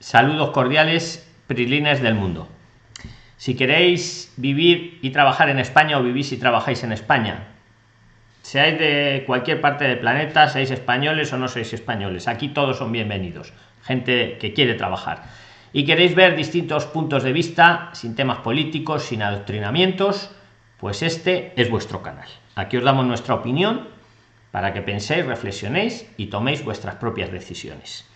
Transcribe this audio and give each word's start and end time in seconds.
Saludos 0.00 0.50
cordiales, 0.50 1.28
prilines 1.48 2.00
del 2.00 2.14
mundo. 2.14 2.48
Si 3.36 3.56
queréis 3.56 4.32
vivir 4.36 5.00
y 5.02 5.10
trabajar 5.10 5.48
en 5.48 5.58
España 5.58 5.98
o 5.98 6.04
vivís 6.04 6.30
y 6.30 6.36
trabajáis 6.36 6.84
en 6.84 6.92
España, 6.92 7.48
seáis 8.42 8.78
de 8.78 9.24
cualquier 9.26 9.60
parte 9.60 9.88
del 9.88 9.98
planeta, 9.98 10.48
seáis 10.48 10.70
españoles 10.70 11.32
o 11.32 11.36
no 11.36 11.48
sois 11.48 11.72
españoles, 11.72 12.28
aquí 12.28 12.48
todos 12.54 12.78
son 12.78 12.92
bienvenidos, 12.92 13.52
gente 13.82 14.38
que 14.38 14.54
quiere 14.54 14.74
trabajar. 14.74 15.24
Y 15.72 15.84
queréis 15.84 16.14
ver 16.14 16.36
distintos 16.36 16.86
puntos 16.86 17.24
de 17.24 17.32
vista, 17.32 17.90
sin 17.92 18.14
temas 18.14 18.38
políticos, 18.38 19.02
sin 19.02 19.22
adoctrinamientos, 19.22 20.30
pues 20.78 21.02
este 21.02 21.52
es 21.56 21.68
vuestro 21.70 22.02
canal. 22.02 22.28
Aquí 22.54 22.76
os 22.76 22.84
damos 22.84 23.04
nuestra 23.04 23.34
opinión 23.34 23.88
para 24.52 24.72
que 24.72 24.80
penséis, 24.80 25.26
reflexionéis 25.26 26.06
y 26.16 26.26
toméis 26.26 26.64
vuestras 26.64 26.94
propias 26.94 27.32
decisiones. 27.32 28.06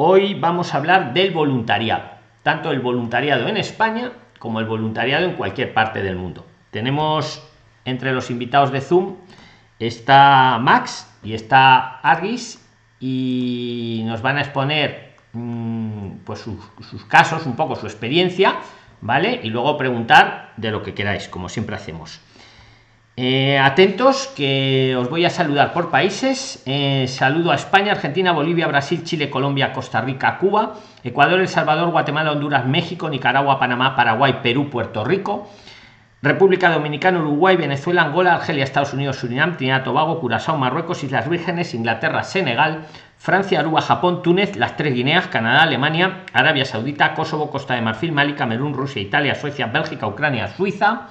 Hoy 0.00 0.34
vamos 0.34 0.72
a 0.72 0.76
hablar 0.76 1.12
del 1.12 1.32
voluntariado, 1.32 2.04
tanto 2.44 2.70
el 2.70 2.78
voluntariado 2.78 3.48
en 3.48 3.56
España 3.56 4.12
como 4.38 4.60
el 4.60 4.66
voluntariado 4.66 5.24
en 5.24 5.32
cualquier 5.32 5.74
parte 5.74 6.04
del 6.04 6.14
mundo. 6.14 6.46
Tenemos 6.70 7.42
entre 7.84 8.12
los 8.12 8.30
invitados 8.30 8.70
de 8.70 8.80
Zoom 8.80 9.16
está 9.80 10.56
Max 10.60 11.12
y 11.24 11.34
está 11.34 11.98
Argis 11.98 12.64
y 13.00 14.04
nos 14.06 14.22
van 14.22 14.36
a 14.36 14.42
exponer 14.42 15.16
mmm, 15.32 16.18
pues 16.24 16.42
sus, 16.42 16.60
sus, 16.88 17.04
casos, 17.06 17.44
un 17.44 17.56
poco 17.56 17.74
su 17.74 17.86
experiencia, 17.86 18.54
¿vale? 19.00 19.40
Y 19.42 19.50
luego 19.50 19.76
preguntar 19.76 20.52
de 20.56 20.70
lo 20.70 20.84
que 20.84 20.94
queráis, 20.94 21.26
como 21.26 21.48
siempre 21.48 21.74
hacemos. 21.74 22.20
Eh, 23.20 23.58
atentos 23.58 24.28
que 24.28 24.94
os 24.96 25.10
voy 25.10 25.24
a 25.24 25.30
saludar 25.30 25.72
por 25.72 25.90
países. 25.90 26.62
Eh, 26.66 27.06
saludo 27.08 27.50
a 27.50 27.56
España, 27.56 27.90
Argentina, 27.90 28.30
Bolivia, 28.30 28.68
Brasil, 28.68 29.02
Chile, 29.02 29.28
Colombia, 29.28 29.72
Costa 29.72 30.00
Rica, 30.00 30.38
Cuba, 30.38 30.74
Ecuador, 31.02 31.40
El 31.40 31.48
Salvador, 31.48 31.90
Guatemala, 31.90 32.30
Honduras, 32.30 32.64
México, 32.64 33.10
Nicaragua, 33.10 33.58
Panamá, 33.58 33.96
Paraguay, 33.96 34.38
Perú, 34.40 34.70
Puerto 34.70 35.02
Rico. 35.02 35.50
República 36.22 36.70
Dominicana, 36.70 37.18
Uruguay, 37.18 37.56
Venezuela, 37.56 38.02
Angola, 38.02 38.34
Argelia, 38.34 38.62
Estados 38.62 38.92
Unidos, 38.92 39.16
Surinam, 39.16 39.56
Trinidad, 39.56 39.82
Tobago, 39.82 40.20
Curazao, 40.20 40.56
Marruecos, 40.56 41.02
Islas 41.02 41.28
Vírgenes, 41.28 41.74
Inglaterra, 41.74 42.22
Senegal, 42.22 42.86
Francia, 43.18 43.58
Aruba, 43.58 43.82
Japón, 43.82 44.22
Túnez, 44.22 44.54
las 44.54 44.76
tres 44.76 44.94
Guineas, 44.94 45.26
Canadá, 45.26 45.64
Alemania, 45.64 46.22
Arabia 46.32 46.64
Saudita, 46.64 47.14
Kosovo, 47.14 47.50
Costa 47.50 47.74
de 47.74 47.82
Marfil, 47.82 48.12
Mali, 48.12 48.34
Camerún, 48.34 48.74
Rusia, 48.74 49.02
Italia, 49.02 49.34
Suecia, 49.34 49.66
Bélgica, 49.66 50.06
Ucrania, 50.06 50.46
Suiza, 50.46 51.08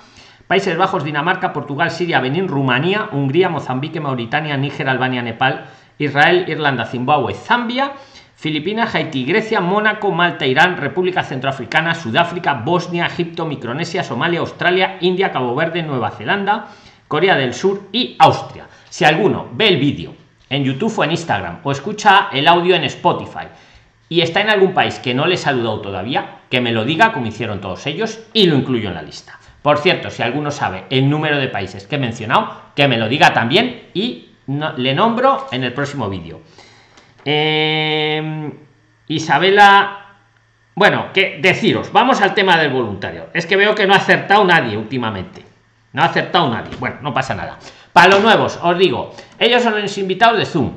Países 0.48 0.78
Bajos, 0.78 1.04
Dinamarca, 1.04 1.52
Portugal, 1.52 1.92
Siria, 1.92 2.22
Benín, 2.22 2.48
Rumanía, 2.48 3.10
Hungría, 3.12 3.50
Mozambique, 3.50 4.00
Mauritania, 4.00 4.56
Níger, 4.56 4.88
Albania, 4.88 5.22
Nepal, 5.22 5.66
Israel, 6.00 6.46
Irlanda, 6.48 6.86
Zimbabue, 6.86 7.34
Zambia, 7.34 7.92
Filipinas, 8.36 8.96
Haití, 8.96 9.26
Grecia, 9.26 9.60
Mónaco, 9.60 10.12
Malta, 10.12 10.46
Irán, 10.46 10.78
República 10.78 11.24
Centroafricana, 11.24 11.96
Sudáfrica, 11.96 12.54
Bosnia, 12.54 13.08
Egipto, 13.08 13.46
Micronesia, 13.46 14.04
Somalia, 14.04 14.40
Australia, 14.40 14.98
India, 15.02 15.34
Cabo 15.34 15.54
Verde, 15.54 15.84
Nueva 15.84 16.12
Zelanda, 16.12 16.68
Corea 17.10 17.36
del 17.36 17.54
Sur 17.54 17.90
y 17.92 18.16
Austria. 18.18 18.68
Si 18.90 19.04
alguno 19.04 19.48
ve 19.52 19.68
el 19.68 19.78
vídeo 19.78 20.14
en 20.50 20.64
YouTube 20.64 20.98
o 20.98 21.04
en 21.04 21.12
Instagram 21.12 21.60
o 21.64 21.72
escucha 21.74 22.30
el 22.32 22.48
audio 22.48 22.76
en 22.76 22.86
Spotify 22.86 23.48
y 24.08 24.22
está 24.22 24.40
en 24.40 24.50
algún 24.50 24.74
país 24.74 25.00
que 25.00 25.14
no 25.14 25.26
le 25.26 25.36
he 25.36 25.38
saludado 25.38 25.82
todavía, 25.82 26.40
que 26.50 26.62
me 26.62 26.72
lo 26.72 26.86
diga 26.86 27.12
como 27.12 27.28
hicieron 27.28 27.60
todos 27.60 27.86
ellos 27.86 28.22
y 28.32 28.46
lo 28.46 28.56
incluyo 28.56 28.88
en 28.88 28.96
la 28.96 29.02
lista. 29.02 29.38
Por 29.68 29.80
cierto, 29.80 30.10
si 30.10 30.24
alguno 30.24 30.50
sabe 30.50 30.86
el 30.90 31.10
número 31.10 31.38
de 31.40 31.50
países 31.50 31.86
que 31.86 31.98
he 31.98 32.00
mencionado, 32.00 32.72
que 32.74 32.88
me 32.88 32.98
lo 32.98 33.10
diga 33.10 33.34
también 33.34 33.90
y 33.94 34.30
le 34.48 34.96
nombro 34.96 35.48
en 35.52 35.66
el 35.66 35.74
próximo 35.74 36.08
vídeo. 36.08 36.40
Eh, 37.26 38.50
Isabela, 39.10 40.06
bueno, 40.74 41.08
que 41.14 41.40
deciros, 41.42 41.92
vamos 41.92 42.22
al 42.22 42.34
tema 42.34 42.56
del 42.56 42.72
voluntario. 42.72 43.26
Es 43.34 43.46
que 43.46 43.58
veo 43.58 43.76
que 43.76 43.86
no 43.86 43.94
ha 43.94 43.98
acertado 43.98 44.46
nadie 44.46 44.78
últimamente. 44.78 45.44
No 45.92 46.02
ha 46.02 46.06
acertado 46.06 46.50
nadie. 46.50 46.72
Bueno, 46.80 47.00
no 47.02 47.14
pasa 47.14 47.36
nada. 47.36 47.60
Para 47.92 48.08
los 48.08 48.22
nuevos, 48.22 48.58
os 48.64 48.78
digo, 48.78 49.14
ellos 49.38 49.62
son 49.62 49.82
los 49.82 49.98
invitados 49.98 50.40
de 50.40 50.46
Zoom. 50.46 50.72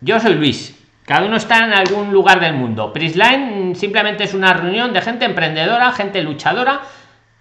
Yo 0.00 0.18
soy 0.18 0.34
Luis. 0.34 0.76
Cada 1.04 1.24
uno 1.24 1.36
está 1.36 1.64
en 1.64 1.72
algún 1.72 2.12
lugar 2.12 2.40
del 2.40 2.54
mundo. 2.54 2.92
Prisline 2.92 3.76
simplemente 3.76 4.24
es 4.24 4.34
una 4.34 4.54
reunión 4.54 4.92
de 4.92 5.02
gente 5.02 5.24
emprendedora, 5.24 5.92
gente 5.92 6.20
luchadora, 6.20 6.80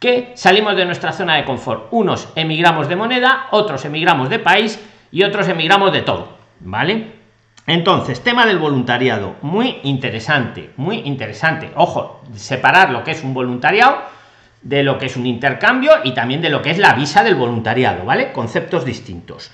que 0.03 0.33
salimos 0.35 0.75
de 0.75 0.83
nuestra 0.83 1.13
zona 1.13 1.37
de 1.37 1.45
confort. 1.45 1.87
Unos 1.91 2.27
emigramos 2.35 2.89
de 2.89 2.97
moneda, 2.97 3.47
otros 3.51 3.85
emigramos 3.85 4.29
de 4.29 4.37
país 4.37 4.77
y 5.11 5.23
otros 5.23 5.47
emigramos 5.47 5.93
de 5.93 6.01
todo. 6.01 6.27
¿Vale? 6.59 7.13
Entonces, 7.67 8.21
tema 8.21 8.45
del 8.45 8.57
voluntariado, 8.57 9.37
muy 9.41 9.77
interesante, 9.83 10.71
muy 10.75 10.97
interesante. 11.05 11.71
Ojo, 11.75 12.21
separar 12.35 12.89
lo 12.89 13.05
que 13.05 13.11
es 13.11 13.23
un 13.23 13.33
voluntariado 13.33 14.01
de 14.61 14.83
lo 14.83 14.97
que 14.97 15.05
es 15.05 15.15
un 15.15 15.25
intercambio 15.25 15.93
y 16.03 16.13
también 16.13 16.41
de 16.41 16.49
lo 16.49 16.61
que 16.61 16.71
es 16.71 16.79
la 16.79 16.95
visa 16.95 17.23
del 17.23 17.35
voluntariado, 17.35 18.03
¿vale? 18.03 18.33
Conceptos 18.33 18.83
distintos. 18.83 19.51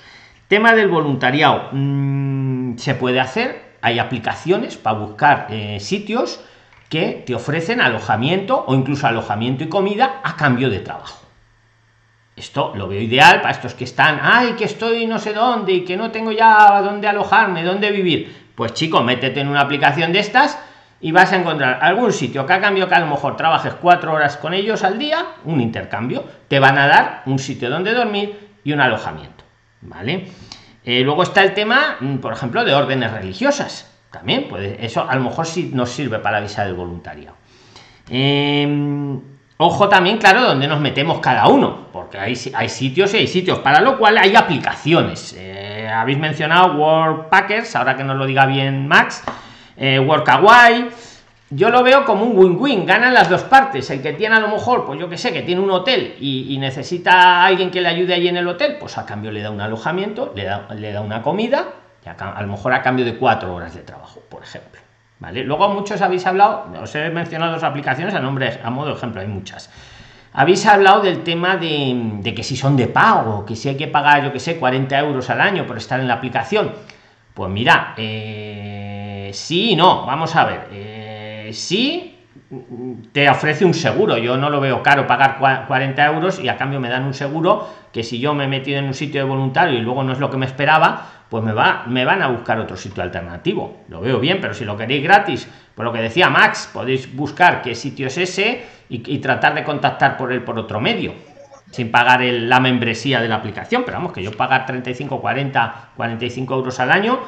Tema 0.48 0.74
del 0.74 0.88
voluntariado, 0.88 1.70
mmm, 1.74 2.76
se 2.78 2.96
puede 2.96 3.20
hacer, 3.20 3.76
hay 3.82 4.00
aplicaciones 4.00 4.78
para 4.78 4.98
buscar 4.98 5.46
eh, 5.52 5.80
sitios 5.80 6.44
que 6.90 7.24
te 7.26 7.36
ofrecen 7.36 7.82
alojamiento 7.82 8.66
o 8.68 8.76
incluso 8.76 9.08
alojamiento 9.08 9.64
y 9.64 9.70
comida 9.70 10.22
a 10.24 10.36
cambio 10.36 10.70
de 10.70 10.80
trabajo. 10.80 11.20
Esto 12.36 12.74
lo 12.76 12.88
veo 12.88 13.02
ideal 13.02 13.42
para 13.42 13.54
estos 13.54 13.74
que 13.74 13.84
están, 13.84 14.20
ay, 14.22 14.54
que 14.54 14.64
estoy 14.64 15.06
no 15.06 15.20
sé 15.20 15.34
dónde 15.34 15.74
y 15.74 15.86
que 15.86 15.98
no 15.98 16.10
tengo 16.10 16.32
ya 16.32 16.82
dónde 16.82 17.08
alojarme, 17.08 17.64
dónde 17.64 17.92
vivir. 17.92 18.52
Pues 18.56 18.74
chico, 18.74 19.04
métete 19.04 19.42
en 19.42 19.50
una 19.50 19.62
aplicación 19.62 20.14
de 20.14 20.20
estas 20.20 20.58
y 21.02 21.12
vas 21.12 21.32
a 21.32 21.38
encontrar 21.38 21.80
algún 21.82 22.12
sitio 22.12 22.46
que 22.46 22.54
a 22.54 22.62
cambio 22.62 22.88
que 22.88 22.96
a 22.96 23.00
lo 23.00 23.08
mejor 23.08 23.36
trabajes 23.36 23.74
cuatro 23.74 24.14
horas 24.14 24.38
con 24.38 24.54
ellos 24.54 24.84
al 24.84 24.98
día, 24.98 25.26
un 25.46 25.62
intercambio, 25.62 26.26
te 26.48 26.60
van 26.60 26.78
a 26.78 26.88
dar 26.88 27.24
un 27.26 27.40
sitio 27.40 27.70
donde 27.70 27.94
dormir 27.94 28.50
y 28.64 28.74
un 28.74 28.82
alojamiento. 28.82 29.44
¿Vale? 29.82 30.28
Eh, 30.84 31.02
luego 31.02 31.24
está 31.24 31.44
el 31.44 31.54
tema, 31.54 31.98
mm, 32.00 32.18
por 32.18 32.34
ejemplo, 32.34 32.64
de 32.64 32.74
órdenes 32.74 33.12
religiosas. 33.12 33.90
También, 34.12 34.48
pues 34.50 34.78
eso 34.80 35.08
a 35.08 35.16
lo 35.16 35.22
mejor 35.22 35.46
sí 35.46 35.72
nos 35.74 35.90
sirve 35.90 36.20
para 36.20 36.38
avisar 36.38 36.66
del 36.66 36.76
voluntariado. 36.76 37.36
Eh, 38.10 39.20
Ojo 39.62 39.90
también, 39.90 40.20
claro, 40.20 40.42
donde 40.42 40.70
nos 40.70 40.80
metemos 40.80 41.20
cada 41.20 41.50
uno, 41.50 41.88
porque 41.92 42.18
hay, 42.18 42.34
hay 42.54 42.70
sitios 42.70 43.14
y 43.14 43.18
hay 43.18 43.28
sitios, 43.28 43.60
para 43.60 43.82
lo 43.82 43.98
cual 43.98 44.18
hay 44.18 44.34
aplicaciones. 44.34 45.36
Eh, 45.38 45.86
habéis 45.94 46.18
mencionado 46.18 46.76
Workpackers, 46.76 47.76
ahora 47.76 47.98
que 47.98 48.06
nos 48.06 48.16
lo 48.16 48.26
diga 48.26 48.46
bien 48.46 48.88
Max, 48.88 49.22
eh, 49.76 50.00
Workaway. 50.00 50.88
Yo 51.50 51.70
lo 51.72 51.84
veo 51.84 52.06
como 52.06 52.24
un 52.24 52.38
win-win, 52.38 52.86
ganan 52.86 53.14
las 53.14 53.30
dos 53.30 53.44
partes. 53.44 53.90
El 53.90 54.02
que 54.02 54.14
tiene 54.14 54.38
a 54.38 54.40
lo 54.40 54.48
mejor, 54.48 54.86
pues 54.86 54.98
yo 54.98 55.10
que 55.10 55.18
sé, 55.18 55.34
que 55.34 55.42
tiene 55.42 55.60
un 55.60 55.72
hotel 55.72 56.16
y, 56.22 56.58
necesita 56.58 57.42
a 57.42 57.46
alguien 57.48 57.70
que 57.70 57.82
le 57.82 57.90
ayude 57.90 58.14
allí 58.14 58.30
en 58.30 58.38
el 58.38 58.48
hotel, 58.48 58.78
pues 58.80 58.98
a 58.98 59.06
cambio 59.06 59.30
le 59.30 59.42
da 59.42 59.52
un 59.52 59.60
alojamiento, 59.60 60.32
le 60.38 60.46
da, 60.46 60.70
le 60.74 60.94
da 60.94 61.02
una 61.02 61.22
comida, 61.22 61.66
a, 62.18 62.42
lo 62.42 62.48
mejor 62.48 62.74
a 62.74 62.82
cambio 62.82 63.06
de 63.06 63.18
cuatro 63.18 63.54
horas 63.54 63.74
de 63.76 63.82
trabajo, 63.82 64.22
por 64.30 64.44
ejemplo. 64.44 64.80
¿Vale? 65.20 65.44
Luego 65.44 65.68
muchos 65.70 66.02
habéis 66.02 66.26
hablado, 66.26 66.68
os 66.82 66.96
he 66.96 67.10
mencionado 67.10 67.54
dos 67.54 67.64
aplicaciones 67.64 68.16
a 68.16 68.20
nombre, 68.20 68.60
a 68.64 68.70
modo 68.70 68.90
de 68.90 68.94
ejemplo, 68.96 69.20
hay 69.20 69.28
muchas. 69.28 69.70
Habéis 70.32 70.66
hablado 70.66 71.02
del 71.02 71.24
tema 71.24 71.58
de, 71.58 72.20
de, 72.22 72.34
que 72.34 72.44
si 72.44 72.56
son 72.56 72.78
de 72.78 72.88
pago, 72.88 73.46
que 73.46 73.56
si 73.56 73.68
hay 73.68 73.76
que 73.76 73.88
pagar, 73.88 74.24
yo 74.24 74.32
que 74.32 74.40
sé, 74.40 74.58
40 74.58 74.98
euros 75.00 75.30
al 75.30 75.42
año 75.42 75.66
por 75.66 75.78
estar 75.78 76.00
en 76.00 76.08
la 76.08 76.14
aplicación. 76.16 76.72
Pues 77.34 77.50
mira, 77.50 77.94
eh, 77.98 79.32
sí 79.34 79.72
y 79.72 79.76
no, 79.76 80.06
vamos 80.06 80.36
a 80.36 80.46
ver. 80.46 80.68
Eh, 80.72 81.50
sí 81.54 82.20
te 83.12 83.30
ofrece 83.30 83.64
un 83.64 83.74
seguro, 83.74 84.18
yo 84.18 84.38
no 84.38 84.50
lo 84.50 84.60
veo 84.60 84.82
caro 84.82 85.06
pagar 85.06 85.38
40 85.68 86.06
euros 86.08 86.40
y 86.40 86.50
a 86.50 86.58
cambio 86.58 86.80
me 86.80 86.90
dan 86.90 87.06
un 87.06 87.14
seguro 87.14 87.70
que 87.94 88.04
si 88.04 88.20
yo 88.20 88.34
me 88.34 88.46
he 88.46 88.48
metido 88.48 88.80
en 88.80 88.86
un 88.86 88.94
sitio 88.94 89.22
de 89.22 89.30
voluntario 89.30 89.78
y 89.78 89.82
luego 89.82 90.04
no 90.04 90.14
es 90.14 90.20
lo 90.20 90.32
que 90.32 90.38
me 90.38 90.48
esperaba, 90.48 91.19
pues 91.30 91.44
me, 91.44 91.54
va, 91.54 91.84
me 91.88 92.06
van 92.06 92.22
a 92.22 92.28
buscar 92.28 92.60
otro 92.60 92.76
sitio 92.76 93.04
alternativo. 93.04 93.84
Lo 93.88 94.02
veo 94.02 94.20
bien, 94.20 94.40
pero 94.42 94.54
si 94.54 94.66
lo 94.66 94.76
queréis 94.76 95.04
gratis, 95.04 95.48
por 95.76 95.86
lo 95.86 95.94
que 95.94 96.02
decía 96.02 96.30
Max, 96.30 96.70
podéis 96.74 97.16
buscar 97.16 97.62
qué 97.62 97.76
sitio 97.76 98.08
es 98.08 98.18
ese 98.18 98.66
y, 98.90 99.20
tratar 99.20 99.54
de 99.54 99.64
contactar 99.64 100.18
por 100.18 100.34
él 100.34 100.44
por 100.44 100.58
otro 100.58 100.80
medio, 100.80 101.14
sin 101.72 101.92
pagar 101.92 102.22
la 102.24 102.60
membresía 102.60 103.22
de 103.22 103.28
la 103.28 103.36
aplicación. 103.36 103.84
Pero 103.86 103.98
vamos, 103.98 104.12
que 104.12 104.24
yo 104.24 104.32
pagar 104.32 104.66
35, 104.66 105.22
40, 105.22 105.90
45 105.96 106.56
euros 106.56 106.80
al 106.80 106.92
año 106.92 107.20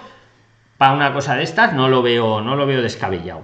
para 0.78 0.94
una 0.94 1.14
cosa 1.14 1.36
de 1.36 1.44
estas 1.44 1.74
no 1.74 1.88
lo 1.88 2.02
veo, 2.02 2.42
no 2.42 2.56
lo 2.56 2.66
veo 2.66 2.82
descabellado. 2.82 3.44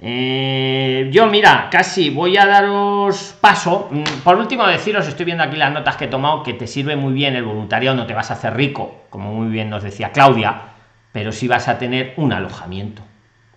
Eh, 0.00 1.08
yo, 1.12 1.26
mira, 1.26 1.68
casi 1.70 2.10
voy 2.10 2.36
a 2.36 2.46
daros 2.46 3.34
paso. 3.40 3.88
Mm, 3.90 4.22
por 4.22 4.36
último, 4.36 4.66
deciros, 4.66 5.08
estoy 5.08 5.26
viendo 5.26 5.42
aquí 5.42 5.56
las 5.56 5.72
notas 5.72 5.96
que 5.96 6.04
he 6.04 6.08
tomado, 6.08 6.42
que 6.42 6.54
te 6.54 6.66
sirve 6.66 6.96
muy 6.96 7.12
bien 7.12 7.34
el 7.34 7.44
voluntariado, 7.44 7.96
no 7.96 8.06
te 8.06 8.14
vas 8.14 8.30
a 8.30 8.34
hacer 8.34 8.54
rico, 8.54 9.06
como 9.10 9.32
muy 9.32 9.48
bien 9.48 9.70
nos 9.70 9.82
decía 9.82 10.12
Claudia, 10.12 10.60
pero 11.12 11.32
sí 11.32 11.48
vas 11.48 11.68
a 11.68 11.78
tener 11.78 12.14
un 12.16 12.32
alojamiento, 12.32 13.02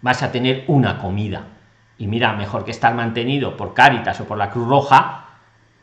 vas 0.02 0.24
a 0.24 0.32
tener 0.32 0.64
una 0.68 0.98
comida. 0.98 1.44
Y 1.98 2.08
mira, 2.08 2.34
mejor 2.34 2.66
que 2.66 2.72
estar 2.72 2.96
mantenido 2.96 3.56
por 3.56 3.76
Cáritas 3.76 4.20
o 4.22 4.26
por 4.26 4.38
la 4.38 4.50
Cruz 4.50 4.68
Roja, 4.68 5.26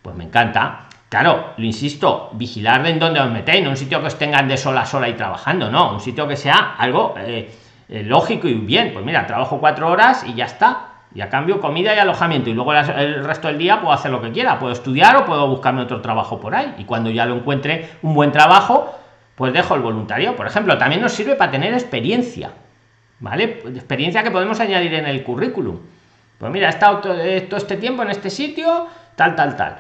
pues 0.03 0.17
me 0.17 0.25
encanta. 0.25 0.89
Claro, 1.09 1.55
lo 1.57 1.65
insisto, 1.65 2.31
vigilar 2.33 2.85
en 2.87 2.99
dónde 2.99 3.21
os 3.21 3.31
metéis, 3.31 3.63
no 3.63 3.71
un 3.71 3.77
sitio 3.77 4.01
que 4.01 4.09
os 4.09 4.19
tengan 4.19 4.49
de 4.49 4.57
sola 4.57 4.83
a 4.83 4.87
sola 4.87 5.09
y 5.09 5.15
trabajando, 5.15 5.71
no, 5.71 5.95
un 5.95 6.01
sitio 6.01 6.27
que 6.27 6.37
sea 6.37 6.75
algo. 6.77 7.15
Eh, 7.17 7.49
eh, 7.89 8.03
lógico 8.03 8.49
y 8.49 8.55
bien. 8.55 8.93
Pues 8.93 9.05
mira, 9.05 9.27
trabajo 9.27 9.59
cuatro 9.59 9.89
horas 9.89 10.25
y 10.27 10.35
ya 10.35 10.45
está. 10.45 10.85
Y 11.15 11.23
a 11.23 11.31
cambio 11.31 11.61
comida 11.61 11.95
y 11.95 11.99
alojamiento. 11.99 12.51
Y 12.51 12.55
luego 12.55 12.75
el 12.75 13.25
resto 13.25 13.49
del 13.49 13.59
día 13.59 13.81
puedo 13.81 13.93
hacer 13.93 14.11
lo 14.11 14.21
que 14.21 14.31
quiera. 14.31 14.59
Puedo 14.59 14.73
estudiar 14.73 15.17
o 15.17 15.25
puedo 15.25 15.49
buscarme 15.49 15.83
otro 15.83 16.01
trabajo 16.03 16.39
por 16.39 16.55
ahí. 16.55 16.75
Y 16.79 16.85
cuando 16.85 17.11
ya 17.11 17.25
lo 17.25 17.37
encuentre 17.37 17.89
un 18.03 18.15
buen 18.15 18.31
trabajo, 18.31 18.95
pues 19.35 19.53
dejo 19.53 19.75
el 19.75 19.81
voluntario. 19.81 20.37
Por 20.37 20.47
ejemplo, 20.47 20.77
también 20.77 21.01
nos 21.01 21.13
sirve 21.13 21.35
para 21.35 21.51
tener 21.51 21.73
experiencia. 21.73 22.51
¿Vale? 23.21 23.63
Experiencia 23.75 24.23
que 24.23 24.31
podemos 24.31 24.61
añadir 24.61 24.95
en 24.95 25.07
el 25.07 25.25
currículum. 25.25 25.81
Pues 26.39 26.53
mira, 26.53 26.69
he 26.69 26.71
estado 26.71 26.99
todo, 26.99 27.15
este 27.15 27.77
tiempo 27.79 28.03
en 28.03 28.11
este 28.11 28.31
sitio, 28.31 28.87
tal, 29.17 29.35
tal, 29.35 29.57
tal. 29.57 29.79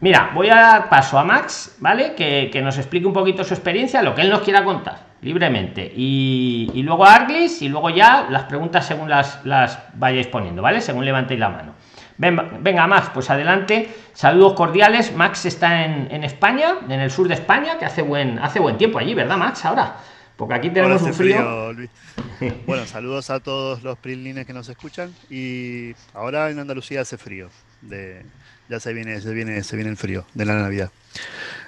Mira, 0.00 0.30
voy 0.34 0.48
a 0.48 0.54
dar 0.54 0.88
paso 0.88 1.18
a 1.18 1.24
Max, 1.24 1.76
¿vale? 1.80 2.14
Que, 2.14 2.48
que 2.50 2.62
nos 2.62 2.78
explique 2.78 3.06
un 3.06 3.12
poquito 3.12 3.44
su 3.44 3.52
experiencia, 3.52 4.00
lo 4.00 4.14
que 4.14 4.22
él 4.22 4.30
nos 4.30 4.40
quiera 4.40 4.64
contar 4.64 5.09
libremente. 5.22 5.92
Y, 5.94 6.70
y 6.74 6.82
luego 6.82 7.04
Arglis 7.04 7.62
y 7.62 7.68
luego 7.68 7.90
ya 7.90 8.26
las 8.30 8.44
preguntas 8.44 8.86
según 8.86 9.08
las, 9.08 9.44
las 9.44 9.78
vayáis 9.94 10.26
poniendo, 10.26 10.62
¿vale? 10.62 10.80
Según 10.80 11.04
levantéis 11.04 11.40
la 11.40 11.48
mano. 11.48 11.74
Venga, 12.18 12.50
venga, 12.60 12.86
Max, 12.86 13.10
pues 13.14 13.30
adelante. 13.30 13.88
Saludos 14.12 14.54
cordiales. 14.54 15.14
Max 15.14 15.46
está 15.46 15.84
en, 15.84 16.08
en, 16.10 16.24
España, 16.24 16.74
en 16.88 17.00
el 17.00 17.10
sur 17.10 17.28
de 17.28 17.34
España, 17.34 17.78
que 17.78 17.86
hace 17.86 18.02
buen, 18.02 18.38
hace 18.38 18.60
buen 18.60 18.76
tiempo 18.76 18.98
allí, 18.98 19.14
¿verdad, 19.14 19.36
Max? 19.36 19.64
Ahora. 19.64 19.96
Porque 20.40 20.54
aquí 20.54 20.70
tenemos 20.70 21.02
un 21.02 21.12
frío. 21.12 21.74
bueno, 22.66 22.86
saludos 22.86 23.28
a 23.28 23.40
todos 23.40 23.82
los 23.82 23.98
prilines 23.98 24.46
que 24.46 24.54
nos 24.54 24.70
escuchan. 24.70 25.14
Y 25.28 25.92
ahora 26.14 26.48
en 26.48 26.58
Andalucía 26.58 27.02
hace 27.02 27.18
frío. 27.18 27.50
De, 27.82 28.24
ya 28.70 28.80
se 28.80 28.94
viene, 28.94 29.20
se 29.20 29.34
viene, 29.34 29.62
se 29.62 29.76
viene 29.76 29.90
el 29.90 29.98
frío 29.98 30.24
de 30.32 30.46
la 30.46 30.54
Navidad. 30.54 30.90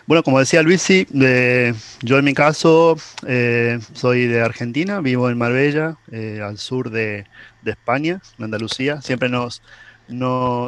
Bueno, 0.07 0.23
como 0.23 0.41
decía 0.41 0.63
Luis, 0.63 0.83
sí, 0.83 1.07
yo 2.03 2.19
en 2.19 2.25
mi 2.25 2.35
caso 2.35 2.97
eh, 3.27 3.79
soy 3.93 4.27
de 4.27 4.43
Argentina, 4.43 5.01
vivo 5.01 5.31
en 5.31 5.39
Marbella, 5.39 5.97
eh, 6.11 6.41
al 6.45 6.59
sur 6.59 6.91
de, 6.91 7.27
España, 7.65 8.21
en 8.39 8.45
Andalucía. 8.45 9.01
Siempre 9.01 9.29
nos, 9.29 9.63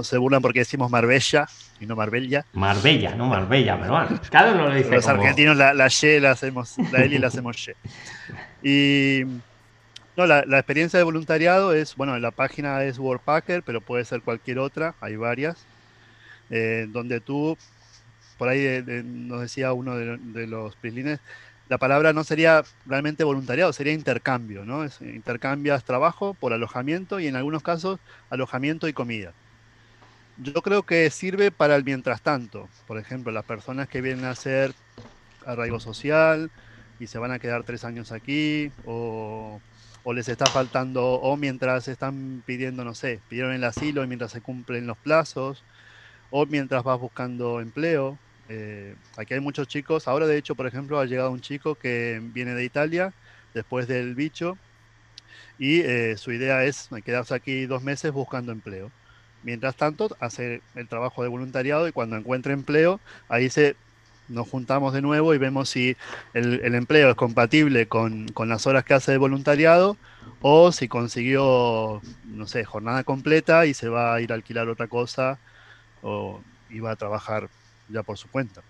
se 0.07 0.19
burlan 0.19 0.41
porque 0.41 0.61
decimos 0.61 0.91
Marbella 0.91 1.49
y 1.81 1.87
no 1.87 1.97
Marbella. 1.97 2.47
Marbella, 2.53 3.17
no 3.17 3.27
Marbella, 3.27 3.79
pero 3.81 3.93
bueno, 3.93 4.21
cada 4.31 4.53
uno 4.53 4.69
lo 4.69 4.75
dice. 4.75 4.91
Los 4.91 5.09
argentinos 5.09 5.57
la, 5.57 5.75
la 5.75 5.89
Y 5.89 6.21
la 6.21 6.31
hacemos, 6.31 6.77
la 6.93 7.01
L 7.01 7.17
y 7.17 7.19
la 7.19 7.27
hacemos 7.27 7.57
Y. 7.69 7.75
Y 8.63 9.25
no, 10.17 10.27
la, 10.27 10.45
la, 10.47 10.59
experiencia 10.59 10.97
de 10.97 11.03
voluntariado 11.03 11.75
es, 11.75 11.97
bueno, 11.97 12.17
la 12.21 12.31
página 12.31 12.85
es 12.85 13.01
Worldpacker, 13.01 13.65
pero 13.65 13.81
puede 13.81 14.05
ser 14.05 14.23
cualquier 14.23 14.61
otra, 14.61 14.95
hay 15.01 15.17
varias, 15.17 15.67
eh, 16.51 16.87
donde 16.89 17.21
tú 17.21 17.59
por 18.37 18.49
ahí 18.49 18.83
nos 19.05 19.41
decía 19.43 19.73
uno 19.73 19.97
de, 19.97 20.47
los 20.47 20.77
prislines, 20.77 21.21
la 21.69 21.79
palabra 21.79 22.13
no 22.13 22.25
sería 22.25 22.63
realmente 22.85 23.25
voluntariado, 23.25 23.73
sería 23.73 23.93
intercambio, 23.93 24.65
¿no? 24.65 24.85
intercambias 25.01 25.85
trabajo 25.85 26.35
por 26.35 26.53
alojamiento 26.53 27.21
y 27.21 27.27
en 27.27 27.37
algunos 27.37 27.63
casos 27.63 28.01
alojamiento 28.31 28.89
y 28.89 28.93
comida. 28.93 29.35
Yo 30.37 30.63
creo 30.63 30.85
que 30.85 31.11
sirve 31.11 31.53
para 31.53 31.77
el 31.77 31.85
mientras 31.85 32.23
tanto. 32.23 32.69
Por 32.87 32.99
ejemplo, 32.99 33.33
las 33.33 33.45
personas 33.45 33.89
que 33.89 34.01
vienen 34.01 34.25
a 34.25 34.31
hacer 34.33 34.75
arraigo 35.47 35.81
social 35.81 36.53
y 36.99 37.09
se 37.09 37.19
van 37.19 37.33
a 37.33 37.39
quedar 37.41 37.65
tres 37.65 37.85
años 37.85 38.13
aquí 38.13 38.75
o, 38.85 39.63
o 40.03 40.13
les 40.15 40.29
está 40.29 40.51
faltando 40.51 41.05
o 41.15 41.37
mientras 41.37 41.89
están 41.89 42.43
pidiendo, 42.47 42.85
no 42.85 42.95
sé, 42.95 43.25
pidieron 43.29 43.53
el 43.55 43.65
asilo 43.65 44.05
y 44.05 44.09
mientras 44.09 44.33
se 44.33 44.43
cumplen 44.43 44.87
los 44.87 44.99
plazos 44.99 45.67
o 46.31 46.47
mientras 46.47 46.85
vas 46.85 46.99
buscando 47.01 47.61
empleo. 47.61 48.24
Eh, 48.49 48.95
aquí 49.17 49.35
hay 49.35 49.41
muchos 49.41 49.69
chicos. 49.69 50.09
Ahora, 50.09 50.27
de 50.27 50.37
hecho, 50.37 50.55
por 50.55 50.67
ejemplo, 50.67 50.99
ha 50.99 51.07
llegado 51.07 51.31
un 51.31 51.41
chico 51.41 51.75
que 51.75 52.21
viene 52.23 52.55
de 52.55 52.65
Italia 52.65 53.13
después 53.55 53.87
del 53.89 54.15
bicho 54.15 54.59
y 55.59 55.81
eh, 55.81 56.17
su 56.17 56.33
idea 56.33 56.65
es 56.65 56.89
quedarse 57.05 57.35
aquí 57.35 57.67
dos 57.67 57.83
meses 57.83 58.13
buscando 58.13 58.53
empleo. 58.53 58.91
Mientras 59.43 59.77
tanto, 59.77 60.17
hace 60.21 60.63
el 60.75 60.89
trabajo 60.89 61.23
de 61.23 61.29
voluntariado 61.29 61.87
y 61.87 61.93
cuando 61.93 62.17
encuentre 62.17 62.53
empleo, 62.55 63.01
ahí 63.29 63.51
se 63.51 63.77
nos 64.29 64.49
juntamos 64.49 64.95
de 64.95 65.03
nuevo 65.03 65.35
y 65.35 65.39
vemos 65.39 65.69
si 65.69 65.97
el, 66.33 66.75
empleo 66.75 67.11
es 67.11 67.15
compatible 67.15 67.87
con, 67.89 68.27
con, 68.29 68.49
las 68.49 68.67
horas 68.67 68.85
que 68.85 68.95
hace 68.95 69.13
de 69.13 69.19
voluntariado 69.19 69.99
o 70.41 70.73
si 70.73 70.89
consiguió, 70.89 72.01
no 72.25 72.47
sé, 72.47 72.65
jornada 72.65 73.05
completa 73.05 73.67
y 73.67 73.75
se 73.75 73.89
va 73.89 74.15
a 74.15 74.21
ir 74.23 74.33
a 74.33 74.35
alquilar 74.37 74.69
otra 74.69 74.89
cosa 74.89 75.39
o 76.03 76.41
iba 76.71 76.91
a 76.91 76.97
trabajar 76.97 77.51
ya 77.89 78.03
por 78.03 78.19
su 78.19 78.29
cuenta. 78.29 78.63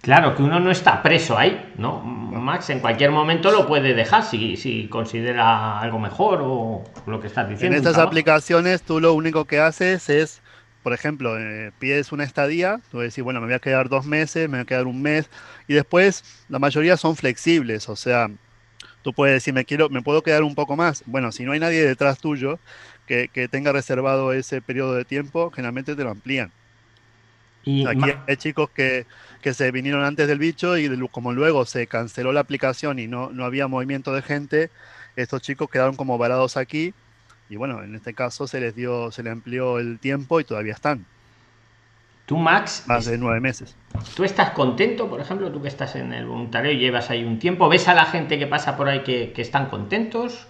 Claro, 0.00 0.36
que 0.36 0.42
uno 0.42 0.60
no 0.60 0.70
está 0.70 1.02
preso 1.02 1.36
ahí, 1.36 1.72
¿no? 1.76 2.00
Max 2.00 2.70
en 2.70 2.80
cualquier 2.80 3.10
momento 3.10 3.50
lo 3.50 3.66
puede 3.66 3.94
dejar 3.94 4.22
si, 4.22 4.56
si 4.56 4.86
considera 4.88 5.80
algo 5.80 5.98
mejor 5.98 6.40
o 6.42 6.84
lo 7.06 7.20
que 7.20 7.26
estás 7.26 7.48
diciendo. 7.48 7.76
En 7.76 7.82
estas 7.82 7.98
aplicaciones 7.98 8.82
tú 8.82 9.00
lo 9.00 9.12
único 9.14 9.44
que 9.44 9.58
haces 9.58 10.08
es, 10.08 10.40
por 10.84 10.92
ejemplo, 10.92 11.36
eh, 11.38 11.72
pides 11.80 12.12
una 12.12 12.22
estadía, 12.22 12.80
tú 12.92 13.00
decís, 13.00 13.24
bueno, 13.24 13.40
me 13.40 13.46
voy 13.46 13.54
a 13.54 13.58
quedar 13.58 13.88
dos 13.88 14.06
meses, 14.06 14.48
me 14.48 14.58
voy 14.58 14.62
a 14.62 14.66
quedar 14.66 14.86
un 14.86 15.02
mes, 15.02 15.28
y 15.66 15.74
después 15.74 16.44
la 16.48 16.60
mayoría 16.60 16.96
son 16.96 17.16
flexibles, 17.16 17.88
o 17.88 17.96
sea, 17.96 18.30
tú 19.02 19.12
puedes 19.12 19.34
decir, 19.34 19.52
me, 19.52 19.64
quiero, 19.64 19.88
me 19.88 20.02
puedo 20.02 20.22
quedar 20.22 20.44
un 20.44 20.54
poco 20.54 20.76
más. 20.76 21.02
Bueno, 21.06 21.32
si 21.32 21.44
no 21.44 21.52
hay 21.52 21.60
nadie 21.60 21.84
detrás 21.84 22.18
tuyo 22.18 22.60
que, 23.06 23.28
que 23.28 23.48
tenga 23.48 23.72
reservado 23.72 24.32
ese 24.32 24.62
periodo 24.62 24.94
de 24.94 25.04
tiempo, 25.04 25.50
generalmente 25.50 25.96
te 25.96 26.04
lo 26.04 26.10
amplían. 26.10 26.52
Y 27.68 27.86
Aquí 27.86 28.14
hay 28.26 28.36
chicos 28.38 28.70
que, 28.70 29.04
que, 29.42 29.52
se 29.52 29.70
vinieron 29.70 30.02
antes 30.02 30.26
del 30.26 30.38
bicho 30.38 30.78
y 30.78 30.88
como 31.08 31.34
luego 31.34 31.66
se 31.66 31.86
canceló 31.86 32.32
la 32.32 32.40
aplicación 32.40 32.98
y 32.98 33.06
no, 33.06 33.30
no 33.30 33.44
había 33.44 33.68
movimiento 33.68 34.14
de 34.14 34.22
gente, 34.22 34.70
estos 35.16 35.42
chicos 35.42 35.68
quedaron 35.68 35.94
como 35.94 36.16
varados 36.16 36.56
aquí 36.56 36.94
y 37.50 37.56
bueno, 37.56 37.82
en 37.82 37.94
este 37.94 38.14
caso 38.14 38.46
se 38.46 38.60
les 38.60 38.74
dio, 38.74 39.12
se 39.12 39.22
les 39.22 39.34
amplió 39.34 39.78
el 39.78 39.98
tiempo 39.98 40.40
y 40.40 40.44
todavía 40.44 40.72
están. 40.72 41.04
Tú, 42.24 42.38
Max. 42.38 42.84
Más 42.86 43.04
de 43.04 43.18
nueve 43.18 43.40
meses. 43.40 43.76
¿Tú 44.16 44.24
estás 44.24 44.50
contento, 44.52 45.10
por 45.10 45.20
ejemplo, 45.20 45.52
tú 45.52 45.60
que 45.60 45.68
estás 45.68 45.94
en 45.96 46.14
el 46.14 46.24
voluntario 46.24 46.72
y 46.72 46.78
llevas 46.78 47.10
ahí 47.10 47.22
un 47.22 47.38
tiempo? 47.38 47.68
¿Ves 47.68 47.86
a 47.88 47.94
la 47.94 48.06
gente 48.06 48.38
que 48.38 48.46
pasa 48.46 48.78
por 48.78 48.88
ahí 48.88 49.02
que, 49.02 49.32
que 49.34 49.42
están 49.42 49.68
contentos? 49.68 50.46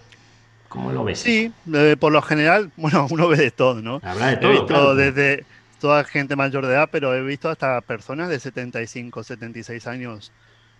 ¿Cómo 0.69 0.91
lo 0.91 1.03
ves? 1.03 1.19
Sí, 1.19 1.51
eh, 1.73 1.97
por 1.99 2.13
lo 2.13 2.21
general, 2.21 2.71
bueno, 2.77 3.07
uno 3.09 3.27
ve 3.27 3.37
de 3.37 3.51
todo, 3.51 3.81
¿no? 3.81 3.99
Habla 4.03 4.27
de 4.27 4.37
todo. 4.37 4.65
Claro. 4.67 4.95
desde 4.95 5.43
toda 5.79 6.03
gente 6.03 6.35
mayor 6.35 6.65
de 6.65 6.73
edad, 6.73 6.89
pero 6.91 7.15
he 7.15 7.21
visto 7.23 7.49
hasta 7.49 7.81
personas 7.81 8.29
de 8.29 8.39
75, 8.39 9.23
76 9.23 9.87
años. 9.87 10.31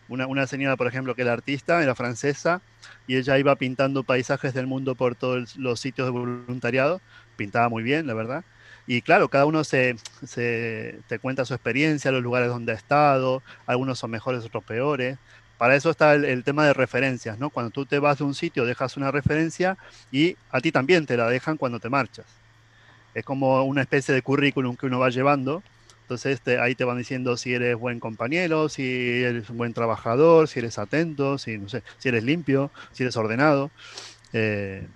Una, 0.07 0.27
una 0.27 0.47
señora, 0.47 0.75
por 0.75 0.87
ejemplo, 0.87 1.15
que 1.15 1.21
era 1.21 1.33
artista, 1.33 1.81
era 1.81 1.95
francesa, 1.95 2.61
y 3.07 3.15
ella 3.17 3.37
iba 3.37 3.55
pintando 3.55 4.03
paisajes 4.03 4.53
del 4.53 4.67
mundo 4.67 4.95
por 4.95 5.15
todos 5.15 5.55
los 5.57 5.79
sitios 5.79 6.07
de 6.07 6.11
voluntariado. 6.11 7.01
Pintaba 7.37 7.69
muy 7.69 7.83
bien, 7.83 8.07
la 8.07 8.13
verdad. 8.13 8.43
Y 8.87 9.01
claro, 9.01 9.29
cada 9.29 9.45
uno 9.45 9.63
se, 9.63 9.95
se, 10.25 10.99
te 11.07 11.19
cuenta 11.19 11.45
su 11.45 11.53
experiencia, 11.53 12.11
los 12.11 12.23
lugares 12.23 12.49
donde 12.49 12.71
ha 12.71 12.75
estado, 12.75 13.43
algunos 13.67 13.99
son 13.99 14.11
mejores, 14.11 14.43
otros 14.45 14.63
peores. 14.63 15.17
Para 15.57 15.75
eso 15.75 15.91
está 15.91 16.13
el, 16.15 16.25
el, 16.25 16.43
tema 16.43 16.65
de 16.65 16.73
referencias, 16.73 17.37
¿no? 17.37 17.49
Cuando 17.49 17.69
tú 17.71 17.85
te 17.85 17.99
vas 17.99 18.17
de 18.17 18.23
un 18.23 18.33
sitio, 18.33 18.65
dejas 18.65 18.97
una 18.97 19.11
referencia 19.11 19.77
y 20.11 20.37
a 20.51 20.61
ti 20.61 20.71
también 20.71 21.05
te 21.05 21.17
la 21.17 21.29
dejan 21.29 21.57
cuando 21.57 21.79
te 21.79 21.89
marchas 21.89 22.25
es 23.19 23.25
como 23.25 23.63
una 23.63 23.81
especie 23.81 24.13
de 24.13 24.21
currículum 24.21 24.75
que 24.75 24.85
uno 24.85 24.99
va 24.99 25.09
llevando. 25.09 25.63
Entonces 26.01 26.35
este, 26.35 26.59
ahí 26.59 26.73
te 26.73 26.85
van 26.85 26.97
diciendo 26.97 27.37
si 27.37 27.53
eres 27.53 27.75
buen 27.75 27.99
compañero, 27.99 28.67
si 28.69 28.83
eres 29.23 29.49
un 29.49 29.57
buen 29.57 29.73
trabajador, 29.73 30.47
si 30.47 30.59
eres 30.59 30.79
atento, 30.79 31.37
si, 31.37 31.57
no 31.57 31.69
sé, 31.69 31.83
si 31.99 32.09
eres 32.09 32.23
limpio, 32.23 32.71
si 32.91 33.03
eres 33.03 33.15
ordenado. 33.15 33.69
Eh, 34.33 34.87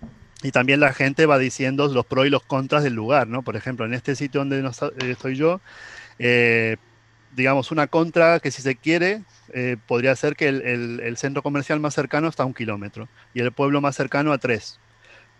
y 0.42 0.52
también 0.52 0.80
la 0.80 0.94
gente 0.94 1.26
va 1.26 1.38
diciendo 1.38 1.88
los 1.88 2.06
pros 2.06 2.26
y 2.26 2.30
los 2.30 2.44
contras 2.44 2.84
del 2.84 2.94
lugar, 2.94 3.28
¿no? 3.28 3.44
Por 3.44 3.56
ejemplo, 3.56 3.86
en 3.86 3.94
este 3.94 4.16
sitio 4.16 4.44
donde 4.44 4.68
estoy 5.10 5.36
yo, 5.36 5.62
eh, 6.20 6.78
digamos, 7.36 7.72
una 7.72 7.88
contra 7.88 8.40
que 8.40 8.52
si 8.52 8.62
se 8.62 8.76
quiere, 8.76 9.22
eh, 9.54 9.78
podría 9.88 10.16
ser 10.16 10.36
que 10.36 10.48
el, 10.48 10.62
el, 10.64 11.00
el, 11.00 11.18
centro 11.18 11.44
comercial 11.44 11.80
más 11.80 11.94
cercano 11.94 12.28
está 12.28 12.44
a 12.44 12.46
un 12.46 12.54
kilómetro 12.54 13.08
y 13.34 13.42
el 13.42 13.52
pueblo 13.52 13.82
más 13.82 13.96
cercano 13.96 14.34
a 14.34 14.38
tres 14.38 14.80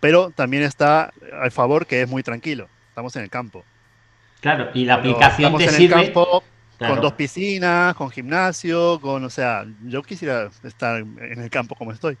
pero 0.04 0.28
también 0.28 0.62
está 0.62 1.14
al 1.32 1.50
favor 1.50 1.86
que 1.86 2.02
es 2.02 2.10
muy 2.10 2.22
tranquilo. 2.22 2.68
Estamos 2.94 3.16
en 3.16 3.24
el 3.24 3.28
campo. 3.28 3.64
Claro, 4.40 4.70
y 4.72 4.84
la 4.84 4.94
aplicación 4.94 5.56
te 5.56 5.68
sirve... 5.68 5.96
El 5.96 6.12
campo, 6.12 6.44
Con 6.78 7.00
dos 7.00 7.14
piscinas, 7.14 7.92
con 7.96 8.08
gimnasio, 8.08 9.00
con, 9.00 9.24
o 9.24 9.30
sea, 9.30 9.66
yo 9.84 10.00
quisiera 10.04 10.48
estar 10.62 11.00
en 11.00 11.40
el 11.42 11.50
campo 11.50 11.74
como 11.74 11.90
estoy. 11.90 12.16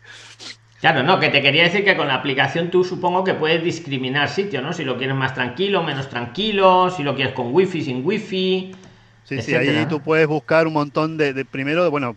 Claro, 0.80 1.04
no, 1.04 1.20
que 1.20 1.28
te 1.28 1.40
quería 1.42 1.62
decir 1.62 1.84
que 1.84 1.96
con 1.96 2.08
la 2.08 2.16
aplicación 2.16 2.72
tú 2.72 2.82
supongo 2.82 3.22
que 3.22 3.34
puedes 3.34 3.62
discriminar 3.62 4.28
sitio, 4.28 4.62
¿no? 4.62 4.72
Si 4.72 4.82
lo 4.82 4.98
quieres 4.98 5.14
más 5.14 5.32
tranquilo, 5.32 5.84
menos 5.84 6.08
tranquilo, 6.08 6.90
si 6.90 7.04
lo 7.04 7.14
quieres 7.14 7.34
con 7.34 7.54
wifi, 7.54 7.82
sin 7.82 8.04
wifi. 8.04 8.74
Sí, 9.22 9.40
sí, 9.40 9.54
ahí 9.54 9.86
tú 9.86 10.00
puedes 10.00 10.26
buscar 10.26 10.66
un 10.66 10.72
montón 10.72 11.16
de, 11.16 11.32
de 11.32 11.44
primero, 11.44 11.88
bueno, 11.88 12.16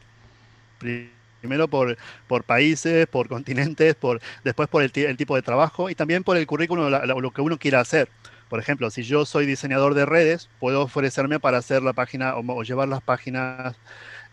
Primero 1.39 1.67
por, 1.67 1.97
por 2.27 2.43
países, 2.43 3.07
por 3.07 3.27
continentes, 3.27 3.95
por, 3.95 4.19
después 4.43 4.67
por 4.67 4.81
el, 4.81 4.91
tipo 4.91 5.35
de 5.35 5.41
trabajo 5.41 5.89
y 5.89 5.95
también 5.95 6.23
por 6.23 6.35
el 6.35 6.47
currículum, 6.47 6.89
lo 6.89 7.31
que 7.31 7.41
uno 7.41 7.57
quiera 7.57 7.79
hacer. 7.79 8.09
Por 8.49 8.59
ejemplo, 8.59 8.89
si 8.89 9.03
yo 9.03 9.25
soy 9.25 9.45
diseñador 9.45 9.93
de 9.93 10.05
redes, 10.05 10.49
puedo 10.59 10.81
ofrecerme 10.83 11.39
para 11.39 11.57
hacer 11.57 11.83
la 11.83 11.93
página 11.93 12.35
o, 12.37 12.63
llevar 12.63 12.87
las 12.87 13.01
páginas, 13.01 13.75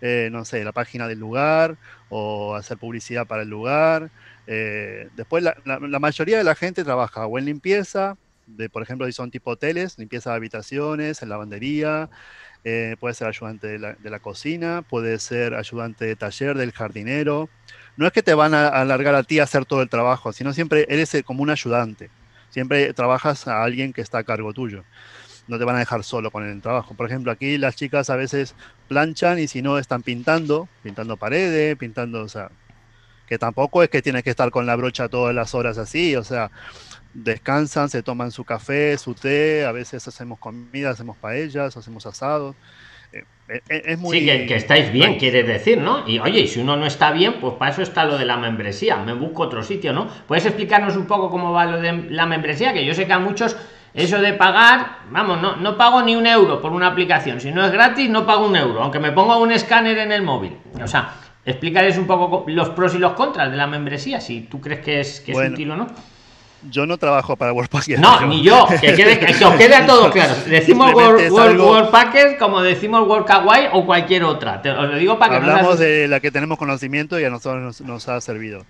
eh, 0.01 0.29
no 0.31 0.45
sé, 0.45 0.65
la 0.65 0.73
página 0.73 1.09
del 1.09 1.19
lugar 1.19 1.77
o 2.11 2.55
hacer 2.55 2.79
publicidad 2.79 3.27
para 3.27 3.43
el 3.43 3.49
lugar. 3.49 4.11
Eh, 4.47 5.09
después, 5.17 5.43
la, 5.43 5.99
mayoría 5.99 6.39
de 6.39 6.45
la 6.45 6.55
gente 6.55 6.85
trabaja 6.85 7.27
o 7.27 7.39
en 7.39 7.47
limpieza, 7.47 8.17
de, 8.47 8.69
por 8.69 8.83
ejemplo, 8.83 9.07
si 9.07 9.13
son 9.13 9.31
tipo 9.31 9.53
hoteles, 9.53 9.99
limpieza 9.99 10.31
de 10.31 10.37
habitaciones, 10.37 11.23
en 11.23 11.29
lavandería, 11.31 12.09
eh, 12.63 12.97
puede 13.01 13.15
ser 13.15 13.27
ayudante 13.29 13.67
de 13.67 13.79
la, 13.79 13.97
la, 14.03 14.19
cocina, 14.21 14.83
puede 14.89 15.19
ser 15.19 15.55
ayudante 15.55 16.05
de 16.05 16.17
taller 16.17 16.57
del 16.57 16.73
jardinero. 16.73 17.49
No 17.97 18.07
es 18.07 18.13
que 18.13 18.23
te 18.23 18.35
van 18.35 18.55
a 18.55 18.69
alargar 18.69 19.15
a 19.15 19.23
ti 19.23 19.41
hacer 19.41 19.65
todo 19.67 19.83
el 19.83 19.89
trabajo, 19.89 20.33
sino 20.33 20.53
siempre 20.53 20.87
eres 20.89 21.17
como 21.25 21.43
un 21.43 21.51
ayudante. 21.51 22.11
Siempre 22.55 22.95
trabajas 22.95 23.47
a 23.49 23.63
alguien 23.63 23.93
que 23.93 24.01
está 24.01 24.19
a 24.19 24.25
cargo 24.25 24.55
tuyo 24.55 24.85
no 25.47 25.59
te 25.59 25.65
van 25.65 25.77
a 25.77 25.81
dejar 25.81 26.05
solo 26.05 26.31
con 26.31 26.49
el 26.49 26.63
trabajo. 26.63 26.95
Por 26.95 27.07
ejemplo, 27.07 27.31
aquí 27.31 27.59
las 27.59 27.77
chicas 27.77 28.11
a 28.11 28.17
veces 28.17 28.55
planchan 28.89 29.39
y 29.39 29.47
si 29.47 29.61
no 29.61 29.79
están 29.79 30.03
pintando, 30.03 30.69
pintando 30.83 31.17
paredes, 31.17 31.77
pintando, 31.77 32.23
o 32.23 32.29
sea, 32.29 32.51
que 33.27 33.39
tampoco 33.39 33.83
es 33.83 33.91
que 33.91 34.03
tienes 34.03 34.23
que 34.23 34.31
estar 34.31 34.51
con 34.51 34.67
la 34.67 34.77
brocha 34.77 35.09
todas 35.09 35.35
las 35.35 35.55
horas 35.55 35.79
así, 35.79 36.17
o 36.17 36.25
sea, 36.25 36.51
descansan, 37.13 37.89
se 37.89 38.03
toman 38.03 38.31
su 38.31 38.45
café, 38.45 38.97
su 38.99 39.15
té, 39.15 39.65
a 39.67 39.73
veces 39.73 40.07
hacemos 40.09 40.39
comida, 40.39 40.91
hacemos 40.91 41.17
paellas, 41.17 41.77
hacemos 41.77 42.07
asados. 42.07 42.57
Eh, 43.49 43.61
eh, 43.69 43.83
es 43.87 43.99
muy... 43.99 44.19
Sí, 44.19 44.25
que, 44.25 44.57
estáis 44.57 44.91
bien, 44.91 45.19
quiere 45.19 45.43
decir, 45.43 45.79
¿no? 45.79 46.09
Y 46.09 46.19
oye, 46.19 46.41
y 46.41 46.49
si 46.49 46.61
uno 46.61 46.77
no 46.77 46.87
está 46.87 47.13
bien, 47.13 47.35
pues 47.41 47.55
para 47.55 47.73
eso 47.73 47.83
está 47.83 48.05
lo 48.05 48.17
de 48.17 48.25
la 48.25 48.37
membresía, 48.37 48.97
me 48.97 49.13
busco 49.13 49.43
otro 49.43 49.63
sitio, 49.63 49.93
¿no? 49.93 50.09
¿Puedes 50.27 50.47
explicarnos 50.47 50.97
un 50.97 51.07
poco 51.07 51.31
cómo 51.31 51.53
va 51.53 51.67
lo 51.67 51.81
de 51.81 51.93
la 52.11 52.27
membresía? 52.27 52.73
Que 52.73 52.85
yo 52.85 52.95
sé 52.95 53.07
que 53.07 53.13
a 53.13 53.19
muchos 53.19 53.57
eso 53.93 54.21
de 54.21 54.33
pagar, 54.33 54.99
vamos, 55.11 55.41
no, 55.41 55.57
no 55.57 55.77
pago 55.77 56.03
ni 56.03 56.17
un 56.17 56.27
euro 56.27 56.61
por 56.61 56.73
una 56.73 56.89
aplicación. 56.89 57.41
Si 57.41 57.53
no 57.53 57.65
es 57.65 57.71
gratis, 57.71 58.09
no 58.09 58.27
pago 58.27 58.47
un 58.47 58.57
euro, 58.57 58.83
aunque 58.83 58.99
me 58.99 59.13
ponga 59.13 59.37
un 59.37 59.53
escáner 59.53 59.99
en 59.99 60.11
el 60.11 60.23
móvil. 60.23 60.57
O 60.83 60.87
sea, 60.89 61.15
explicarles 61.45 61.99
un 61.99 62.07
poco 62.07 62.45
los 62.49 62.71
pros 62.71 62.95
y 62.95 62.99
los 62.99 63.13
contras 63.13 63.51
de 63.51 63.57
la 63.57 63.67
membresía, 63.67 64.21
si 64.21 64.41
tú 64.41 64.61
crees 64.61 64.81
que 64.81 65.01
es, 65.01 65.21
que 65.21 65.33
es 65.33 65.51
útil 65.51 65.71
o 65.71 65.77
no. 65.77 65.87
Yo 66.71 66.87
no 66.87 66.99
trabajo 66.99 67.37
para 67.37 67.53
WordPacker. 67.53 67.99
No, 67.99 68.27
ni 68.27 68.43
yo. 68.43 68.67
Que, 68.81 68.93
quede, 68.95 69.19
que 69.19 69.45
os 69.45 69.55
quede 69.55 69.75
a 69.75 69.87
todos 69.87 70.13
claro. 70.13 70.35
Decimos 70.47 70.93
World, 70.93 72.39
como 72.39 72.63
decimos 72.63 73.09
World 73.09 73.27
Kawaii 73.27 73.69
o 73.73 73.87
cualquier 73.87 74.25
otra. 74.25 74.61
Te, 74.61 74.71
os 74.71 74.91
lo 74.91 74.97
digo 74.97 75.19
para 75.19 75.31
que 75.31 75.37
Hablamos 75.37 75.79
de 75.79 76.07
la 76.09 76.21
que 76.21 76.31
tenemos 76.31 76.59
conocimiento 76.59 77.19
y 77.19 77.25
a 77.25 77.31
nosotros 77.31 77.81
nos 77.81 78.09
ha 78.09 78.21
servido. 78.21 78.65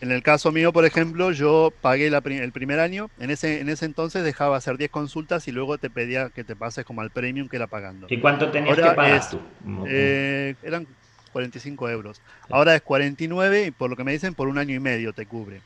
En 0.00 0.10
el 0.12 0.22
caso 0.22 0.50
mío, 0.50 0.72
por 0.72 0.86
ejemplo, 0.86 1.30
yo 1.30 1.72
pagué 1.80 2.06
el 2.06 2.52
primer 2.52 2.80
año. 2.80 3.10
En 3.20 3.30
ese, 3.30 3.60
en 3.60 3.68
ese 3.68 3.84
entonces 3.84 4.24
dejaba 4.24 4.56
hacer 4.56 4.78
10 4.78 4.90
consultas 4.90 5.46
y 5.46 5.52
luego 5.52 5.76
te 5.76 5.90
pedía 5.90 6.30
que 6.30 6.42
te 6.42 6.56
pases 6.56 6.86
como 6.86 7.02
al 7.02 7.10
premium 7.10 7.48
que 7.48 7.56
era 7.56 7.66
pagando. 7.66 8.06
¿Y 8.08 8.18
cuánto 8.18 8.50
tenías 8.50 8.76
que 8.76 8.82
pagar 8.82 9.30
tú? 9.30 9.40
Eh, 9.86 10.54
eran 10.62 10.86
45 11.32 11.90
euros. 11.90 12.22
Ahora 12.48 12.74
es 12.74 12.82
49 12.82 13.66
y 13.66 13.70
por 13.70 13.90
lo 13.90 13.96
que 13.96 14.04
me 14.04 14.12
dicen, 14.12 14.34
por 14.34 14.48
un 14.48 14.56
año 14.56 14.74
y 14.74 14.80
medio 14.80 15.12
te 15.12 15.26
cubre. 15.26 15.60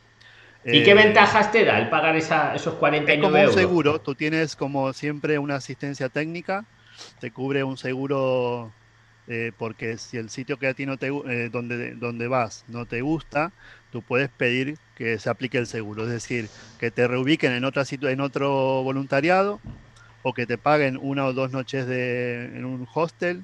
¿Y 0.67 0.83
qué 0.83 0.93
eh, 0.93 0.95
ventajas 0.95 1.53
te 1.53 1.65
da 1.65 1.79
el 1.79 1.89
pagar 1.91 2.17
esa, 2.17 2.55
esos 2.55 2.75
49 2.75 3.41
euros? 3.43 3.55
como 3.55 3.63
un 3.63 3.69
seguro. 3.69 3.99
Tú 4.01 4.15
tienes 4.15 4.57
como 4.57 4.93
siempre 4.93 5.39
una 5.39 5.57
asistencia 5.57 6.09
técnica. 6.09 6.65
Te 7.21 7.31
cubre 7.31 7.65
un 7.65 7.77
seguro 7.77 8.73
eh, 9.27 9.53
porque 9.59 9.97
si 9.99 10.17
el 10.17 10.31
sitio 10.31 10.59
que 10.59 10.67
a 10.67 10.75
ti 10.75 10.87
no 10.87 10.97
te, 10.97 11.09
donde, 11.51 11.95
donde 11.95 12.29
vas 12.29 12.65
no 12.69 12.87
te 12.87 13.01
gusta, 13.01 13.53
tú 13.91 14.03
puedes 14.03 14.29
pedir 14.31 14.77
que 14.97 15.19
se 15.19 15.31
aplique 15.31 15.59
el 15.59 15.67
seguro, 15.67 16.05
es 16.05 16.11
decir, 16.11 16.49
que 16.79 16.91
te 16.91 17.09
reubiquen 17.09 17.53
en, 17.53 17.65
otra 17.65 17.85
en 17.89 18.21
otro 18.21 18.83
voluntariado 18.83 19.61
o 20.23 20.33
que 20.33 20.47
te 20.47 20.59
paguen 20.59 20.99
una 21.01 21.27
o 21.27 21.33
dos 21.33 21.53
noches 21.53 21.87
de, 21.87 22.45
en 22.45 22.65
un 22.65 22.87
hostel 22.95 23.43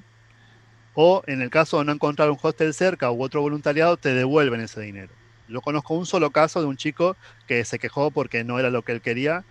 o 0.93 1.23
en 1.27 1.41
el 1.41 1.49
caso 1.49 1.79
de 1.79 1.85
no 1.85 1.91
encontrar 1.93 2.29
un 2.29 2.37
hostel 2.41 2.73
cerca 2.73 3.11
u 3.11 3.23
otro 3.23 3.41
voluntariado, 3.41 3.97
te 3.97 4.13
devuelven 4.13 4.61
ese 4.61 4.81
dinero. 4.81 5.20
Yo 5.51 5.61
conozco 5.61 5.93
un 5.93 6.05
solo 6.05 6.31
caso 6.31 6.61
de 6.61 6.67
un 6.67 6.77
chico 6.77 7.15
que 7.47 7.65
se 7.65 7.79
quejó 7.79 8.11
porque 8.11 8.43
no 8.43 8.59
era 8.59 8.69
lo 8.69 8.81
que 8.81 8.93
él 8.93 9.01
quería 9.01 9.43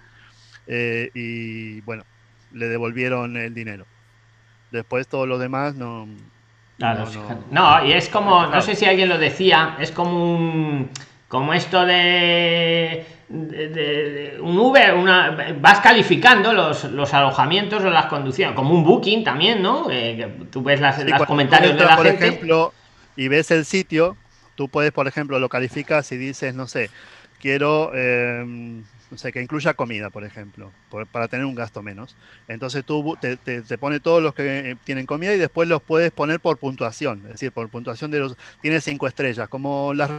eh, 0.66 1.10
y 1.14 1.80
bueno, 1.82 2.04
le 2.52 2.68
devolvieron 2.68 3.36
el 3.36 3.54
dinero. 3.54 3.86
Después 4.70 5.08
todo 5.08 5.26
lo 5.26 5.38
demás 5.38 5.74
no, 5.74 6.06
no, 7.50 7.84
y 7.84 7.92
es 7.92 8.08
como, 8.08 8.46
no 8.46 8.60
sé 8.62 8.74
si 8.74 8.86
alguien 8.86 9.08
lo 9.08 9.18
decía, 9.18 9.76
es 9.78 9.90
como 9.90 10.34
un. 10.34 10.90
Como 11.28 11.52
esto 11.52 11.84
de. 11.84 13.04
un 13.28 14.58
Uber, 14.58 14.94
una, 14.94 15.54
vas 15.60 15.80
calificando 15.80 16.52
los, 16.52 16.84
los, 16.84 17.14
alojamientos 17.14 17.84
o 17.84 17.90
las 17.90 18.06
conducciones, 18.06 18.56
como 18.56 18.74
un 18.74 18.82
booking 18.82 19.22
también, 19.22 19.62
¿no? 19.62 19.88
Eh, 19.90 20.46
tú 20.50 20.62
ves 20.62 20.80
las, 20.80 21.04
los 21.04 21.22
comentarios 21.24 21.76
de 21.76 21.84
la 21.84 21.96
por 21.96 22.06
gente. 22.06 22.26
ejemplo, 22.26 22.72
y 23.14 23.28
ves 23.28 23.50
el 23.50 23.64
sitio, 23.64 24.16
tú 24.60 24.68
puedes, 24.68 24.92
por 24.92 25.08
ejemplo, 25.08 25.38
lo 25.38 25.48
calificas 25.48 26.12
y 26.12 26.18
dices, 26.18 26.54
no 26.54 26.66
sé, 26.66 26.90
quiero. 27.40 27.92
Eh, 27.94 28.82
o 29.10 29.16
sea, 29.16 29.32
que 29.32 29.40
incluya 29.40 29.72
comida, 29.72 30.10
por 30.10 30.22
ejemplo, 30.22 30.70
para 31.10 31.28
tener 31.28 31.46
un 31.46 31.54
gasto 31.54 31.82
menos. 31.82 32.14
Entonces 32.46 32.84
tú 32.84 33.16
te, 33.18 33.38
te, 33.38 33.62
te, 33.62 33.78
pone 33.78 34.00
todos 34.00 34.22
los 34.22 34.34
que 34.34 34.72
eh, 34.72 34.76
tienen 34.84 35.06
comida 35.06 35.32
y 35.34 35.38
después 35.38 35.66
los 35.66 35.80
puedes 35.80 36.12
poner 36.12 36.40
por 36.40 36.58
puntuación, 36.58 37.22
es 37.24 37.32
decir, 37.32 37.52
por 37.52 37.70
puntuación 37.70 38.10
de 38.10 38.18
los... 38.18 38.36
Tiene 38.60 38.82
cinco 38.82 39.06
estrellas, 39.06 39.48
como 39.48 39.94
las 39.94 40.10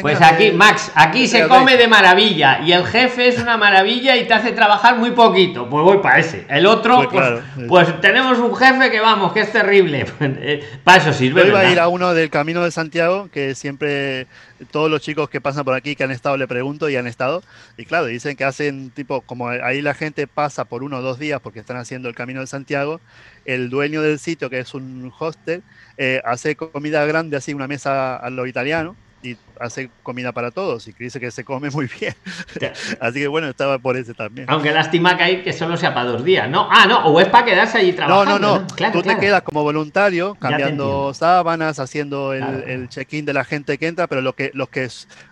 pues 0.00 0.20
aquí, 0.22 0.52
Max, 0.52 0.90
aquí 0.94 1.28
se 1.28 1.46
come 1.48 1.76
de 1.76 1.86
maravilla 1.86 2.60
y 2.64 2.72
el 2.72 2.86
jefe 2.86 3.28
es 3.28 3.38
una 3.38 3.58
maravilla 3.58 4.16
y 4.16 4.26
te 4.26 4.32
hace 4.32 4.52
trabajar 4.52 4.96
muy 4.96 5.10
poquito. 5.10 5.68
Pues 5.68 5.84
voy 5.84 5.98
para 5.98 6.18
ese. 6.18 6.46
El 6.48 6.64
otro, 6.64 7.08
pues, 7.10 7.40
pues, 7.54 7.68
pues, 7.68 8.00
tenemos 8.00 8.38
un 8.38 8.56
jefe 8.56 8.90
que 8.90 9.00
vamos, 9.00 9.32
que 9.32 9.40
es 9.40 9.52
terrible. 9.52 10.06
Eh, 10.44 10.64
para 10.82 10.98
eso 10.98 11.12
sirve. 11.12 11.42
Yo 11.42 11.48
iba 11.48 11.60
a 11.60 11.70
ir 11.70 11.78
a 11.78 11.88
uno 11.88 12.14
del 12.14 12.30
Camino 12.30 12.64
de 12.64 12.70
Santiago, 12.70 13.28
que 13.30 13.54
siempre 13.54 14.26
todos 14.70 14.90
los 14.90 15.00
chicos 15.00 15.28
que 15.28 15.40
pasan 15.40 15.64
por 15.64 15.74
aquí 15.74 15.94
que 15.94 16.04
han 16.04 16.10
estado 16.10 16.36
le 16.36 16.48
pregunto 16.48 16.88
y 16.88 16.96
han 16.96 17.06
estado. 17.06 17.42
Y 17.76 17.84
claro, 17.84 18.06
dicen 18.06 18.36
que 18.36 18.44
hacen 18.44 18.90
tipo, 18.90 19.20
como 19.20 19.48
ahí 19.48 19.82
la 19.82 19.94
gente 19.94 20.26
pasa 20.26 20.64
por 20.64 20.82
uno 20.82 20.98
o 20.98 21.02
dos 21.02 21.18
días 21.18 21.40
porque 21.40 21.60
están 21.60 21.76
haciendo 21.76 22.08
el 22.08 22.14
Camino 22.14 22.40
de 22.40 22.46
Santiago. 22.46 23.00
El 23.44 23.68
dueño 23.68 24.00
del 24.00 24.18
sitio, 24.18 24.48
que 24.48 24.60
es 24.60 24.74
un 24.74 25.12
hostel, 25.18 25.62
eh, 25.98 26.22
hace 26.24 26.56
comida 26.56 27.04
grande, 27.04 27.36
así 27.36 27.52
una 27.52 27.68
mesa 27.68 28.16
a 28.16 28.30
lo 28.30 28.46
italiano 28.46 28.96
y 29.22 29.36
hace 29.60 29.90
comida 30.02 30.32
para 30.32 30.50
todos 30.50 30.88
y 30.88 30.92
dice 30.98 31.20
que 31.20 31.30
se 31.30 31.44
come 31.44 31.70
muy 31.70 31.88
bien. 32.00 32.14
Así 33.00 33.20
que 33.20 33.28
bueno, 33.28 33.48
estaba 33.48 33.78
por 33.78 33.96
ese 33.96 34.14
también. 34.14 34.46
Aunque 34.50 34.72
lástima 34.72 35.16
que 35.16 35.22
hay 35.22 35.42
que 35.42 35.52
solo 35.52 35.76
sea 35.76 35.94
para 35.94 36.06
dos 36.06 36.24
días, 36.24 36.50
¿no? 36.50 36.68
Ah, 36.70 36.86
no, 36.86 37.06
o 37.06 37.20
es 37.20 37.28
para 37.28 37.44
quedarse 37.44 37.78
allí 37.78 37.92
trabajando. 37.92 38.38
No, 38.38 38.58
no, 38.58 38.66
no. 38.66 38.92
Tú 38.92 39.02
te 39.02 39.16
quedas 39.18 39.42
como 39.42 39.62
voluntario, 39.62 40.34
cambiando 40.34 41.14
sábanas, 41.14 41.78
haciendo 41.78 42.32
el, 42.32 42.88
check-in 42.88 43.24
de 43.24 43.32
la 43.32 43.44
gente 43.44 43.78
que 43.78 43.86
entra, 43.86 44.06
pero 44.06 44.20
lo 44.20 44.34
que, 44.34 44.50
los 44.54 44.68
que 44.68 44.88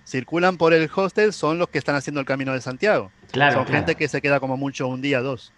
circulan 0.07 0.57
por 0.57 0.73
el 0.73 0.89
hostel 0.95 1.33
son 1.33 1.59
los 1.59 1.69
que 1.69 1.79
están 1.79 1.97
haciendo 1.97 2.21
el 2.21 2.27
camino 2.27 2.53
de 2.53 2.61
Santiago. 2.61 3.11
Claro. 3.33 3.57
Son 3.57 3.67
gente 3.67 3.95
que 3.95 4.09
se 4.09 4.21
queda 4.21 4.41
como 4.41 4.57
mucho 4.57 4.87
un 4.89 5.01
día, 5.01 5.21
dos. 5.21 5.53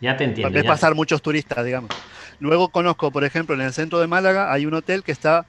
Ya 0.00 0.16
te 0.16 0.24
entiendo. 0.24 0.58
Es 0.58 0.64
pasar 0.64 0.94
muchos 0.94 1.22
turistas, 1.22 1.64
digamos. 1.64 1.90
Luego 2.40 2.70
conozco, 2.70 3.12
por 3.12 3.24
ejemplo, 3.24 3.54
en 3.54 3.60
el 3.60 3.72
centro 3.72 4.00
de 4.00 4.08
Málaga 4.08 4.52
hay 4.52 4.66
un 4.66 4.74
hotel 4.74 5.04
que 5.04 5.12
está 5.12 5.46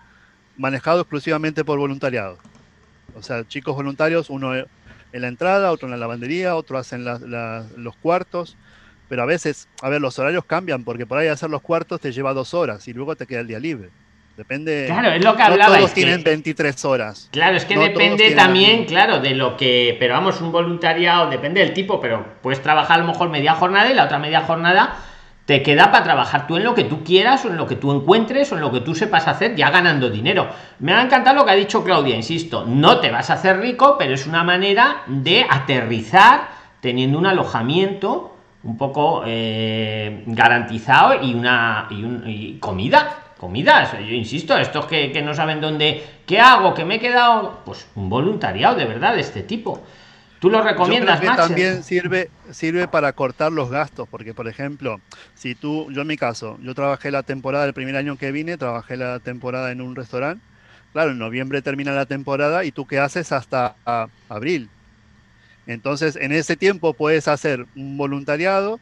manejado 0.57 1.01
exclusivamente 1.01 1.63
por 1.63 1.79
voluntariado. 1.79 2.37
O 3.15 3.21
sea, 3.21 3.47
chicos 3.47 3.75
voluntarios, 3.75 4.29
uno 4.29 4.55
en 4.55 5.21
la 5.21 5.27
entrada, 5.27 5.71
otro 5.71 5.87
en 5.87 5.91
la 5.91 5.97
lavandería, 5.97 6.55
otro 6.55 6.77
hacen 6.77 7.05
los 7.05 7.95
cuartos. 7.97 8.57
Pero 9.09 9.21
a 9.21 9.25
veces, 9.25 9.67
a 9.81 9.89
ver, 9.89 10.01
los 10.01 10.17
horarios 10.17 10.45
cambian 10.45 10.83
porque 10.83 11.05
por 11.05 11.17
ahí 11.17 11.27
hacer 11.27 11.49
los 11.49 11.61
cuartos 11.61 12.01
te 12.01 12.11
lleva 12.11 12.33
dos 12.33 12.53
horas 12.53 12.87
y 12.87 12.93
luego 12.93 13.15
te 13.15 13.27
queda 13.27 13.41
el 13.41 13.47
día 13.47 13.59
libre. 13.59 13.89
Depende. 14.37 14.85
Claro, 14.87 15.09
es 15.09 15.23
lo 15.23 15.35
que 15.35 15.43
hablaba. 15.43 15.73
No 15.73 15.77
todos 15.77 15.93
tienen 15.93 16.23
23 16.23 16.85
horas. 16.85 17.29
Claro, 17.31 17.55
es 17.55 17.65
que 17.65 17.77
depende 17.77 18.31
también, 18.31 18.85
claro, 18.85 19.19
de 19.19 19.35
lo 19.35 19.55
que. 19.57 19.95
Pero 19.99 20.15
vamos, 20.15 20.41
un 20.41 20.51
voluntariado 20.51 21.29
depende 21.29 21.59
del 21.59 21.73
tipo, 21.73 22.01
pero 22.01 22.25
puedes 22.41 22.61
trabajar 22.63 22.99
a 22.99 23.03
lo 23.03 23.07
mejor 23.11 23.29
media 23.29 23.53
jornada 23.53 23.91
y 23.91 23.93
la 23.93 24.05
otra 24.05 24.17
media 24.17 24.41
jornada 24.41 24.97
te 25.45 25.61
queda 25.61 25.91
para 25.91 26.03
trabajar 26.03 26.47
tú 26.47 26.55
en 26.55 26.63
lo 26.63 26.73
que 26.73 26.85
tú 26.85 27.03
quieras 27.03 27.43
o 27.43 27.49
en 27.49 27.57
lo 27.57 27.67
que 27.67 27.75
tú 27.75 27.91
encuentres 27.91 28.51
o 28.51 28.55
en 28.55 28.61
lo 28.61 28.71
que 28.71 28.79
tú 28.79 28.95
sepas 28.95 29.27
hacer 29.27 29.55
ya 29.55 29.69
ganando 29.69 30.09
dinero. 30.09 30.47
Me 30.79 30.93
ha 30.93 31.01
encantado 31.01 31.37
lo 31.37 31.45
que 31.45 31.51
ha 31.51 31.55
dicho 31.55 31.83
Claudia, 31.83 32.15
insisto, 32.15 32.65
no 32.65 32.99
te 32.99 33.11
vas 33.11 33.29
a 33.29 33.33
hacer 33.33 33.59
rico, 33.59 33.97
pero 33.97 34.13
es 34.13 34.25
una 34.25 34.43
manera 34.43 35.03
de 35.07 35.45
aterrizar 35.49 36.47
teniendo 36.79 37.17
un 37.17 37.25
alojamiento 37.25 38.35
un 38.63 38.77
poco 38.77 39.23
eh, 39.25 40.23
garantizado 40.27 41.21
y 41.21 41.33
una 41.33 41.87
y, 41.89 42.57
comida. 42.59 43.19
Comidas, 43.37 43.91
yo 43.91 44.15
insisto, 44.15 44.57
estos 44.57 44.85
que, 44.85 45.11
que 45.11 45.21
no 45.21 45.33
saben 45.33 45.59
dónde, 45.59 46.01
¿qué 46.25 46.39
hago? 46.39 46.73
que 46.73 46.85
me 46.85 46.95
he 46.95 46.99
quedado? 46.99 47.59
Pues 47.65 47.89
un 47.95 48.07
voluntariado 48.07 48.75
de 48.75 48.85
verdad 48.85 49.15
de 49.15 49.19
este 49.19 49.43
tipo. 49.43 49.81
¿Tú 50.43 50.49
lo 50.49 50.61
recomiendas, 50.61 51.21
yo 51.21 51.33
También 51.37 51.83
sirve, 51.85 52.29
sirve 52.51 52.89
para 52.89 53.13
cortar 53.13 53.53
los 53.53 53.71
gastos, 53.71 54.09
porque 54.09 54.33
por 54.33 54.49
ejemplo, 54.49 54.99
si 55.35 55.55
tú, 55.55 55.89
yo 55.93 56.01
en 56.01 56.07
mi 56.07 56.17
caso, 56.17 56.57
yo 56.61 56.75
trabajé 56.75 57.11
la 57.11 57.23
temporada, 57.23 57.63
el 57.63 57.73
primer 57.73 57.95
año 57.95 58.17
que 58.17 58.33
vine, 58.33 58.57
trabajé 58.57 58.97
la 58.97 59.21
temporada 59.21 59.71
en 59.71 59.79
un 59.79 59.95
restaurante. 59.95 60.43
Claro, 60.91 61.11
en 61.11 61.17
noviembre 61.17 61.61
termina 61.61 61.93
la 61.93 62.07
temporada 62.07 62.65
y 62.65 62.73
tú 62.73 62.85
qué 62.85 62.99
haces 62.99 63.31
hasta 63.31 63.77
abril. 64.27 64.69
Entonces, 65.65 66.17
en 66.17 66.33
ese 66.33 66.57
tiempo 66.57 66.93
puedes 66.93 67.29
hacer 67.29 67.65
un 67.73 67.97
voluntariado, 67.97 68.81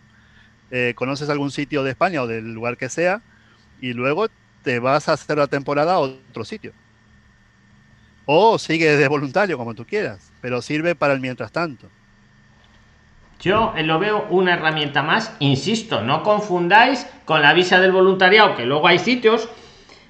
eh, 0.71 0.93
conoces 0.95 1.29
algún 1.29 1.51
sitio 1.51 1.83
de 1.83 1.91
España 1.91 2.23
o 2.23 2.27
del 2.27 2.55
lugar 2.55 2.75
que 2.75 2.89
sea, 2.89 3.21
y 3.79 3.93
luego 3.93 4.29
te 4.63 4.79
vas 4.79 5.09
a 5.09 5.13
hacer 5.13 5.37
la 5.37 5.45
temporada 5.45 5.93
a 5.93 5.99
otro 5.99 6.43
sitio. 6.43 6.73
O 8.25 8.57
sigue 8.57 8.95
de 8.97 9.07
voluntario, 9.07 9.57
como 9.57 9.73
tú 9.73 9.85
quieras, 9.85 10.31
pero 10.41 10.61
sirve 10.61 10.95
para 10.95 11.13
el 11.13 11.19
mientras 11.19 11.51
tanto. 11.51 11.87
Yo 13.39 13.73
lo 13.75 13.97
veo 13.97 14.27
una 14.29 14.53
herramienta 14.53 15.01
más, 15.01 15.35
insisto, 15.39 16.01
no 16.01 16.21
confundáis 16.21 17.07
con 17.25 17.41
la 17.41 17.53
visa 17.53 17.79
del 17.79 17.91
voluntariado, 17.91 18.55
que 18.55 18.67
luego 18.67 18.87
hay 18.87 18.99
sitios, 18.99 19.49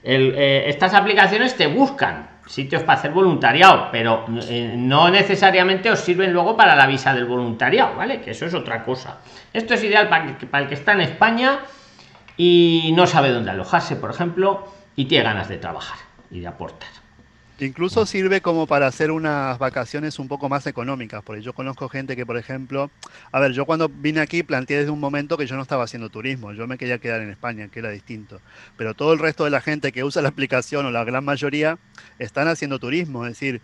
eh, 0.04 0.66
estas 0.68 0.94
aplicaciones 0.94 1.56
te 1.56 1.68
buscan 1.68 2.30
sitios 2.46 2.84
para 2.84 3.00
hacer 3.00 3.12
voluntariado, 3.12 3.88
pero 3.92 4.26
eh, 4.50 4.74
no 4.76 5.10
necesariamente 5.10 5.90
os 5.90 6.00
sirven 6.02 6.34
luego 6.34 6.58
para 6.58 6.76
la 6.76 6.86
visa 6.88 7.14
del 7.14 7.26
voluntariado, 7.26 7.96
¿vale? 7.96 8.20
Que 8.20 8.32
eso 8.32 8.46
es 8.46 8.54
otra 8.54 8.84
cosa. 8.84 9.20
Esto 9.54 9.74
es 9.76 9.84
ideal 9.84 10.10
para, 10.10 10.38
para 10.38 10.64
el 10.64 10.70
que 10.70 10.76
está 10.76 10.92
en 10.92 11.02
España 11.02 11.60
y 12.36 12.92
no 12.96 13.08
sabe 13.08 13.32
dónde 13.32 13.52
alojarse, 13.52 13.96
por 13.96 14.12
ejemplo, 14.12 14.68
y 14.98 15.06
tiene 15.06 15.24
ganas 15.24 15.48
de 15.48 15.58
trabajar 15.58 15.98
y 16.30 16.42
de 16.42 16.48
aportar. 16.48 17.01
Incluso 17.62 18.08
sirve 18.08 18.42
como 18.42 18.66
para 18.66 18.88
hacer 18.88 19.12
unas 19.12 19.60
vacaciones 19.60 20.18
un 20.18 20.28
poco 20.28 20.50
más 20.50 20.66
económicas, 20.66 21.22
porque 21.24 21.44
yo 21.44 21.54
conozco 21.54 21.90
gente 21.90 22.16
que, 22.16 22.26
por 22.26 22.36
ejemplo, 22.38 22.90
a 23.32 23.40
ver, 23.40 23.52
yo 23.52 23.68
cuando 23.68 23.88
vine 23.88 24.20
aquí 24.20 24.42
planteé 24.42 24.80
desde 24.80 24.90
un 24.90 25.00
momento 25.00 25.38
que 25.38 25.46
yo 25.46 25.56
no 25.56 25.62
estaba 25.62 25.84
haciendo 25.84 26.10
turismo, 26.10 26.54
yo 26.54 26.66
me 26.66 26.80
quería 26.80 26.98
quedar 26.98 27.22
en 27.22 27.30
España, 27.30 27.68
que 27.68 27.78
era 27.78 27.92
distinto, 27.92 28.42
pero 28.78 28.96
todo 28.96 29.14
el 29.14 29.20
resto 29.20 29.44
de 29.44 29.52
la 29.52 29.62
gente 29.62 29.92
que 29.92 30.04
usa 30.04 30.24
la 30.24 30.30
aplicación 30.30 30.88
o 30.88 30.92
la 30.92 31.04
gran 31.04 31.24
mayoría 31.24 31.78
están 32.18 32.48
haciendo 32.48 32.80
turismo, 32.80 33.28
es 33.28 33.34
decir, 33.34 33.62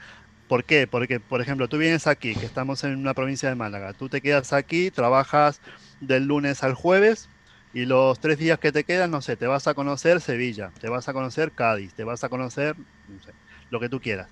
¿por 0.47 0.63
qué? 0.63 0.85
Porque, 0.85 1.19
por 1.19 1.41
ejemplo, 1.41 1.67
tú 1.67 1.79
vienes 1.79 2.05
aquí, 2.05 2.35
que 2.35 2.45
estamos 2.45 2.83
en 2.83 2.97
una 2.97 3.15
provincia 3.15 3.49
de 3.49 3.55
Málaga, 3.55 3.93
tú 3.93 4.09
te 4.09 4.21
quedas 4.21 4.53
aquí, 4.53 4.91
trabajas 4.91 5.59
del 6.01 6.25
lunes 6.25 6.61
al 6.63 6.75
jueves, 6.75 7.29
y 7.73 7.85
los 7.85 8.19
tres 8.19 8.37
días 8.37 8.59
que 8.59 8.71
te 8.71 8.83
quedan, 8.83 9.09
no 9.09 9.21
sé, 9.21 9.37
te 9.37 9.47
vas 9.47 9.67
a 9.67 9.73
conocer 9.73 10.21
Sevilla, 10.21 10.71
te 10.79 10.87
vas 10.87 11.09
a 11.09 11.13
conocer 11.13 11.51
Cádiz, 11.51 11.93
te 11.95 12.03
vas 12.03 12.23
a 12.23 12.29
conocer, 12.29 12.75
no 13.07 13.19
sé, 13.23 13.31
lo 13.69 13.79
que 13.79 13.89
tú 13.89 13.99
quieras. 13.99 14.27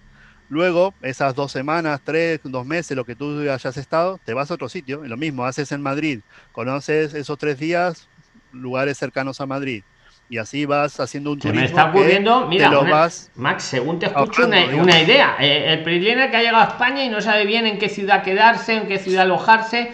Luego, 0.50 0.94
esas 1.02 1.34
dos 1.34 1.52
semanas, 1.52 2.02
tres, 2.04 2.40
dos 2.44 2.66
meses, 2.66 2.96
lo 2.96 3.04
que 3.04 3.16
tú 3.16 3.40
hayas 3.50 3.78
estado, 3.78 4.20
te 4.24 4.34
vas 4.34 4.52
a 4.52 4.54
otro 4.54 4.70
sitio. 4.70 5.04
Y 5.04 5.08
lo 5.08 5.18
mismo, 5.18 5.46
haces 5.46 5.72
en 5.72 5.82
Madrid, 5.82 6.20
conoces 6.52 7.14
esos 7.16 7.38
tres 7.38 7.58
días 7.58 8.08
lugares 8.52 8.98
cercanos 8.98 9.42
a 9.42 9.46
Madrid. 9.46 9.84
Y 10.28 10.38
así 10.38 10.66
vas 10.66 11.00
haciendo 11.00 11.32
un 11.32 11.42
Se 11.42 11.54
me 11.54 11.66
está 11.66 11.86
ocurriendo, 11.86 12.48
mira, 12.48 12.70
lo 12.70 12.84
vas 12.84 13.32
Max, 13.36 13.64
según 13.64 14.00
te 14.00 14.08
escucho, 14.08 14.48
una, 14.48 14.66
una, 14.76 15.00
idea. 15.00 15.36
Eh, 15.40 15.74
el 15.74 15.84
primer 15.84 16.32
que 16.32 16.38
ha 16.38 16.42
llegado 16.42 16.64
a 16.64 16.68
España 16.70 17.04
y 17.04 17.10
no 17.10 17.22
sabe 17.22 17.46
bien 17.46 17.68
en 17.68 17.78
qué 17.78 17.90
ciudad 17.90 18.24
quedarse, 18.24 18.76
en 18.76 18.88
qué 18.88 18.98
ciudad 18.98 19.24
alojarse, 19.24 19.94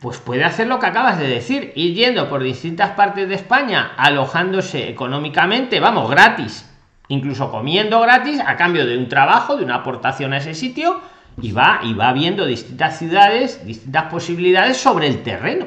pues 0.00 0.18
puede 0.18 0.44
hacer 0.44 0.68
lo 0.68 0.78
que 0.78 0.86
acabas 0.86 1.18
de 1.18 1.28
decir, 1.28 1.72
ir 1.74 1.94
yendo 1.94 2.30
por 2.30 2.42
distintas 2.42 2.92
partes 2.92 3.28
de 3.28 3.34
España, 3.34 3.92
alojándose 3.96 4.88
económicamente, 4.88 5.80
vamos, 5.80 6.10
gratis, 6.10 6.67
incluso 7.08 7.50
comiendo 7.50 8.00
gratis 8.00 8.40
a 8.44 8.56
cambio 8.56 8.86
de 8.86 8.96
un 8.96 9.08
trabajo, 9.08 9.56
de 9.56 9.64
una 9.64 9.76
aportación 9.76 10.32
a 10.32 10.38
ese 10.38 10.54
sitio, 10.54 11.00
y 11.40 11.52
va, 11.52 11.80
y 11.82 11.94
va 11.94 12.12
viendo 12.12 12.46
distintas 12.46 12.98
ciudades, 12.98 13.64
distintas 13.64 14.04
posibilidades 14.04 14.76
sobre 14.76 15.06
el 15.06 15.22
terreno. 15.22 15.66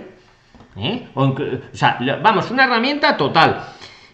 ¿eh? 0.77 1.07
O, 1.15 1.33
sea, 1.71 1.97
vamos, 2.21 2.51
una 2.51 2.65
herramienta 2.65 3.17
total. 3.17 3.63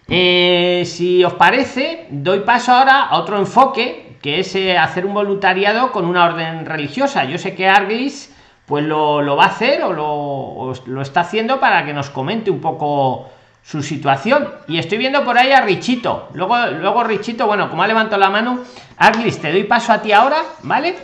Eh, 0.07 0.84
si 0.86 1.24
os 1.24 1.34
parece, 1.34 2.07
doy 2.10 2.39
paso 2.39 2.72
ahora 2.72 3.03
a 3.07 3.17
otro 3.17 3.38
enfoque, 3.38 4.17
que 4.22 4.39
es 4.39 4.55
eh, 4.55 4.77
hacer 4.77 5.05
un 5.05 5.13
voluntariado 5.13 5.91
con 5.91 6.05
una 6.05 6.25
orden 6.25 6.65
religiosa. 6.65 7.25
Yo 7.25 7.38
sé 7.38 7.55
que 7.55 7.67
Arglis 7.67 8.34
pues 8.65 8.84
lo, 8.84 9.22
lo 9.22 9.38
va 9.38 9.46
a 9.46 9.48
hacer 9.48 9.81
o 9.84 9.93
lo, 9.93 10.07
o 10.07 10.74
lo 10.88 11.01
está 11.01 11.22
haciendo 11.22 11.60
para 11.60 11.86
que 11.86 11.93
nos 11.93 12.10
comente 12.10 12.51
un 12.51 12.60
poco 12.60 13.29
su 13.68 13.84
situación. 13.84 14.50
Y 14.68 14.78
estoy 14.78 14.98
viendo 14.98 15.26
por 15.26 15.38
ahí 15.38 15.52
a 15.52 15.62
Richito. 15.62 16.30
Luego, 16.34 16.56
luego 16.68 17.04
Richito, 17.04 17.46
bueno, 17.48 17.70
como 17.70 17.84
ha 17.84 17.88
levantado 17.88 18.20
la 18.20 18.30
mano, 18.30 18.64
Arlis, 18.98 19.40
te 19.40 19.52
doy 19.52 19.66
paso 19.66 19.92
a 19.92 20.02
ti 20.02 20.14
ahora, 20.14 20.42
¿vale? 20.64 20.96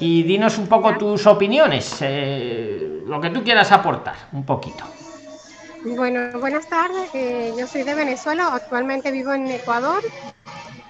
Y 0.00 0.24
dinos 0.24 0.58
un 0.58 0.66
poco 0.66 0.96
tus 0.96 1.26
opiniones, 1.26 1.98
eh, 2.00 3.02
lo 3.06 3.20
que 3.20 3.30
tú 3.30 3.44
quieras 3.44 3.70
aportar, 3.70 4.16
un 4.32 4.44
poquito. 4.44 4.84
Bueno, 5.84 6.38
buenas 6.40 6.68
tardes. 6.68 7.10
Eh, 7.14 7.52
yo 7.56 7.66
soy 7.66 7.84
de 7.84 7.94
Venezuela, 7.94 8.54
actualmente 8.54 9.12
vivo 9.12 9.32
en 9.32 9.46
Ecuador. 9.48 10.02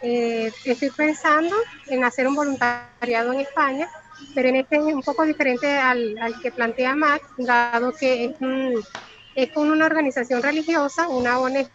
Eh, 0.02 0.50
estoy 0.64 0.90
pensando 0.90 1.54
en 1.88 2.02
hacer 2.02 2.26
un 2.26 2.34
voluntariado 2.34 3.32
en 3.34 3.40
España, 3.40 3.88
pero 4.34 4.48
en 4.48 4.56
este 4.56 4.76
es 4.76 4.82
un 4.82 5.02
poco 5.02 5.26
diferente 5.26 5.76
al, 5.76 6.16
al 6.18 6.40
que 6.40 6.50
plantea 6.50 6.94
Max, 6.96 7.24
dado 7.36 7.92
que 7.92 8.24
es 8.24 8.40
un 8.40 8.82
es 9.44 9.52
con 9.52 9.70
una 9.70 9.86
organización 9.86 10.42
religiosa, 10.42 11.08
una 11.08 11.38
ONG, 11.38 11.66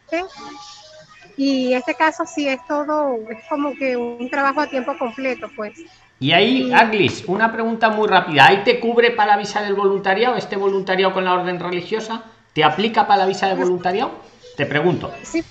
y 1.37 1.73
en 1.73 1.79
este 1.79 1.95
caso 1.95 2.23
sí 2.25 2.47
es 2.47 2.59
todo, 2.67 3.17
es 3.29 3.43
como 3.49 3.73
que 3.75 3.97
un 3.97 4.29
trabajo 4.29 4.61
a 4.61 4.67
tiempo 4.67 4.97
completo, 4.97 5.49
pues. 5.55 5.73
Y 6.19 6.31
ahí, 6.31 6.71
Aglis, 6.73 7.25
una 7.27 7.51
pregunta 7.51 7.89
muy 7.89 8.07
rápida. 8.07 8.47
¿Ahí 8.47 8.63
te 8.63 8.79
cubre 8.79 9.11
para 9.11 9.33
la 9.33 9.37
visa 9.37 9.61
del 9.61 9.75
voluntariado, 9.75 10.37
este 10.37 10.55
voluntariado 10.55 11.13
con 11.13 11.25
la 11.25 11.33
orden 11.33 11.59
religiosa? 11.59 12.23
¿Te 12.53 12.63
aplica 12.63 13.05
para 13.05 13.23
la 13.23 13.25
visa 13.25 13.47
de 13.47 13.55
voluntariado? 13.55 14.11
Te 14.55 14.65
pregunto. 14.65 15.11
Sí, 15.23 15.43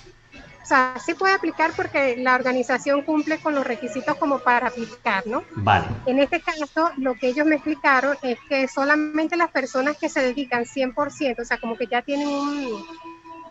o 0.65 0.67
sea, 0.67 0.95
sí 0.97 1.13
puede 1.13 1.35
aplicar 1.35 1.73
porque 1.75 2.17
la 2.17 2.33
organización 2.33 3.03
cumple 3.03 3.37
con 3.37 3.53
los 3.53 3.67
requisitos 3.67 4.15
como 4.15 4.39
para 4.39 4.69
aplicar, 4.69 5.27
¿no? 5.27 5.43
Vale. 5.57 5.85
En 6.07 6.17
este 6.17 6.41
caso, 6.41 6.89
lo 6.97 7.13
que 7.13 7.27
ellos 7.27 7.45
me 7.45 7.57
explicaron 7.57 8.17
es 8.23 8.39
que 8.49 8.67
solamente 8.67 9.37
las 9.37 9.51
personas 9.51 9.95
que 9.95 10.09
se 10.09 10.23
dedican 10.23 10.65
100%, 10.65 11.39
o 11.39 11.45
sea, 11.45 11.59
como 11.59 11.77
que 11.77 11.85
ya 11.85 12.01
tienen 12.01 12.27
un, 12.27 12.83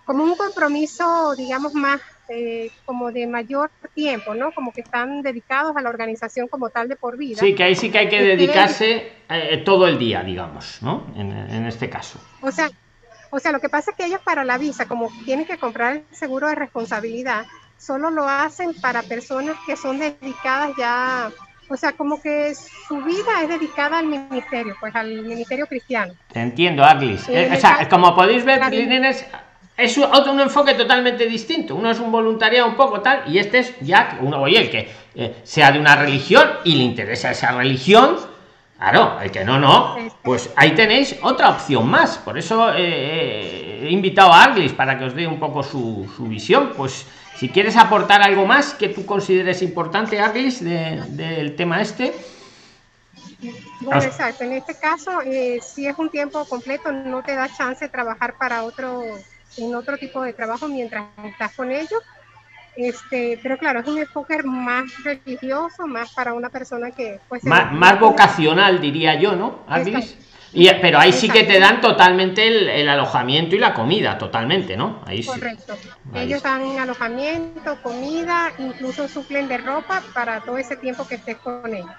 como 0.04 0.24
un 0.24 0.34
compromiso, 0.34 1.36
digamos, 1.36 1.72
más 1.72 2.00
eh, 2.28 2.72
como 2.84 3.12
de 3.12 3.28
mayor 3.28 3.70
tiempo, 3.94 4.34
¿no? 4.34 4.50
Como 4.50 4.72
que 4.72 4.80
están 4.80 5.22
dedicados 5.22 5.76
a 5.76 5.82
la 5.82 5.90
organización 5.90 6.48
como 6.48 6.70
tal 6.70 6.88
de 6.88 6.96
por 6.96 7.16
vida. 7.16 7.38
Sí, 7.38 7.54
que 7.54 7.62
ahí 7.62 7.76
sí 7.76 7.92
que 7.92 7.98
hay 7.98 8.08
que 8.08 8.22
dedicarse 8.22 9.12
eh, 9.30 9.62
todo 9.64 9.86
el 9.86 10.00
día, 10.00 10.24
digamos, 10.24 10.82
¿no? 10.82 11.06
En, 11.14 11.30
en 11.30 11.66
este 11.66 11.88
caso. 11.88 12.18
O 12.40 12.50
sea, 12.50 12.68
o 13.34 13.40
sea, 13.40 13.50
lo 13.50 13.60
que 13.60 13.68
pasa 13.68 13.90
es 13.90 13.96
que 13.96 14.06
ellos 14.06 14.20
para 14.24 14.44
la 14.44 14.58
visa, 14.58 14.86
como 14.86 15.10
tienen 15.24 15.44
que 15.44 15.58
comprar 15.58 15.94
el 15.94 16.04
seguro 16.12 16.46
de 16.46 16.54
responsabilidad, 16.54 17.46
solo 17.76 18.10
lo 18.10 18.28
hacen 18.28 18.72
para 18.80 19.02
personas 19.02 19.56
que 19.66 19.76
son 19.76 19.98
dedicadas 19.98 20.70
ya, 20.78 21.32
o 21.68 21.76
sea, 21.76 21.92
como 21.92 22.22
que 22.22 22.54
su 22.54 22.96
vida 22.98 23.42
es 23.42 23.48
dedicada 23.48 23.98
al 23.98 24.06
ministerio, 24.06 24.76
pues 24.78 24.94
al 24.94 25.22
ministerio 25.22 25.66
cristiano. 25.66 26.14
Entiendo, 26.32 26.84
Aglis. 26.84 27.28
Eh, 27.28 27.50
o 27.52 27.60
sea, 27.60 27.88
como 27.88 28.14
podéis 28.14 28.44
ver, 28.44 28.60
es 29.76 29.98
otro 29.98 30.32
un 30.32 30.40
enfoque 30.40 30.74
totalmente 30.74 31.26
distinto. 31.26 31.74
Uno 31.74 31.90
es 31.90 31.98
un 31.98 32.12
voluntariado 32.12 32.68
un 32.68 32.76
poco 32.76 33.00
tal, 33.00 33.24
y 33.26 33.38
este 33.38 33.58
es 33.58 33.74
ya 33.80 34.16
uno, 34.20 34.42
oye, 34.42 34.60
el 34.60 34.70
que 34.70 34.88
eh, 35.16 35.34
sea 35.42 35.72
de 35.72 35.80
una 35.80 35.96
religión 35.96 36.48
y 36.62 36.76
le 36.76 36.84
interesa 36.84 37.32
esa 37.32 37.50
religión 37.50 38.32
Claro, 38.84 39.18
el 39.22 39.30
que 39.30 39.46
no, 39.46 39.58
no. 39.58 39.96
Pues 40.22 40.50
ahí 40.56 40.74
tenéis 40.74 41.16
otra 41.22 41.48
opción 41.48 41.88
más. 41.88 42.18
Por 42.18 42.36
eso 42.36 42.70
eh, 42.70 42.76
eh, 42.76 43.80
he 43.84 43.90
invitado 43.90 44.30
a 44.30 44.44
Arglis 44.44 44.74
para 44.74 44.98
que 44.98 45.04
os 45.06 45.14
dé 45.14 45.26
un 45.26 45.40
poco 45.40 45.62
su, 45.62 46.06
visión. 46.28 46.74
Pues 46.76 47.06
si 47.38 47.48
quieres 47.48 47.78
aportar 47.78 48.20
algo 48.20 48.44
más 48.44 48.74
que 48.74 48.90
tú 48.90 49.06
consideres 49.06 49.62
importante, 49.62 50.20
Arglis, 50.20 50.62
del 50.62 51.56
tema 51.56 51.80
este. 51.80 52.14
Bueno, 53.80 54.02
exacto. 54.02 54.44
En 54.44 54.52
este 54.52 54.78
caso, 54.78 55.22
eh, 55.24 55.60
si 55.62 55.86
es 55.86 55.98
un 55.98 56.10
tiempo 56.10 56.44
completo, 56.44 56.92
no 56.92 57.22
te 57.22 57.34
da 57.34 57.48
chance 57.48 57.86
de 57.86 57.88
trabajar 57.88 58.34
para 58.36 58.64
otro, 58.64 59.02
en 59.56 59.74
otro 59.74 59.96
tipo 59.96 60.20
de 60.20 60.34
trabajo 60.34 60.68
mientras 60.68 61.06
estás 61.24 61.54
con 61.54 61.72
ellos 61.72 62.02
este, 62.76 63.38
pero 63.42 63.56
claro, 63.56 63.80
es 63.80 63.86
un 63.86 63.98
enfoque 63.98 64.42
más 64.42 64.84
religioso, 65.04 65.86
más 65.86 66.12
para 66.12 66.34
una 66.34 66.48
persona 66.48 66.90
que... 66.90 67.20
Pues, 67.28 67.44
más, 67.44 68.00
vocacional, 68.00 68.80
diría 68.80 69.14
yo, 69.14 69.36
¿no, 69.36 69.60
Y, 70.52 70.68
pero 70.80 70.98
ahí 70.98 71.12
sí 71.12 71.28
que 71.28 71.44
te 71.44 71.58
dan 71.58 71.80
totalmente 71.80 72.80
el, 72.80 72.88
alojamiento 72.88 73.56
y 73.56 73.58
la 73.58 73.74
comida, 73.74 74.18
totalmente, 74.18 74.76
¿no? 74.76 75.00
Ahí 75.06 75.24
Correcto. 75.24 75.76
Ellos 76.14 76.42
dan 76.42 76.78
alojamiento, 76.78 77.76
comida, 77.82 78.52
incluso 78.58 79.08
suplen 79.08 79.48
de 79.48 79.58
ropa 79.58 80.02
para 80.12 80.40
todo 80.40 80.58
ese 80.58 80.76
tiempo 80.76 81.06
que 81.06 81.16
estés 81.16 81.36
con 81.38 81.72
ellos. 81.72 81.90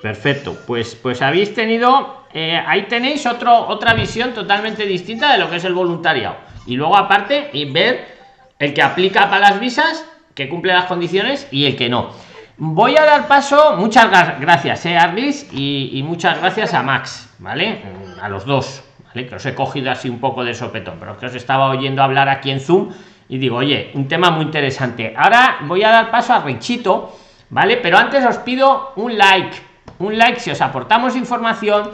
Perfecto, 0.00 0.56
pues, 0.66 0.94
pues 0.94 1.20
habéis 1.20 1.54
tenido, 1.54 2.24
eh, 2.32 2.58
ahí 2.66 2.86
tenéis 2.86 3.26
otro, 3.26 3.66
otra 3.68 3.92
visión 3.92 4.32
totalmente 4.32 4.86
distinta 4.86 5.32
de 5.32 5.38
lo 5.38 5.50
que 5.50 5.56
es 5.56 5.64
el 5.64 5.74
voluntariado. 5.74 6.36
Y 6.66 6.76
luego 6.76 6.96
aparte, 6.96 7.50
y 7.52 7.70
ver 7.70 8.19
el 8.60 8.74
que 8.74 8.82
aplica 8.82 9.28
para 9.28 9.50
las 9.50 9.58
visas, 9.58 10.06
que 10.34 10.48
cumple 10.48 10.72
las 10.72 10.84
condiciones, 10.84 11.48
y 11.50 11.64
el 11.64 11.76
que 11.76 11.88
no. 11.88 12.10
Voy 12.58 12.94
a 12.96 13.04
dar 13.06 13.26
paso, 13.26 13.76
muchas 13.78 14.10
gracias, 14.38 14.84
eh, 14.84 14.96
Arlis, 14.96 15.48
y, 15.50 16.02
muchas 16.04 16.38
gracias 16.38 16.74
a 16.74 16.82
Max, 16.82 17.34
¿vale? 17.38 17.82
A 18.20 18.28
los 18.28 18.44
dos, 18.44 18.84
¿vale? 19.06 19.26
Que 19.26 19.36
os 19.36 19.46
he 19.46 19.54
cogido 19.54 19.90
así 19.90 20.10
un 20.10 20.20
poco 20.20 20.44
de 20.44 20.52
sopetón, 20.52 20.98
pero 21.00 21.16
que 21.16 21.26
os 21.26 21.34
estaba 21.34 21.70
oyendo 21.70 22.02
hablar 22.02 22.28
aquí 22.28 22.50
en 22.50 22.60
Zoom 22.60 22.90
y 23.30 23.38
digo, 23.38 23.56
oye, 23.56 23.90
un 23.94 24.06
tema 24.06 24.30
muy 24.30 24.44
interesante. 24.44 25.14
Ahora 25.16 25.60
voy 25.62 25.82
a 25.82 25.88
dar 25.88 26.10
paso 26.10 26.34
a 26.34 26.40
Richito, 26.40 27.16
¿vale? 27.48 27.78
Pero 27.78 27.96
antes 27.96 28.26
os 28.26 28.36
pido 28.38 28.92
un 28.96 29.16
like, 29.16 29.56
un 30.00 30.18
like 30.18 30.38
si 30.38 30.50
os 30.50 30.60
aportamos 30.60 31.16
información. 31.16 31.90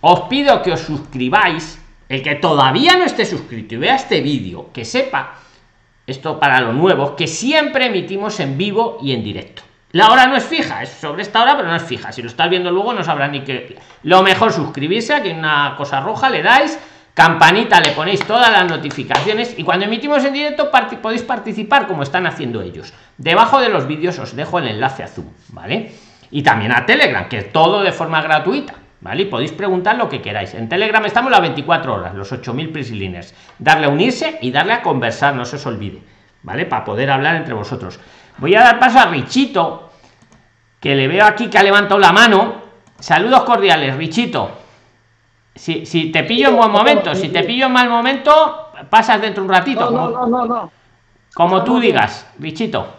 Os 0.00 0.20
pido 0.28 0.62
que 0.62 0.72
os 0.72 0.80
suscribáis, 0.80 1.78
el 2.08 2.22
que 2.22 2.36
todavía 2.36 2.96
no 2.96 3.04
esté 3.04 3.26
suscrito 3.26 3.74
y 3.74 3.78
vea 3.78 3.96
este 3.96 4.22
vídeo, 4.22 4.70
que 4.72 4.84
sepa 4.84 5.40
esto 6.06 6.38
para 6.38 6.60
lo 6.60 6.72
nuevo, 6.72 7.16
que 7.16 7.26
siempre 7.26 7.86
emitimos 7.86 8.38
en 8.40 8.56
vivo 8.56 8.98
y 9.02 9.12
en 9.12 9.24
directo. 9.24 9.62
La 9.92 10.10
hora 10.10 10.26
no 10.26 10.36
es 10.36 10.44
fija, 10.44 10.82
es 10.82 10.90
sobre 10.90 11.22
esta 11.22 11.42
hora, 11.42 11.56
pero 11.56 11.68
no 11.68 11.76
es 11.76 11.82
fija. 11.82 12.12
Si 12.12 12.20
lo 12.20 12.28
estás 12.28 12.50
viendo 12.50 12.70
luego, 12.70 12.92
no 12.92 13.02
sabrá 13.02 13.28
ni 13.28 13.40
qué. 13.40 13.78
Lo 14.02 14.22
mejor 14.22 14.52
suscribirse, 14.52 15.14
aquí 15.14 15.28
hay 15.28 15.38
una 15.38 15.74
cosa 15.76 16.00
roja, 16.00 16.28
le 16.28 16.42
dais, 16.42 16.78
campanita, 17.14 17.80
le 17.80 17.92
ponéis 17.92 18.20
todas 18.26 18.50
las 18.50 18.68
notificaciones 18.68 19.54
y 19.56 19.64
cuando 19.64 19.86
emitimos 19.86 20.22
en 20.24 20.34
directo 20.34 20.70
podéis 21.00 21.22
participar 21.22 21.86
como 21.86 22.02
están 22.02 22.26
haciendo 22.26 22.60
ellos. 22.60 22.92
Debajo 23.16 23.58
de 23.58 23.70
los 23.70 23.86
vídeos 23.86 24.18
os 24.18 24.36
dejo 24.36 24.58
el 24.58 24.68
enlace 24.68 25.02
a 25.02 25.08
Zoom, 25.08 25.28
¿vale? 25.48 25.92
Y 26.30 26.42
también 26.42 26.72
a 26.72 26.84
Telegram, 26.84 27.28
que 27.28 27.38
es 27.38 27.52
todo 27.52 27.82
de 27.82 27.92
forma 27.92 28.20
gratuita. 28.20 28.74
¿Vale? 29.06 29.22
Y 29.22 29.26
podéis 29.26 29.52
preguntar 29.52 29.96
lo 29.96 30.08
que 30.08 30.20
queráis. 30.20 30.52
En 30.54 30.68
Telegram 30.68 31.04
estamos 31.04 31.30
las 31.30 31.40
24 31.40 31.94
horas, 31.94 32.14
los 32.16 32.32
8000 32.32 32.72
prisilines. 32.72 33.36
Darle 33.56 33.86
a 33.86 33.88
unirse 33.88 34.36
y 34.42 34.50
darle 34.50 34.72
a 34.72 34.82
conversar, 34.82 35.32
no 35.36 35.44
se 35.44 35.54
os 35.54 35.66
olvide. 35.66 36.02
¿Vale? 36.42 36.66
Para 36.66 36.84
poder 36.84 37.12
hablar 37.12 37.36
entre 37.36 37.54
vosotros. 37.54 38.00
Voy 38.38 38.56
a 38.56 38.62
dar 38.62 38.80
paso 38.80 38.98
a 38.98 39.06
Richito, 39.06 39.92
que 40.80 40.96
le 40.96 41.06
veo 41.06 41.24
aquí 41.24 41.48
que 41.48 41.56
ha 41.56 41.62
levantado 41.62 42.00
la 42.00 42.10
mano. 42.10 42.62
Saludos 42.98 43.44
cordiales, 43.44 43.96
Richito. 43.96 44.50
Si, 45.54 45.86
si 45.86 46.10
te 46.10 46.24
pillo 46.24 46.48
en 46.48 46.56
buen 46.56 46.72
momento, 46.72 47.14
si 47.14 47.28
te 47.28 47.44
pillo 47.44 47.66
en 47.66 47.72
mal 47.72 47.88
momento, 47.88 48.72
pasas 48.90 49.20
dentro 49.20 49.44
un 49.44 49.50
ratito. 49.50 49.88
No, 49.88 50.10
no, 50.10 50.26
no, 50.26 50.44
no. 50.46 50.72
Como 51.32 51.62
tú 51.62 51.78
digas, 51.78 52.28
Richito. 52.40 52.92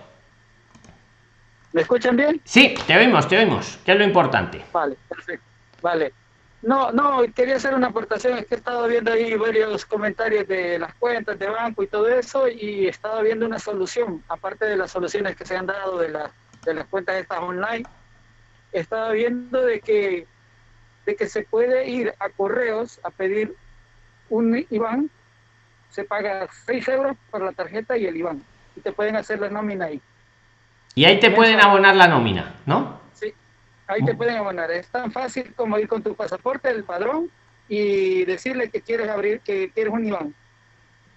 ¿Me 1.73 1.81
escuchan 1.81 2.15
bien? 2.15 2.39
Sí, 2.45 2.75
te 2.87 2.95
oímos, 2.95 3.27
te 3.27 3.37
oímos, 3.37 3.77
que 3.83 3.91
es 3.91 3.97
lo 3.97 4.05
importante. 4.05 4.63
Vale, 4.71 4.95
perfecto. 5.09 5.46
Vale. 5.87 6.11
No, 6.63 6.91
no, 6.91 7.23
quería 7.33 7.55
hacer 7.55 7.73
una 7.73 7.87
aportación. 7.87 8.37
Es 8.37 8.45
que 8.45 8.55
he 8.55 8.57
estado 8.57 8.85
viendo 8.89 9.13
ahí 9.13 9.35
varios 9.35 9.85
comentarios 9.85 10.45
de 10.45 10.77
las 10.77 10.93
cuentas 10.95 11.39
de 11.39 11.47
banco 11.47 11.81
y 11.81 11.87
todo 11.87 12.09
eso, 12.09 12.49
y 12.49 12.87
he 12.87 12.89
estado 12.89 13.21
viendo 13.21 13.45
una 13.45 13.57
solución, 13.57 14.21
aparte 14.27 14.65
de 14.65 14.75
las 14.75 14.91
soluciones 14.91 15.37
que 15.37 15.45
se 15.45 15.55
han 15.55 15.65
dado 15.65 15.97
de, 15.99 16.09
la, 16.09 16.29
de 16.65 16.73
las 16.73 16.87
cuentas 16.87 17.15
estas 17.15 17.39
online. 17.39 17.85
He 18.73 18.81
estado 18.81 19.13
viendo 19.13 19.61
de 19.61 19.79
que, 19.79 20.27
de 21.05 21.15
que 21.15 21.27
se 21.29 21.43
puede 21.43 21.87
ir 21.87 22.13
a 22.19 22.27
correos 22.27 22.99
a 23.03 23.09
pedir 23.11 23.55
un 24.29 24.65
IBAN, 24.69 25.09
se 25.89 26.03
paga 26.03 26.49
6 26.65 26.85
euros 26.89 27.15
por 27.31 27.43
la 27.43 27.53
tarjeta 27.53 27.95
y 27.95 28.07
el 28.07 28.17
IBAN, 28.17 28.43
y 28.75 28.81
te 28.81 28.91
pueden 28.91 29.15
hacer 29.15 29.39
la 29.39 29.49
nómina 29.49 29.85
ahí. 29.85 30.01
Y 30.95 31.05
ahí 31.05 31.17
te 31.21 31.31
pueden 31.31 31.61
abonar 31.61 31.95
la 31.95 32.09
nómina, 32.09 32.55
¿no? 32.65 33.06
Ahí 33.87 34.03
te 34.03 34.13
pueden 34.13 34.35
abonar. 34.35 34.69
Es 34.71 34.87
tan 34.87 35.11
fácil 35.11 35.53
como 35.55 35.79
ir 35.79 35.87
con 35.87 36.03
tu 36.03 36.13
pasaporte, 36.13 36.69
el 36.69 36.83
padrón, 36.83 37.31
y 37.69 38.25
decirle 38.25 38.69
que 38.69 38.81
quieres 38.81 39.09
abrir, 39.09 39.39
que 39.39 39.71
quieres 39.71 39.93
un 39.93 40.05
IBAN. 40.05 40.35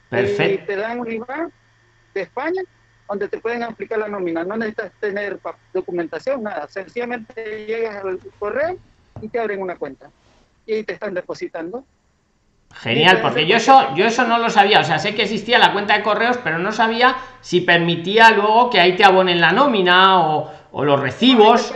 Perfecto. 0.08 0.64
Y 0.64 0.66
te 0.66 0.76
dan 0.76 1.00
un 1.00 1.10
IBAN 1.10 1.52
de 2.14 2.20
España 2.22 2.62
donde 3.08 3.28
te 3.28 3.38
pueden 3.38 3.64
aplicar 3.64 3.98
la 3.98 4.08
nómina. 4.08 4.44
No 4.44 4.56
necesitas 4.56 4.92
tener 5.00 5.40
documentación, 5.72 6.44
nada. 6.44 6.68
Sencillamente 6.68 7.66
llegas 7.66 8.04
al 8.04 8.20
correo 8.38 8.76
y 9.20 9.28
te 9.28 9.40
abren 9.40 9.60
una 9.60 9.76
cuenta. 9.76 10.10
Y 10.64 10.84
te 10.84 10.92
están 10.92 11.14
depositando. 11.14 11.84
Genial, 12.72 13.20
porque 13.20 13.48
yo 13.48 13.56
eso, 13.56 13.96
yo 13.96 14.06
eso 14.06 14.24
no 14.28 14.38
lo 14.38 14.48
sabía. 14.48 14.78
O 14.78 14.84
sea, 14.84 15.00
sé 15.00 15.16
que 15.16 15.22
existía 15.22 15.58
la 15.58 15.72
cuenta 15.72 15.96
de 15.96 16.04
correos, 16.04 16.38
pero 16.44 16.58
no 16.58 16.70
sabía 16.70 17.16
si 17.40 17.62
permitía 17.62 18.30
luego 18.30 18.70
que 18.70 18.78
ahí 18.78 18.94
te 18.94 19.04
abonen 19.04 19.40
la 19.40 19.50
nómina 19.50 20.20
o, 20.20 20.52
o 20.70 20.84
los 20.84 21.00
recibos 21.00 21.72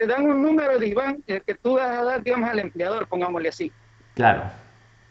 te 0.00 0.06
dan 0.06 0.24
un 0.24 0.40
número 0.40 0.78
de 0.78 0.88
IBAN 0.88 1.22
que 1.26 1.54
tú 1.62 1.74
vas 1.74 1.90
a 1.90 2.02
dar, 2.02 2.22
digamos, 2.22 2.48
al 2.48 2.58
empleador, 2.58 3.06
pongámosle 3.06 3.50
así. 3.50 3.70
Claro. 4.14 4.44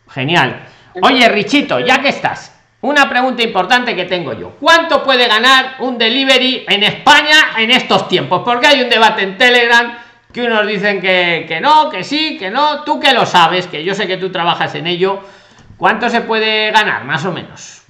Genial. 0.10 0.65
Oye, 1.04 1.30
Richito, 1.30 1.80
ya 1.80 2.02
que 2.02 2.10
estás, 2.10 2.60
una 2.82 3.08
pregunta 3.08 3.43
importante 3.43 3.95
que 3.95 4.06
tengo 4.06 4.34
yo. 4.34 4.56
¿Cuánto 4.60 5.04
puede 5.04 5.28
ganar 5.28 5.75
un 5.82 5.99
delivery 5.99 6.65
en 6.67 6.82
España 6.82 7.52
en 7.60 7.69
estos 7.69 8.08
tiempos? 8.08 8.41
Porque 8.43 8.65
hay 8.65 8.82
un 8.82 8.89
debate 8.89 9.21
en 9.21 9.38
Telegram 9.38 9.95
que 10.34 10.41
unos 10.41 10.65
dicen 10.65 10.99
que, 10.99 11.45
que 11.47 11.62
no, 11.62 11.91
que 11.91 12.04
sí, 12.04 12.36
que 12.39 12.49
no. 12.49 12.84
Tú 12.84 12.99
que 12.99 13.13
lo 13.13 13.28
sabes, 13.28 13.67
que 13.67 13.84
yo 13.84 13.93
sé 13.93 14.08
que 14.08 14.17
tú 14.17 14.32
trabajas 14.32 14.73
en 14.73 14.88
ello. 14.88 15.19
¿Cuánto 15.78 16.10
se 16.10 16.21
puede 16.21 16.71
ganar, 16.71 17.06
más 17.06 17.23
o 17.25 17.32
menos? 17.32 17.84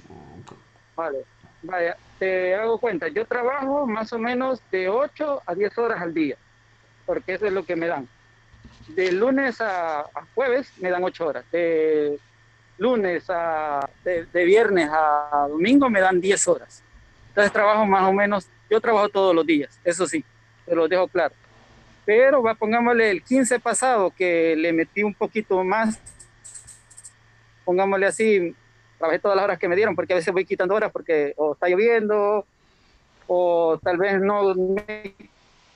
Vale, 0.94 1.20
vaya, 1.62 1.96
te 2.18 2.54
hago 2.54 2.76
cuenta. 2.76 3.08
Yo 3.08 3.24
trabajo 3.24 3.86
más 3.86 4.12
o 4.12 4.18
menos 4.18 4.60
de 4.70 4.90
8 4.90 5.44
a 5.46 5.54
10 5.54 5.78
horas 5.78 6.02
al 6.02 6.12
día 6.12 6.36
porque 7.10 7.34
eso 7.34 7.46
es 7.46 7.52
lo 7.52 7.64
que 7.64 7.74
me 7.74 7.88
dan. 7.88 8.08
De 8.86 9.10
lunes 9.10 9.60
a, 9.60 10.04
jueves 10.32 10.72
me 10.78 10.90
dan 10.90 11.02
ocho 11.02 11.26
horas. 11.26 11.44
De 11.50 12.16
lunes 12.78 13.24
a. 13.28 13.90
De, 14.04 14.44
viernes 14.44 14.88
a 14.92 15.48
domingo 15.48 15.90
me 15.90 16.00
dan 16.00 16.20
10 16.20 16.46
horas. 16.46 16.84
Entonces 17.30 17.52
trabajo 17.52 17.84
más 17.84 18.08
o 18.08 18.12
menos. 18.12 18.46
Yo 18.70 18.80
trabajo 18.80 19.08
todos 19.08 19.34
los 19.34 19.44
días, 19.44 19.76
eso 19.82 20.06
sí, 20.06 20.24
te 20.64 20.72
lo 20.72 20.86
dejo 20.86 21.08
claro. 21.08 21.34
Pero 22.04 22.44
va, 22.44 22.54
pongámosle 22.54 23.10
el 23.10 23.24
15 23.24 23.58
pasado 23.58 24.12
que 24.16 24.54
le 24.54 24.72
metí 24.72 25.02
un 25.02 25.14
poquito 25.14 25.64
más. 25.64 25.98
Pongámosle 27.64 28.06
así, 28.06 28.54
trabajé 28.98 29.18
todas 29.18 29.34
las 29.34 29.44
horas 29.46 29.58
que 29.58 29.66
me 29.66 29.74
dieron, 29.74 29.96
porque 29.96 30.12
a 30.12 30.16
veces 30.16 30.32
voy 30.32 30.44
quitando 30.44 30.76
horas 30.76 30.92
porque 30.92 31.34
o 31.36 31.54
está 31.54 31.68
lloviendo, 31.68 32.46
o 33.26 33.80
tal 33.82 33.96
vez 33.96 34.20
no 34.20 34.54
me 34.54 35.16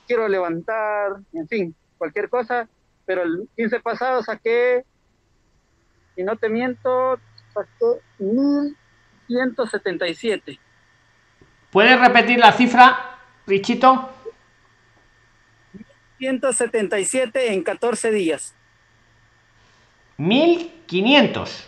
quiero 0.07 0.27
levantar, 0.27 1.17
en 1.33 1.47
fin, 1.47 1.75
cualquier 1.97 2.29
cosa, 2.29 2.67
pero 3.05 3.23
el 3.23 3.47
15 3.55 3.79
pasado 3.79 4.21
saqué, 4.23 4.83
y 6.15 6.23
no 6.23 6.37
te 6.37 6.49
miento, 6.49 7.19
saqué 7.53 8.01
1177. 8.19 10.59
¿Puedes 11.71 11.99
repetir 11.99 12.37
la 12.39 12.53
cifra, 12.53 13.17
Richito? 13.45 14.09
177 16.17 17.53
en 17.53 17.61
14 17.63 18.11
días. 18.11 18.55
1500. 20.17 21.67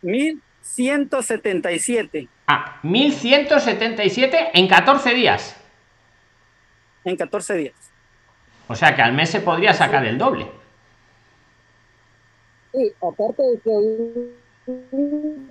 1177. 0.00 2.28
Ah, 2.46 2.78
1177 2.82 4.50
en 4.54 4.68
14 4.68 5.14
días 5.14 5.63
en 7.04 7.16
14 7.16 7.54
días. 7.54 7.74
O 8.68 8.74
sea 8.74 8.94
que 8.96 9.02
al 9.02 9.12
mes 9.12 9.30
se 9.30 9.40
podría 9.40 9.74
sacar 9.74 10.04
el 10.06 10.18
doble. 10.18 10.50
Sí, 12.72 12.92
aparte 13.00 13.42
de 13.42 13.60
que 13.60 14.44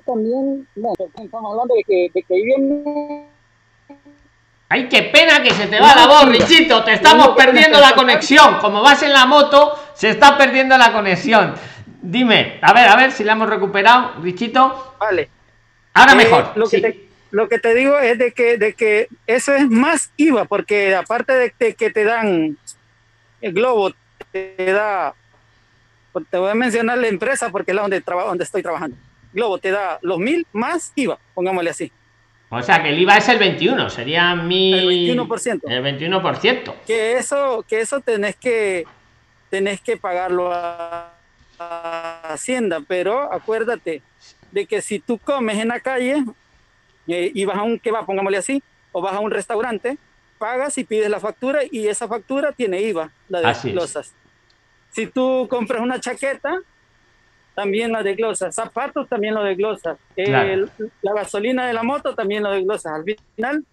también, 0.05 0.67
bueno, 0.75 0.95
estamos 1.23 1.51
hablando 1.51 1.75
de 1.75 1.83
que, 1.83 2.11
de 2.13 2.23
que 2.23 2.33
viene... 2.33 3.27
¡Ay, 4.69 4.89
qué 4.89 5.03
pena 5.03 5.43
que 5.43 5.51
se 5.51 5.67
te 5.67 5.79
va 5.79 5.93
la 5.95 6.07
voz, 6.07 6.25
Richito! 6.29 6.83
Te 6.83 6.93
estamos 6.93 7.29
perdiendo 7.37 7.79
la 7.79 7.93
conexión. 7.93 8.57
Como 8.59 8.81
vas 8.81 9.03
en 9.03 9.13
la 9.13 9.27
moto, 9.27 9.77
se 9.93 10.09
está 10.09 10.35
perdiendo 10.35 10.75
la 10.77 10.91
conexión. 10.91 11.53
Dime, 12.01 12.59
a 12.61 12.73
ver, 12.73 12.89
a 12.89 12.95
ver 12.95 13.11
si 13.11 13.23
la 13.23 13.33
hemos 13.33 13.49
recuperado, 13.49 14.13
Richito. 14.21 14.95
Vale. 14.99 15.29
Ahora 15.93 16.13
eh, 16.13 16.15
mejor. 16.15 16.51
Lo 16.55 16.67
que 16.67 17.07
lo 17.33 17.49
que 17.49 17.57
te 17.57 17.73
digo 17.73 17.97
es 17.97 18.19
de 18.19 18.31
que, 18.31 18.59
de 18.59 18.73
que 18.73 19.07
eso 19.25 19.55
es 19.55 19.67
más 19.67 20.11
IVA, 20.17 20.45
porque 20.45 20.93
aparte 20.93 21.33
de, 21.33 21.73
que 21.73 21.89
te 21.89 22.03
dan 22.03 22.55
el 23.41 23.53
globo, 23.53 23.91
te 24.31 24.55
da, 24.71 25.15
te 26.29 26.37
voy 26.37 26.51
a 26.51 26.53
mencionar 26.53 26.99
la 26.99 27.07
empresa 27.07 27.49
porque 27.49 27.71
es 27.71 27.75
la 27.75 27.81
donde, 27.81 28.01
donde 28.01 28.43
estoy 28.43 28.61
trabajando. 28.61 28.95
Globo 29.33 29.57
te 29.57 29.71
da 29.71 29.97
los 30.03 30.19
mil 30.19 30.45
más 30.53 30.91
IVA, 30.93 31.17
pongámosle 31.33 31.71
así. 31.71 31.91
O 32.49 32.61
sea 32.61 32.83
que 32.83 32.89
el 32.89 32.99
IVA 32.99 33.17
es 33.17 33.27
el 33.27 33.39
21, 33.39 33.89
sería 33.89 34.35
mi... 34.35 35.09
El 35.09 35.17
21%. 35.17 35.61
El 35.65 35.83
21%. 35.83 36.75
Que 36.85 37.17
eso, 37.17 37.65
que 37.67 37.81
eso 37.81 37.99
tenés 38.01 38.35
que, 38.35 38.85
tenés 39.49 39.81
que 39.81 39.97
pagarlo 39.97 40.53
a, 40.53 41.11
a 41.57 42.33
Hacienda, 42.33 42.79
pero 42.87 43.33
acuérdate 43.33 44.03
de 44.51 44.67
que 44.67 44.83
si 44.83 44.99
tú 44.99 45.17
comes 45.17 45.57
en 45.57 45.69
la 45.69 45.79
calle, 45.79 46.23
eh, 47.07 47.31
y 47.33 47.45
vas 47.45 47.57
a 47.57 47.63
un 47.63 47.81
va 47.93 48.05
pongámosle 48.05 48.37
así, 48.37 48.63
o 48.91 49.01
vas 49.01 49.13
a 49.13 49.19
un 49.19 49.31
restaurante, 49.31 49.97
pagas 50.37 50.77
y 50.77 50.83
pides 50.83 51.09
la 51.09 51.19
factura 51.19 51.61
y 51.69 51.87
esa 51.87 52.07
factura 52.07 52.51
tiene 52.51 52.81
IVA, 52.81 53.11
la 53.29 53.53
de 53.53 53.71
glosas. 53.71 54.13
Si 54.91 55.07
tú 55.07 55.47
compras 55.49 55.81
una 55.81 55.99
chaqueta, 55.99 56.59
también 57.55 57.91
la 57.91 58.03
de 58.03 58.15
glosas. 58.15 58.53
Zapatos, 58.53 59.07
también 59.07 59.33
lo 59.33 59.43
de 59.43 59.55
glosas. 59.55 59.97
la 60.15 61.13
gasolina 61.13 61.67
de 61.67 61.73
la 61.73 61.83
moto, 61.83 62.15
también 62.15 62.43
lo 62.43 62.51
de 62.51 62.63
glosas. 62.63 62.93
Al 62.93 63.03
final... 63.35 63.65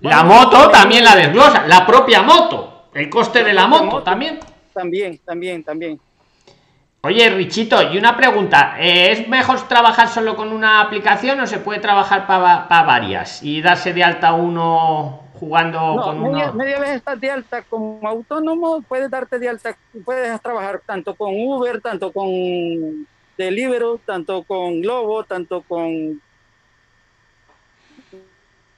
La 0.00 0.22
moto 0.24 0.70
también 0.70 1.04
la 1.04 1.14
desglosa, 1.14 1.66
la 1.66 1.84
propia 1.86 2.22
moto, 2.22 2.88
el 2.94 3.10
coste 3.10 3.44
de 3.44 3.52
la 3.52 3.66
moto 3.66 4.02
también. 4.02 4.40
También, 4.72 5.18
también, 5.18 5.62
también. 5.62 6.00
Oye, 7.02 7.30
Richito, 7.30 7.80
y 7.90 7.96
una 7.96 8.14
pregunta. 8.14 8.76
Eh, 8.78 9.12
¿Es 9.12 9.28
mejor 9.28 9.66
trabajar 9.66 10.08
solo 10.08 10.36
con 10.36 10.52
una 10.52 10.82
aplicación 10.82 11.40
o 11.40 11.46
se 11.46 11.58
puede 11.58 11.80
trabajar 11.80 12.26
para 12.26 12.82
varias 12.82 13.42
y 13.42 13.62
darse 13.62 13.94
de 13.94 14.04
alta 14.04 14.34
uno 14.34 15.30
jugando 15.40 15.98
con 16.04 16.22
media, 16.22 16.52
Media 16.52 16.78
vez 16.78 16.90
estás 16.96 17.18
de 17.18 17.30
alta 17.30 17.62
como 17.62 18.06
autónomo, 18.06 18.82
puedes 18.82 19.10
darte 19.10 19.38
de 19.38 19.48
alta, 19.48 19.74
puedes 20.04 20.38
trabajar 20.42 20.82
tanto 20.84 21.14
con 21.14 21.32
Uber, 21.34 21.80
tanto 21.80 22.12
con 22.12 22.28
Deliveroo, 23.38 23.98
tanto 24.04 24.42
con 24.42 24.82
Globo, 24.82 25.24
tanto 25.24 25.62
con 25.62 26.20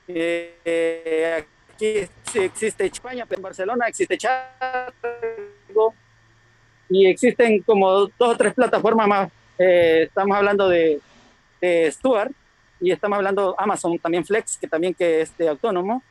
Eh, 0.07 1.45
aquí 1.73 2.09
existe 2.35 2.85
España, 2.85 3.25
en 3.29 3.41
Barcelona 3.41 3.87
existe 3.87 4.17
Chargo 4.17 4.93
y 6.93 7.07
existen 7.07 7.61
como 7.63 7.91
dos 7.91 8.11
o 8.19 8.37
tres 8.37 8.53
plataformas 8.53 9.07
más. 9.07 9.31
Eh, 9.57 10.03
estamos 10.03 10.37
hablando 10.37 10.69
de, 10.69 10.99
de 11.59 11.91
Stuart 11.91 12.31
y 12.79 12.91
estamos 12.91 13.17
hablando 13.17 13.55
Amazon, 13.57 13.97
también 13.97 14.23
Flex, 14.23 14.57
que 14.57 14.67
también 14.67 14.93
que 14.93 15.21
es 15.21 15.35
de 15.37 15.49
autónomo. 15.49 16.03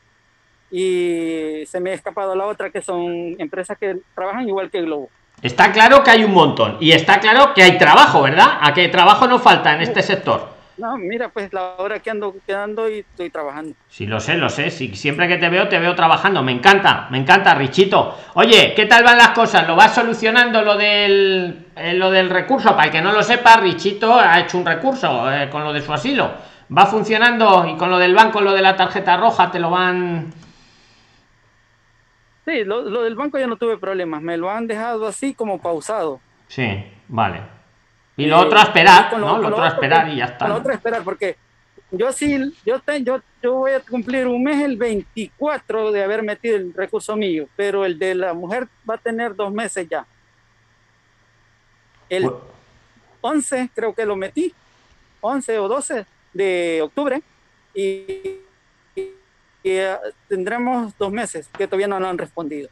Y 0.70 1.64
se 1.66 1.78
me 1.80 1.90
ha 1.90 1.94
escapado 1.94 2.34
la 2.34 2.46
otra, 2.46 2.70
que 2.70 2.82
son 2.82 3.36
empresas 3.38 3.78
que 3.78 3.98
trabajan 4.14 4.48
igual 4.48 4.70
que 4.70 4.82
Globo. 4.82 5.08
Está 5.40 5.70
claro 5.70 6.02
que 6.02 6.10
hay 6.10 6.24
un 6.24 6.32
montón 6.32 6.78
y 6.80 6.92
está 6.92 7.20
claro 7.20 7.52
que 7.54 7.62
hay 7.62 7.78
trabajo, 7.78 8.22
¿verdad? 8.22 8.58
¿A 8.60 8.74
qué 8.74 8.88
trabajo 8.88 9.26
no 9.26 9.38
falta 9.38 9.74
en 9.74 9.82
este 9.82 10.02
sector? 10.02 10.48
No, 10.78 10.96
mira, 10.96 11.28
pues 11.28 11.52
la 11.52 11.74
hora 11.76 11.98
que 12.00 12.10
ando 12.10 12.34
quedando 12.46 12.88
y 12.88 13.00
estoy 13.00 13.30
trabajando. 13.30 13.74
Sí, 13.88 14.06
lo 14.06 14.18
sé, 14.20 14.36
lo 14.36 14.48
sé. 14.48 14.70
Sí, 14.70 14.94
siempre 14.94 15.28
que 15.28 15.36
te 15.36 15.48
veo, 15.48 15.68
te 15.68 15.78
veo 15.78 15.94
trabajando. 15.94 16.42
Me 16.42 16.52
encanta, 16.52 17.08
me 17.10 17.18
encanta, 17.18 17.54
Richito. 17.54 18.18
Oye, 18.34 18.72
¿qué 18.74 18.86
tal 18.86 19.04
van 19.04 19.18
las 19.18 19.30
cosas? 19.30 19.66
¿Lo 19.68 19.76
vas 19.76 19.94
solucionando 19.94 20.62
lo 20.62 20.76
del, 20.76 21.66
eh, 21.76 21.92
lo 21.94 22.10
del 22.10 22.30
recurso? 22.30 22.70
Para 22.70 22.86
el 22.86 22.90
que 22.90 23.02
no 23.02 23.12
lo 23.12 23.22
sepa, 23.22 23.58
Richito 23.58 24.14
ha 24.14 24.40
hecho 24.40 24.56
un 24.58 24.66
recurso 24.66 25.30
eh, 25.30 25.48
con 25.50 25.62
lo 25.62 25.72
de 25.72 25.82
su 25.82 25.92
asilo. 25.92 26.30
¿Va 26.76 26.86
funcionando? 26.86 27.66
Y 27.66 27.76
con 27.76 27.90
lo 27.90 27.98
del 27.98 28.14
banco, 28.14 28.40
lo 28.40 28.52
de 28.52 28.62
la 28.62 28.74
tarjeta 28.74 29.16
roja, 29.18 29.50
te 29.50 29.58
lo 29.58 29.70
van... 29.70 30.32
Sí, 32.46 32.64
lo, 32.64 32.82
lo 32.82 33.02
del 33.02 33.14
banco 33.14 33.38
ya 33.38 33.46
no 33.46 33.56
tuve 33.56 33.76
problemas. 33.76 34.22
Me 34.22 34.38
lo 34.38 34.50
han 34.50 34.66
dejado 34.66 35.06
así 35.06 35.34
como 35.34 35.60
pausado. 35.60 36.18
Sí, 36.48 36.82
vale. 37.08 37.51
Y 38.16 38.26
lo 38.26 38.40
otro 38.40 38.58
a 38.58 38.62
esperar, 38.62 39.18
¿no? 39.18 39.38
Lo, 39.38 39.48
otro 39.48 39.62
a 39.62 39.68
esperar 39.68 40.08
y 40.08 40.16
ya 40.16 40.26
está. 40.26 40.48
Lo 40.48 40.56
otro 40.56 40.72
a 40.72 40.74
esperar, 40.74 41.02
porque 41.02 41.36
yo 41.90 42.12
sí, 42.12 42.38
yo, 42.64 42.78
te, 42.80 43.02
yo, 43.02 43.20
yo 43.42 43.54
voy 43.54 43.72
a 43.72 43.80
cumplir 43.80 44.26
un 44.26 44.42
mes 44.42 44.62
el 44.62 44.76
24 44.76 45.92
de 45.92 46.02
haber 46.02 46.22
metido 46.22 46.56
el 46.56 46.72
recurso 46.74 47.16
mío, 47.16 47.48
pero 47.56 47.84
el 47.84 47.98
de 47.98 48.14
la 48.14 48.34
mujer 48.34 48.68
va 48.88 48.94
a 48.94 48.98
tener 48.98 49.34
dos 49.34 49.52
meses 49.52 49.88
ya. 49.88 50.06
El 52.08 52.30
11 53.20 53.70
creo 53.74 53.94
que 53.94 54.04
lo 54.04 54.16
metí, 54.16 54.52
11 55.20 55.58
o 55.58 55.68
12 55.68 56.06
de 56.34 56.80
octubre, 56.82 57.22
y, 57.74 58.40
y 59.62 59.80
uh, 59.80 59.96
tendremos 60.28 60.96
dos 60.98 61.10
meses 61.10 61.48
que 61.56 61.66
todavía 61.66 61.88
no 61.88 61.98
nos 61.98 62.10
han 62.10 62.18
respondido. 62.18 62.68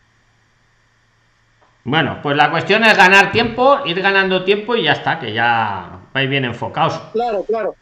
Bueno, 1.85 2.19
pues 2.23 2.37
la 2.37 2.51
cuestión 2.51 2.85
es 2.85 2.97
ganar 2.97 3.33
tiempo, 3.33 3.81
ir 3.87 4.01
ganando 4.01 4.45
tiempo 4.45 4.77
y 4.77 4.85
ya 4.85 4.93
está, 4.93 5.19
que 5.19 5.33
ya 5.33 6.01
vais 6.13 6.29
bien 6.29 6.45
enfocados. 6.45 6.99
Claro, 7.13 7.43
claro. 7.45 7.75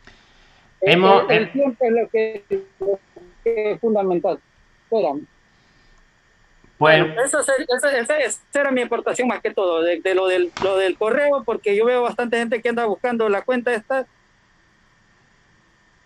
Hemos, 0.80 1.24
el, 1.28 1.38
el, 1.38 1.52
tiempo 1.52 1.84
es 1.84 1.92
lo 1.92 2.08
que, 2.08 2.44
lo 2.78 3.00
que 3.42 3.72
es 3.72 3.80
fundamental. 3.80 4.38
Espérame. 4.84 5.26
Pues, 6.78 7.00
Bueno, 7.00 7.22
esa, 7.22 7.40
esa, 7.40 7.98
esa, 7.98 8.18
esa, 8.18 8.40
era 8.54 8.70
mi 8.70 8.82
aportación 8.82 9.26
más 9.26 9.40
que 9.40 9.50
todo, 9.52 9.82
de, 9.82 10.00
de, 10.00 10.14
lo, 10.14 10.28
del, 10.28 10.52
lo 10.62 10.76
del 10.76 10.96
correo, 10.96 11.42
porque 11.44 11.74
yo 11.74 11.84
veo 11.84 12.02
bastante 12.02 12.38
gente 12.38 12.62
que 12.62 12.68
anda 12.68 12.84
buscando 12.84 13.28
la 13.28 13.42
cuenta 13.42 13.74
esta. 13.74 14.06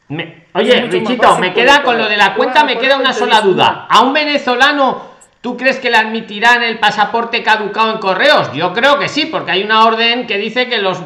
Me, 0.09 0.47
oye, 0.55 0.81
Richito, 0.87 1.39
me 1.39 1.53
queda 1.53 1.83
con 1.83 1.99
lo 1.99 2.09
de 2.09 2.17
la 2.17 2.35
cuenta, 2.35 2.65
me 2.65 2.79
queda 2.79 2.97
una 2.97 3.13
sola 3.13 3.43
duda. 3.43 3.87
A 3.89 4.01
un 4.01 4.15
venezolano 4.15 5.12
¿Tú 5.43 5.57
crees 5.57 5.79
que 5.81 5.91
le 5.91 5.97
admitirán 5.97 6.63
el 6.63 6.79
pasaporte 6.79 7.43
caducado 7.43 7.93
en 7.93 7.99
correos? 7.99 8.51
Yo 8.55 8.73
creo 8.73 8.99
que 8.99 9.09
sí, 9.09 9.27
porque 9.27 9.51
hay 9.51 9.65
una 9.65 9.85
orden 9.85 10.27
que 10.27 10.39
dice 10.39 10.69
que 10.69 10.79
los 10.79 10.99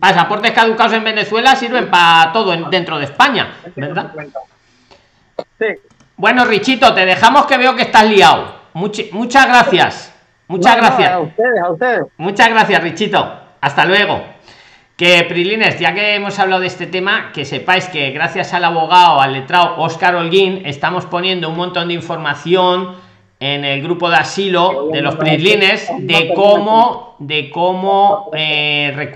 pasaportes 0.00 0.52
caducados 0.52 0.94
en 0.94 1.04
Venezuela 1.04 1.54
sirven 1.54 1.88
para 1.90 2.32
todo 2.32 2.54
en, 2.54 2.68
dentro 2.70 2.98
de 2.98 3.04
España, 3.04 3.52
¿verdad? 3.76 4.10
Sí. 5.60 5.66
Bueno, 6.16 6.44
Richito, 6.46 6.92
te 6.94 7.04
dejamos 7.04 7.46
que 7.46 7.58
veo 7.58 7.76
que 7.76 7.82
estás 7.82 8.06
liado. 8.06 8.54
Much, 8.72 9.00
muchas 9.12 9.46
gracias. 9.46 10.14
Muchas 10.48 10.76
No, 10.76 10.82
gracias. 10.82 11.10
no, 11.10 11.16
a 11.16 11.20
ustedes, 11.20 11.60
a 11.62 11.70
ustedes. 11.70 12.04
Muchas 12.16 12.48
gracias, 12.48 12.82
Richito. 12.82 13.32
Hasta 13.60 13.84
luego. 13.84 14.24
Que 14.96 15.24
Prilines, 15.28 15.78
ya 15.78 15.94
que 15.94 16.14
hemos 16.14 16.38
hablado 16.38 16.60
de 16.62 16.68
este 16.68 16.86
tema, 16.86 17.32
que 17.32 17.44
sepáis 17.44 17.86
que 17.88 18.10
gracias 18.12 18.54
al 18.54 18.64
abogado, 18.64 19.20
al 19.20 19.32
letrado 19.34 19.76
Oscar 19.78 20.14
Holguín, 20.14 20.62
estamos 20.64 21.06
poniendo 21.06 21.48
un 21.48 21.56
montón 21.56 21.88
de 21.88 21.94
información 21.94 22.96
en 23.42 23.64
el 23.64 23.82
grupo 23.82 24.08
de 24.08 24.16
asilo 24.16 24.88
de 24.92 25.02
los 25.02 25.16
Prilines 25.16 25.90
de 25.98 26.32
cómo 26.32 27.16
de 27.18 27.50
cómo 27.50 28.30
eh, 28.32 29.12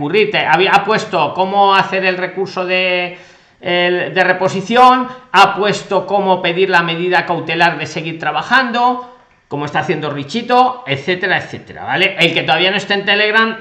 había 0.50 0.72
ha 0.72 0.84
puesto 0.84 1.32
cómo 1.32 1.72
hacer 1.74 2.04
el 2.04 2.16
recurso 2.16 2.66
de 2.66 3.16
de 3.58 4.22
reposición, 4.22 5.08
ha 5.32 5.56
puesto 5.56 6.06
cómo 6.06 6.42
pedir 6.42 6.68
la 6.68 6.82
medida 6.82 7.24
cautelar 7.24 7.78
de 7.78 7.86
seguir 7.86 8.18
trabajando, 8.18 9.16
como 9.48 9.64
está 9.64 9.80
haciendo 9.80 10.10
Richito, 10.10 10.84
etcétera, 10.86 11.38
etcétera, 11.38 11.84
¿vale? 11.84 12.16
El 12.18 12.34
que 12.34 12.42
todavía 12.42 12.70
no 12.70 12.76
esté 12.76 12.94
en 12.94 13.06
Telegram, 13.06 13.56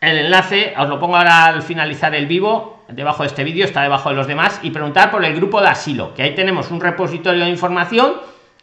el 0.00 0.18
enlace 0.18 0.74
os 0.78 0.88
lo 0.88 1.00
pongo 1.00 1.16
ahora 1.16 1.46
al 1.46 1.62
finalizar 1.62 2.14
el 2.14 2.26
vivo 2.26 2.84
debajo 2.88 3.22
de 3.22 3.28
este 3.28 3.42
vídeo 3.42 3.64
está 3.64 3.82
debajo 3.82 4.10
de 4.10 4.16
los 4.16 4.26
demás 4.26 4.60
y 4.62 4.70
preguntar 4.70 5.10
por 5.10 5.24
el 5.24 5.34
grupo 5.34 5.60
de 5.60 5.68
asilo 5.68 6.14
que 6.14 6.22
ahí 6.22 6.34
tenemos 6.34 6.70
un 6.70 6.80
repositorio 6.80 7.44
de 7.44 7.50
información 7.50 8.14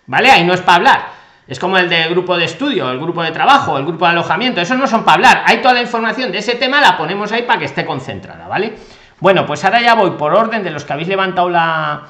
vale 0.07 0.31
ahí 0.31 0.43
no 0.43 0.53
es 0.53 0.61
para 0.61 0.75
hablar 0.75 1.05
es 1.47 1.59
como 1.59 1.77
el 1.77 1.89
del 1.89 2.09
grupo 2.09 2.37
de 2.37 2.45
estudio 2.45 2.89
el 2.91 2.99
grupo 2.99 3.23
de 3.23 3.31
trabajo 3.31 3.77
el 3.77 3.85
grupo 3.85 4.05
de 4.05 4.11
alojamiento 4.11 4.61
eso 4.61 4.75
no 4.75 4.87
son 4.87 5.03
para 5.03 5.15
hablar 5.15 5.43
hay 5.45 5.57
toda 5.61 5.73
la 5.73 5.81
información 5.81 6.31
de 6.31 6.39
ese 6.39 6.55
tema 6.55 6.81
la 6.81 6.97
ponemos 6.97 7.31
ahí 7.31 7.43
para 7.43 7.59
que 7.59 7.65
esté 7.65 7.85
concentrada 7.85 8.47
vale 8.47 8.73
bueno 9.19 9.45
pues 9.45 9.63
ahora 9.63 9.81
ya 9.81 9.95
voy 9.95 10.11
por 10.11 10.33
orden 10.33 10.63
de 10.63 10.71
los 10.71 10.85
que 10.85 10.93
habéis 10.93 11.07
levantado 11.07 11.49
la 11.49 12.03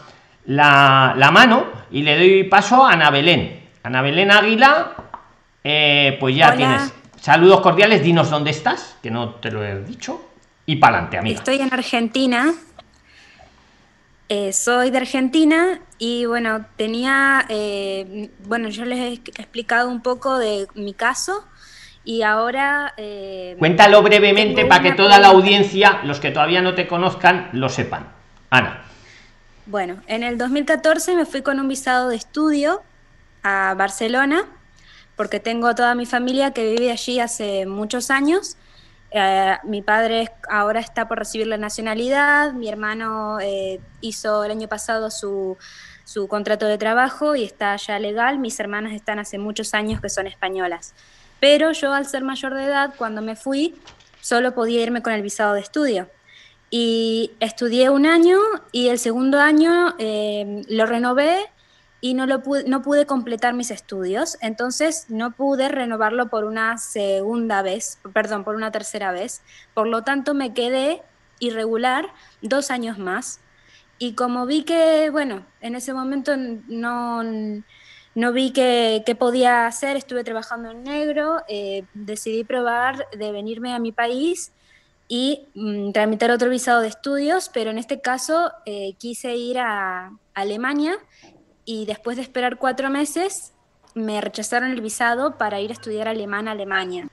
la, 0.46 1.14
la 1.16 1.32
mano 1.32 1.66
y 1.92 2.02
le 2.04 2.18
doy 2.18 2.44
paso 2.44 2.86
a 2.86 2.94
Ana 2.94 3.10
Belén 3.10 3.70
Ana 3.84 4.02
Belén 4.02 4.32
Águila 4.32 4.92
eh, 5.64 6.18
pues 6.20 6.36
ya 6.36 6.48
Hola. 6.48 6.58
tienes 6.58 6.94
Saludos 7.24 7.62
cordiales, 7.62 8.04
dinos 8.04 8.30
dónde 8.30 8.52
estás, 8.52 8.98
que 9.02 9.10
no 9.10 9.36
te 9.36 9.50
lo 9.50 9.64
he 9.64 9.82
dicho. 9.82 10.22
Y 10.66 10.76
para 10.76 10.98
adelante, 10.98 11.18
amiga. 11.20 11.38
Estoy 11.38 11.62
en 11.62 11.74
Argentina. 11.74 12.54
Eh, 14.30 14.54
soy 14.54 14.90
de 14.90 14.98
Argentina 14.98 15.80
y 15.98 16.26
bueno, 16.26 16.66
tenía, 16.76 17.46
eh, 17.50 18.32
bueno, 18.46 18.70
yo 18.70 18.86
les 18.86 19.00
he 19.00 19.14
explicado 19.14 19.90
un 19.90 20.02
poco 20.02 20.38
de 20.38 20.68
mi 20.76 20.94
caso 20.94 21.46
y 22.06 22.22
ahora... 22.24 22.94
eh, 22.98 23.56
Cuéntalo 23.60 24.02
brevemente 24.02 24.66
para 24.66 24.82
que 24.82 24.94
toda 24.94 25.20
la 25.20 25.28
audiencia, 25.28 26.02
los 26.04 26.20
que 26.20 26.32
todavía 26.32 26.62
no 26.62 26.74
te 26.74 26.88
conozcan, 26.88 27.50
lo 27.54 27.70
sepan. 27.70 28.08
Ana. 28.50 28.84
Bueno, 29.66 30.02
en 30.08 30.24
el 30.24 30.38
2014 30.38 31.16
me 31.16 31.26
fui 31.26 31.42
con 31.42 31.60
un 31.60 31.68
visado 31.68 32.10
de 32.10 32.16
estudio 32.16 32.82
a 33.44 33.74
Barcelona, 33.76 34.46
porque 35.16 35.40
tengo 35.40 35.76
toda 35.76 35.96
mi 35.96 36.06
familia 36.06 36.52
que 36.52 36.72
vive 36.72 36.92
allí 36.92 37.20
hace 37.20 37.66
muchos 37.66 38.10
años. 38.10 38.58
Eh, 39.16 39.58
mi 39.64 39.84
padre 39.84 40.32
ahora 40.50 40.80
está 40.80 41.08
por 41.08 41.20
recibir 41.20 41.46
la 41.46 41.58
nacionalidad, 41.58 42.52
mi 42.54 42.68
hermano 42.68 43.40
eh, 43.40 43.80
hizo 44.02 44.44
el 44.44 44.50
año 44.50 44.68
pasado 44.68 45.12
su, 45.12 45.56
su 46.04 46.28
contrato 46.28 46.66
de 46.66 46.80
trabajo 46.80 47.36
y 47.36 47.44
está 47.44 47.76
ya 47.76 48.00
legal, 48.00 48.40
mis 48.40 48.60
hermanas 48.60 48.94
están 48.94 49.20
hace 49.20 49.38
muchos 49.38 49.76
años 49.76 50.02
que 50.02 50.10
son 50.10 50.26
españolas. 50.26 50.96
Pero 51.40 51.74
yo 51.74 51.94
al 51.94 52.08
ser 52.08 52.24
mayor 52.24 52.56
de 52.56 52.64
edad, 52.64 52.96
cuando 52.98 53.22
me 53.22 53.36
fui, 53.36 53.76
solo 54.20 54.56
podía 54.56 54.82
irme 54.82 55.04
con 55.04 55.14
el 55.14 55.22
visado 55.22 55.54
de 55.54 55.62
estudio. 55.62 56.10
Y 56.72 57.34
estudié 57.40 57.92
un 57.92 58.08
año 58.08 58.40
y 58.72 58.88
el 58.88 58.98
segundo 58.98 59.40
año 59.40 59.94
eh, 60.00 60.64
lo 60.70 60.88
renové 60.88 61.38
y 62.04 62.16
no, 62.16 62.26
lo 62.26 62.44
pude, 62.44 62.66
no 62.66 62.82
pude 62.82 63.06
completar 63.06 63.54
mis 63.54 63.72
estudios. 63.72 64.38
Entonces 64.42 65.06
no 65.08 65.32
pude 65.32 65.70
renovarlo 65.70 66.28
por 66.28 66.44
una 66.44 66.78
segunda 66.78 67.62
vez, 67.62 67.98
perdón, 68.14 68.44
por 68.44 68.58
una 68.58 68.74
tercera 68.74 69.14
vez. 69.14 69.42
Por 69.74 69.88
lo 69.88 70.04
tanto 70.04 70.34
me 70.34 70.54
quedé 70.54 71.02
irregular 71.40 72.14
dos 72.42 72.72
años 72.72 72.98
más. 72.98 73.40
Y 74.00 74.16
como 74.16 74.46
vi 74.46 74.64
que, 74.64 75.12
bueno, 75.12 75.46
en 75.62 75.76
ese 75.76 75.94
momento 75.94 76.34
no, 76.36 77.24
no 77.24 78.34
vi 78.34 78.52
que, 78.52 79.04
que 79.06 79.16
podía 79.16 79.66
hacer, 79.66 79.96
estuve 79.96 80.26
trabajando 80.26 80.72
en 80.72 80.84
negro, 80.84 81.38
eh, 81.48 81.86
decidí 81.94 82.44
probar 82.44 83.08
de 83.18 83.32
venirme 83.32 83.74
a 83.74 83.80
mi 83.80 83.94
país 83.94 84.52
y 85.08 85.48
mm, 85.56 85.94
tramitar 85.94 86.32
otro 86.32 86.50
visado 86.50 86.82
de 86.82 86.90
estudios, 86.90 87.50
pero 87.54 87.72
en 87.72 87.78
este 87.78 88.02
caso 88.02 88.52
eh, 88.66 88.96
quise 88.98 89.38
ir 89.38 89.58
a 89.58 90.12
Alemania 90.34 90.98
y 91.66 91.86
después 91.86 92.18
de 92.18 92.24
esperar 92.24 92.58
cuatro 92.58 92.90
meses 92.90 93.54
me 93.96 94.22
rechazaron 94.22 94.72
el 94.72 94.82
visado 94.82 95.38
para 95.38 95.60
ir 95.60 95.70
a 95.70 95.74
estudiar 95.74 96.08
alemán 96.08 96.48
a 96.48 96.52
Alemania. 96.52 97.08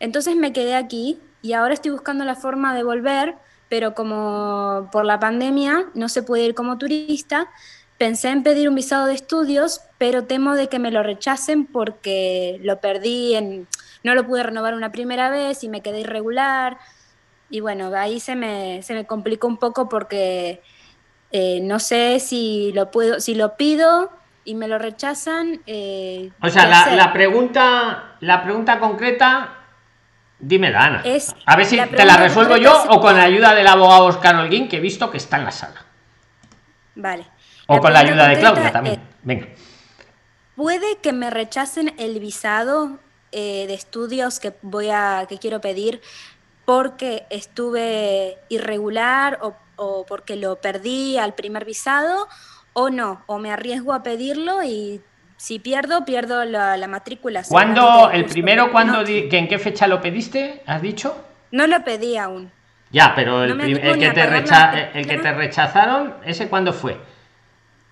Entonces 0.00 0.36
me 0.36 0.52
quedé 0.52 0.74
aquí 0.74 1.18
y 1.42 1.52
ahora 1.52 1.74
estoy 1.74 1.90
buscando 1.92 2.24
la 2.24 2.34
forma 2.34 2.74
de 2.74 2.82
volver, 2.82 3.36
pero 3.68 3.94
como 3.94 4.88
por 4.90 5.04
la 5.04 5.20
pandemia 5.20 5.86
no 5.94 6.08
se 6.08 6.22
puede 6.22 6.44
ir 6.44 6.54
como 6.54 6.78
turista, 6.78 7.48
pensé 7.98 8.28
en 8.30 8.42
pedir 8.42 8.68
un 8.68 8.74
visado 8.74 9.06
de 9.06 9.14
estudios, 9.14 9.82
pero 9.98 10.24
temo 10.24 10.54
de 10.54 10.68
que 10.68 10.78
me 10.78 10.90
lo 10.90 11.02
rechacen 11.02 11.66
porque 11.66 12.58
lo 12.62 12.80
perdí 12.80 13.34
en 13.34 13.68
no 14.02 14.14
lo 14.14 14.26
pude 14.26 14.42
renovar 14.42 14.74
una 14.74 14.92
primera 14.92 15.28
vez 15.28 15.62
y 15.62 15.68
me 15.68 15.82
quedé 15.82 16.00
irregular. 16.00 16.78
Y 17.50 17.60
bueno, 17.60 17.94
ahí 17.94 18.20
se 18.20 18.36
me, 18.36 18.82
se 18.82 18.94
me 18.94 19.06
complicó 19.06 19.46
un 19.46 19.58
poco 19.58 19.88
porque 19.88 20.62
Eh, 21.32 21.60
no 21.62 21.78
sé 21.78 22.18
si 22.20 22.72
lo 22.74 22.90
puedo, 22.90 23.20
si 23.20 23.34
lo 23.34 23.56
pido 23.56 24.10
y 24.44 24.54
me 24.54 24.66
lo 24.68 24.78
rechazan. 24.78 25.60
Eh, 25.66 26.30
o 26.42 26.48
sea, 26.48 26.64
¿qué 26.88 26.96
la, 26.96 27.12
pregunta, 27.12 28.16
la 28.20 28.42
pregunta 28.42 28.78
concreta, 28.80 29.54
dime, 30.38 30.68
Ana. 30.68 31.02
Es- 31.04 31.34
a 31.46 31.56
ver 31.56 31.66
si 31.66 31.76
la 31.76 31.86
te 31.86 32.04
la 32.04 32.16
resuelvo 32.16 32.56
yo 32.56 32.72
es- 32.72 32.86
o 32.88 33.00
con 33.00 33.16
la 33.16 33.22
ayuda 33.24 33.54
del 33.54 33.66
abogado 33.66 34.06
Oscar 34.06 34.36
Holguín, 34.36 34.68
que 34.68 34.78
he 34.78 34.80
visto 34.80 35.10
que 35.10 35.18
está 35.18 35.36
en 35.36 35.44
la 35.44 35.52
sala. 35.52 35.84
Vale. 36.96 37.26
O 37.66 37.78
con 37.78 37.92
la 37.92 38.00
ayuda 38.00 38.26
de 38.28 38.38
Claudia 38.38 38.72
también. 38.72 38.96
es, 38.96 39.00
Venga. 39.22 39.46
¿Puede 40.56 40.98
que 40.98 41.12
me 41.12 41.30
rechacen 41.30 41.94
el 41.98 42.18
visado 42.18 42.98
eh, 43.32 43.66
de 43.68 43.74
estudios 43.74 44.40
que 44.40 44.52
voy 44.62 44.90
a 44.90 45.24
que 45.28 45.38
quiero 45.38 45.60
pedir 45.60 46.00
porque 46.64 47.26
estuve 47.30 48.38
irregular 48.48 49.38
o, 49.42 49.54
o 49.80 50.04
porque 50.06 50.36
lo 50.36 50.56
perdí 50.56 51.16
al 51.16 51.34
primer 51.34 51.64
visado 51.64 52.28
o 52.74 52.90
no? 52.90 53.22
¿O 53.26 53.38
me 53.38 53.50
arriesgo 53.50 53.92
a 53.94 54.02
pedirlo 54.02 54.62
y 54.62 55.00
si 55.38 55.58
pierdo, 55.58 56.04
pierdo 56.04 56.44
la, 56.44 56.76
la 56.76 56.86
matrícula? 56.86 57.42
¿Cuándo, 57.48 58.10
el 58.10 58.26
primero, 58.26 58.70
di- 59.04 59.28
que 59.28 59.38
en 59.38 59.48
qué 59.48 59.58
fecha 59.58 59.86
lo 59.86 60.00
pediste? 60.00 60.62
¿Has 60.66 60.82
dicho? 60.82 61.16
no 61.52 61.66
lo 61.66 61.82
pedí 61.82 62.16
aún. 62.16 62.52
Ya, 62.92 63.12
pero 63.16 63.42
el, 63.42 63.56
No 63.56 63.64
el 63.64 63.98
que 63.98 64.10
te 64.12 64.24
recha- 64.26 64.90
el 64.94 65.06
que 65.06 65.18
te 65.18 65.32
rechazaron, 65.32 66.14
¿ese 66.24 66.48
cuándo 66.48 66.72
fue? 66.72 66.96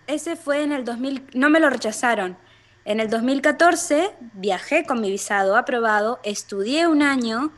Ese 0.06 0.36
fue 0.36 0.62
en 0.62 0.70
el 0.72 0.84
2000, 0.84 1.26
no 1.34 1.50
me 1.50 1.58
lo 1.58 1.68
rechazaron. 1.70 2.36
En 2.84 3.00
el 3.00 3.10
2014 3.10 4.10
viajé 4.34 4.84
con 4.86 5.00
mi 5.00 5.10
visado 5.10 5.56
aprobado, 5.56 6.20
estudié 6.22 6.86
un 6.86 7.02
año, 7.02 7.50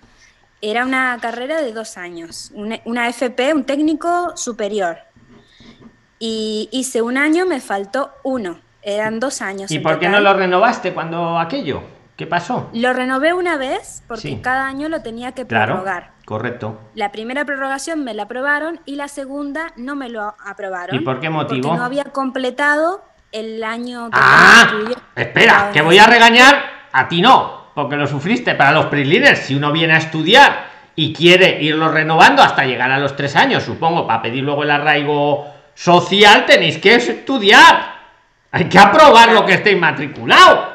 era 0.62 0.84
una 0.84 1.18
carrera 1.20 1.60
de 1.62 1.72
dos 1.72 1.96
años, 1.96 2.50
una, 2.54 2.78
una 2.84 3.08
FP, 3.08 3.54
un 3.54 3.64
técnico 3.64 4.36
superior. 4.36 4.98
Y 6.18 6.68
hice 6.72 7.00
un 7.02 7.16
año, 7.16 7.46
me 7.46 7.60
faltó 7.60 8.12
uno, 8.22 8.60
eran 8.82 9.20
dos 9.20 9.40
años. 9.40 9.70
¿Y 9.70 9.78
por 9.78 9.98
qué 9.98 10.08
no 10.08 10.20
lo 10.20 10.34
renovaste 10.34 10.92
cuando 10.92 11.38
aquello? 11.38 11.82
¿Qué 12.16 12.26
pasó? 12.26 12.68
Lo 12.74 12.92
renové 12.92 13.32
una 13.32 13.56
vez 13.56 14.02
porque 14.06 14.20
Sí. 14.28 14.40
cada 14.42 14.66
año 14.66 14.90
lo 14.90 15.00
tenía 15.00 15.32
que 15.32 15.46
Claro, 15.46 15.72
prorrogar. 15.76 16.10
correcto. 16.26 16.78
La 16.94 17.10
primera 17.12 17.46
prorrogación 17.46 18.04
me 18.04 18.12
la 18.12 18.24
aprobaron 18.24 18.80
y 18.84 18.96
la 18.96 19.08
segunda 19.08 19.72
no 19.76 19.96
me 19.96 20.10
lo 20.10 20.34
aprobaron. 20.44 20.94
¿Y 20.94 21.00
por 21.00 21.18
qué 21.20 21.30
motivo? 21.30 21.62
Porque 21.68 21.78
no 21.78 21.84
había 21.84 22.04
completado 22.04 23.02
el 23.32 23.64
año 23.64 24.10
que 24.10 24.18
Ah, 24.20 24.70
espera, 25.16 25.70
que 25.72 25.80
voy 25.80 25.96
a 25.98 26.06
regañar 26.06 26.56
a 26.92 27.08
ti 27.08 27.22
no, 27.22 27.69
porque 27.80 27.96
lo 27.96 28.06
sufriste 28.06 28.54
para 28.56 28.72
los 28.72 28.86
pre 28.86 29.36
Si 29.36 29.54
uno 29.54 29.72
viene 29.72 29.94
a 29.94 29.96
estudiar 29.96 30.66
y 30.96 31.14
quiere 31.14 31.62
irlo 31.62 31.90
renovando 31.90 32.42
hasta 32.42 32.66
llegar 32.66 32.90
a 32.90 32.98
los 32.98 33.16
tres 33.16 33.36
años, 33.36 33.62
supongo, 33.62 34.06
para 34.06 34.20
pedir 34.20 34.44
luego 34.44 34.64
el 34.64 34.70
arraigo 34.70 35.50
social, 35.72 36.44
tenéis 36.44 36.76
que 36.76 36.96
estudiar. 36.96 37.94
Hay 38.52 38.64
que 38.64 38.78
aprobar 38.78 39.32
lo 39.32 39.46
que 39.46 39.54
estéis 39.54 39.78
matriculado. 39.78 40.74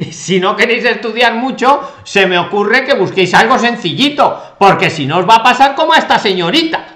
Y 0.00 0.06
si 0.06 0.40
no 0.40 0.56
queréis 0.56 0.86
estudiar 0.86 1.34
mucho, 1.34 1.96
se 2.04 2.26
me 2.26 2.38
ocurre 2.38 2.86
que 2.86 2.94
busquéis 2.94 3.34
algo 3.34 3.58
sencillito, 3.58 4.54
porque 4.58 4.88
si 4.88 5.04
no 5.04 5.18
os 5.18 5.28
va 5.28 5.36
a 5.36 5.42
pasar 5.42 5.74
como 5.74 5.92
a 5.92 5.98
esta 5.98 6.18
señorita, 6.18 6.86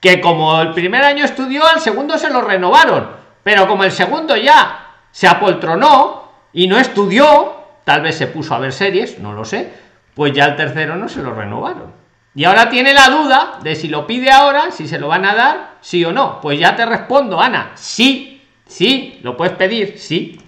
que 0.00 0.20
como 0.20 0.60
el 0.60 0.72
primer 0.74 1.02
año 1.02 1.24
estudió, 1.24 1.66
al 1.66 1.80
segundo 1.80 2.18
se 2.18 2.28
lo 2.28 2.42
renovaron, 2.42 3.08
pero 3.42 3.66
como 3.66 3.84
el 3.84 3.90
segundo 3.90 4.36
ya 4.36 4.96
se 5.10 5.26
apoltronó 5.26 6.30
y 6.52 6.68
no 6.68 6.78
estudió, 6.78 7.59
tal 7.90 8.02
vez 8.02 8.16
se 8.16 8.28
puso 8.28 8.54
a 8.54 8.60
ver 8.60 8.72
series, 8.72 9.18
no 9.18 9.32
lo 9.32 9.44
sé, 9.44 9.68
pues 10.14 10.32
ya 10.32 10.44
el 10.44 10.54
tercero 10.54 10.94
no 10.94 11.08
se 11.08 11.22
lo 11.22 11.34
renovaron. 11.34 11.92
Y 12.36 12.44
ahora 12.44 12.70
tiene 12.70 12.94
la 12.94 13.08
duda 13.08 13.58
de 13.64 13.74
si 13.74 13.88
lo 13.88 14.06
pide 14.06 14.30
ahora, 14.30 14.70
si 14.70 14.86
se 14.86 15.00
lo 15.00 15.08
van 15.08 15.24
a 15.24 15.34
dar, 15.34 15.78
sí 15.80 16.04
o 16.04 16.12
no. 16.12 16.40
Pues 16.40 16.60
ya 16.60 16.76
te 16.76 16.86
respondo, 16.86 17.40
Ana, 17.40 17.72
sí, 17.74 18.46
sí, 18.64 19.18
lo 19.24 19.36
puedes 19.36 19.54
pedir, 19.54 19.98
sí. 19.98 20.40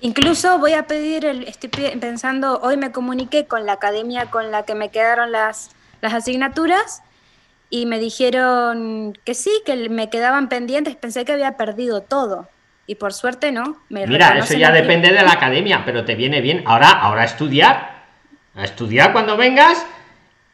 Incluso 0.00 0.60
voy 0.60 0.74
a 0.74 0.86
pedir, 0.86 1.24
el, 1.24 1.42
estoy 1.42 1.70
pensando, 1.98 2.60
hoy 2.62 2.76
me 2.76 2.92
comuniqué 2.92 3.46
con 3.46 3.66
la 3.66 3.72
academia 3.72 4.26
con 4.26 4.52
la 4.52 4.62
que 4.62 4.76
me 4.76 4.90
quedaron 4.90 5.32
las, 5.32 5.70
las 6.02 6.14
asignaturas 6.14 7.02
y 7.68 7.86
me 7.86 7.98
dijeron 7.98 9.18
que 9.24 9.34
sí, 9.34 9.50
que 9.66 9.88
me 9.88 10.08
quedaban 10.08 10.48
pendientes, 10.48 10.94
pensé 10.94 11.24
que 11.24 11.32
había 11.32 11.56
perdido 11.56 12.00
todo 12.00 12.46
y 12.90 12.96
por 12.96 13.12
suerte 13.12 13.52
no. 13.52 13.76
Me 13.88 14.04
Mira, 14.04 14.36
eso 14.36 14.54
ya 14.54 14.72
depende 14.72 15.12
de 15.12 15.22
la 15.22 15.30
academia, 15.30 15.84
pero 15.84 16.04
te 16.04 16.16
viene 16.16 16.40
bien. 16.40 16.64
Ahora, 16.66 16.90
ahora 16.90 17.22
a 17.22 17.24
estudiar, 17.24 18.02
a 18.56 18.64
estudiar 18.64 19.12
cuando 19.12 19.36
vengas 19.36 19.86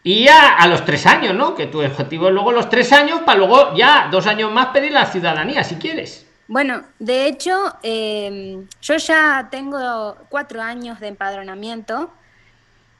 y 0.02 0.28
a, 0.28 0.54
a 0.56 0.66
los 0.66 0.84
tres 0.84 1.06
años, 1.06 1.34
¿no? 1.34 1.54
Que 1.54 1.66
tu 1.66 1.82
objetivo 1.82 2.28
es 2.28 2.34
luego 2.34 2.52
los 2.52 2.68
tres 2.68 2.92
años 2.92 3.22
para 3.24 3.38
luego 3.38 3.74
ya 3.74 4.08
dos 4.10 4.26
años 4.26 4.52
más 4.52 4.66
pedir 4.66 4.92
la 4.92 5.06
ciudadanía, 5.06 5.64
si 5.64 5.76
quieres. 5.76 6.26
Bueno, 6.46 6.82
de 6.98 7.26
hecho, 7.26 7.56
eh, 7.82 8.66
yo 8.82 8.96
ya 8.98 9.48
tengo 9.50 10.18
cuatro 10.28 10.60
años 10.60 11.00
de 11.00 11.08
empadronamiento. 11.08 12.10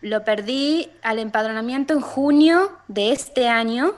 Lo 0.00 0.24
perdí 0.24 0.90
al 1.02 1.18
empadronamiento 1.18 1.92
en 1.92 2.00
junio 2.00 2.72
de 2.88 3.12
este 3.12 3.48
año 3.48 3.92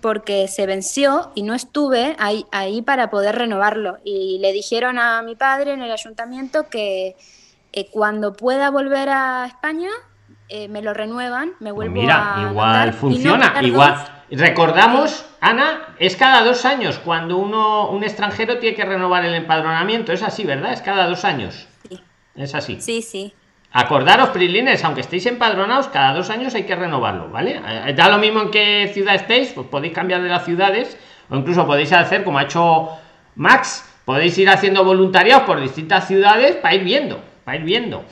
porque 0.00 0.48
se 0.48 0.66
venció 0.66 1.32
y 1.34 1.42
no 1.42 1.54
estuve 1.54 2.16
ahí, 2.18 2.46
ahí 2.52 2.82
para 2.82 3.10
poder 3.10 3.36
renovarlo. 3.36 3.98
Y 4.04 4.38
le 4.40 4.52
dijeron 4.52 4.98
a 4.98 5.22
mi 5.22 5.36
padre 5.36 5.72
en 5.72 5.82
el 5.82 5.90
ayuntamiento 5.92 6.68
que 6.68 7.16
eh, 7.72 7.90
cuando 7.90 8.34
pueda 8.34 8.70
volver 8.70 9.08
a 9.10 9.46
España 9.46 9.90
eh, 10.48 10.68
me 10.68 10.82
lo 10.82 10.94
renuevan, 10.94 11.52
me 11.60 11.72
Pues 11.74 11.90
vuelvo 11.90 11.92
mira, 11.92 12.34
a 12.36 12.42
igual 12.42 12.88
anotar 12.88 12.94
y 13.08 13.20
no 13.22 13.32
funciona, 13.32 13.54
igual. 13.60 13.96
Recordamos, 14.30 15.26
Ana, 15.40 15.94
es 15.98 16.16
cada 16.16 16.42
dos 16.44 16.64
años 16.64 16.98
cuando 16.98 17.36
uno, 17.38 17.90
un 17.90 18.04
extranjero 18.04 18.58
tiene 18.58 18.76
que 18.76 18.84
renovar 18.84 19.24
el 19.24 19.34
empadronamiento. 19.34 20.12
Es 20.12 20.22
así, 20.22 20.44
¿verdad? 20.44 20.72
Es 20.72 20.82
cada 20.82 21.06
dos 21.06 21.24
años. 21.24 21.68
Sí, 21.88 22.08
Es 22.34 22.54
así. 22.54 22.80
sí, 22.80 23.02
sí. 23.02 23.39
Acordaros, 23.72 24.30
Prilines, 24.30 24.82
aunque 24.84 25.00
estéis 25.00 25.26
empadronados, 25.26 25.88
cada 25.88 26.12
dos 26.12 26.28
años 26.30 26.54
hay 26.54 26.64
que 26.64 26.74
renovarlo, 26.74 27.28
¿vale? 27.30 27.60
Eh, 27.86 27.92
Da 27.94 28.08
lo 28.08 28.18
mismo 28.18 28.40
en 28.42 28.50
qué 28.50 28.90
ciudad 28.92 29.14
estéis, 29.14 29.50
pues 29.50 29.66
podéis 29.68 29.92
cambiar 29.92 30.22
de 30.22 30.28
las 30.28 30.44
ciudades, 30.44 30.98
o 31.28 31.36
incluso 31.36 31.66
podéis 31.66 31.92
hacer, 31.92 32.24
como 32.24 32.38
ha 32.38 32.42
hecho 32.44 32.88
Max, 33.36 33.88
podéis 34.04 34.36
ir 34.38 34.50
haciendo 34.50 34.82
voluntariados 34.84 35.44
por 35.44 35.60
distintas 35.60 36.08
ciudades 36.08 36.56
para 36.56 36.74
ir 36.74 36.82
viendo, 36.82 37.22
para 37.44 37.58
ir 37.58 37.64
viendo. 37.64 38.04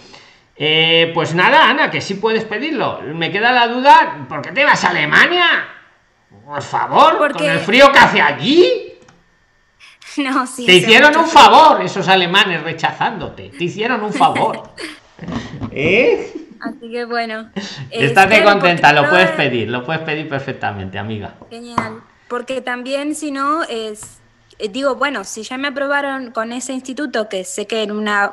Eh, 0.57 1.11
pues 1.13 1.35
nada, 1.35 1.69
Ana, 1.69 1.91
que 1.91 2.01
sí 2.01 2.15
puedes 2.15 2.45
pedirlo. 2.45 3.01
Me 3.15 3.31
queda 3.33 3.51
la 3.51 3.67
duda, 3.69 4.27
¿por 4.29 4.43
qué 4.43 4.53
te 4.53 4.65
vas 4.65 4.85
a 4.85 4.91
Alemania? 4.91 5.45
Por 6.45 6.63
favor, 6.63 7.19
Porque- 7.19 7.35
con 7.39 7.51
el 7.51 7.59
frío 7.59 7.91
que 7.93 7.99
hace 7.99 8.21
allí. 8.21 8.85
No, 10.19 10.47
sí. 10.49 10.67
Te 10.67 10.73
hicieron 10.73 11.17
un 11.17 11.27
favor 11.29 11.81
esos 11.81 12.09
alemanes 12.09 12.63
rechazándote. 12.65 13.51
Te 13.57 13.65
hicieron 13.65 14.03
un 14.03 14.13
favor. 14.13 14.63
¿Eh? 15.81 16.33
Así 16.61 16.91
que 16.91 17.05
bueno. 17.05 17.51
Estate 17.91 18.35
espero 18.37 18.51
contenta, 18.51 18.93
lo 18.93 19.09
puedes 19.09 19.31
pedir, 19.31 19.69
lo 19.69 19.85
puedes 19.85 20.03
pedir 20.03 20.29
perfectamente, 20.29 20.99
amiga. 20.99 21.35
Genial. 21.51 22.01
Porque 22.29 22.61
también, 22.61 23.15
si 23.15 23.31
no, 23.31 23.63
es. 23.65 24.19
eh, 24.59 24.69
Digo, 24.69 24.97
bueno, 24.97 25.23
si 25.25 25.43
ya 25.45 25.57
me 25.57 25.69
aprobaron 25.69 26.33
con 26.33 26.53
ese 26.53 26.73
instituto, 26.73 27.29
que 27.29 27.45
sé 27.45 27.67
que 27.69 27.85
en 27.85 27.93
una, 27.93 28.33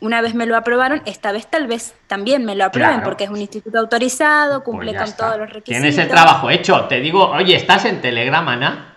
una 0.00 0.20
vez 0.20 0.34
me 0.34 0.44
lo 0.46 0.54
aprobaron, 0.56 1.00
esta 1.06 1.32
vez 1.32 1.46
tal 1.46 1.66
vez 1.66 1.94
también 2.08 2.44
me 2.44 2.54
lo 2.54 2.64
aprueben, 2.66 2.90
Claro. 2.96 3.04
porque 3.04 3.24
es 3.24 3.30
un 3.30 3.38
instituto 3.38 3.78
autorizado, 3.78 4.62
Pues 4.62 4.64
cumple 4.64 4.94
con 4.94 5.04
está. 5.04 5.26
todos 5.28 5.38
los 5.40 5.48
requisitos. 5.48 5.80
Tienes 5.80 5.96
el 5.98 6.08
trabajo 6.08 6.50
hecho. 6.50 6.82
Te 6.84 7.00
digo, 7.00 7.30
oye, 7.30 7.56
¿estás 7.56 7.86
en 7.86 8.00
Telegram, 8.02 8.46
Ana? 8.48 8.94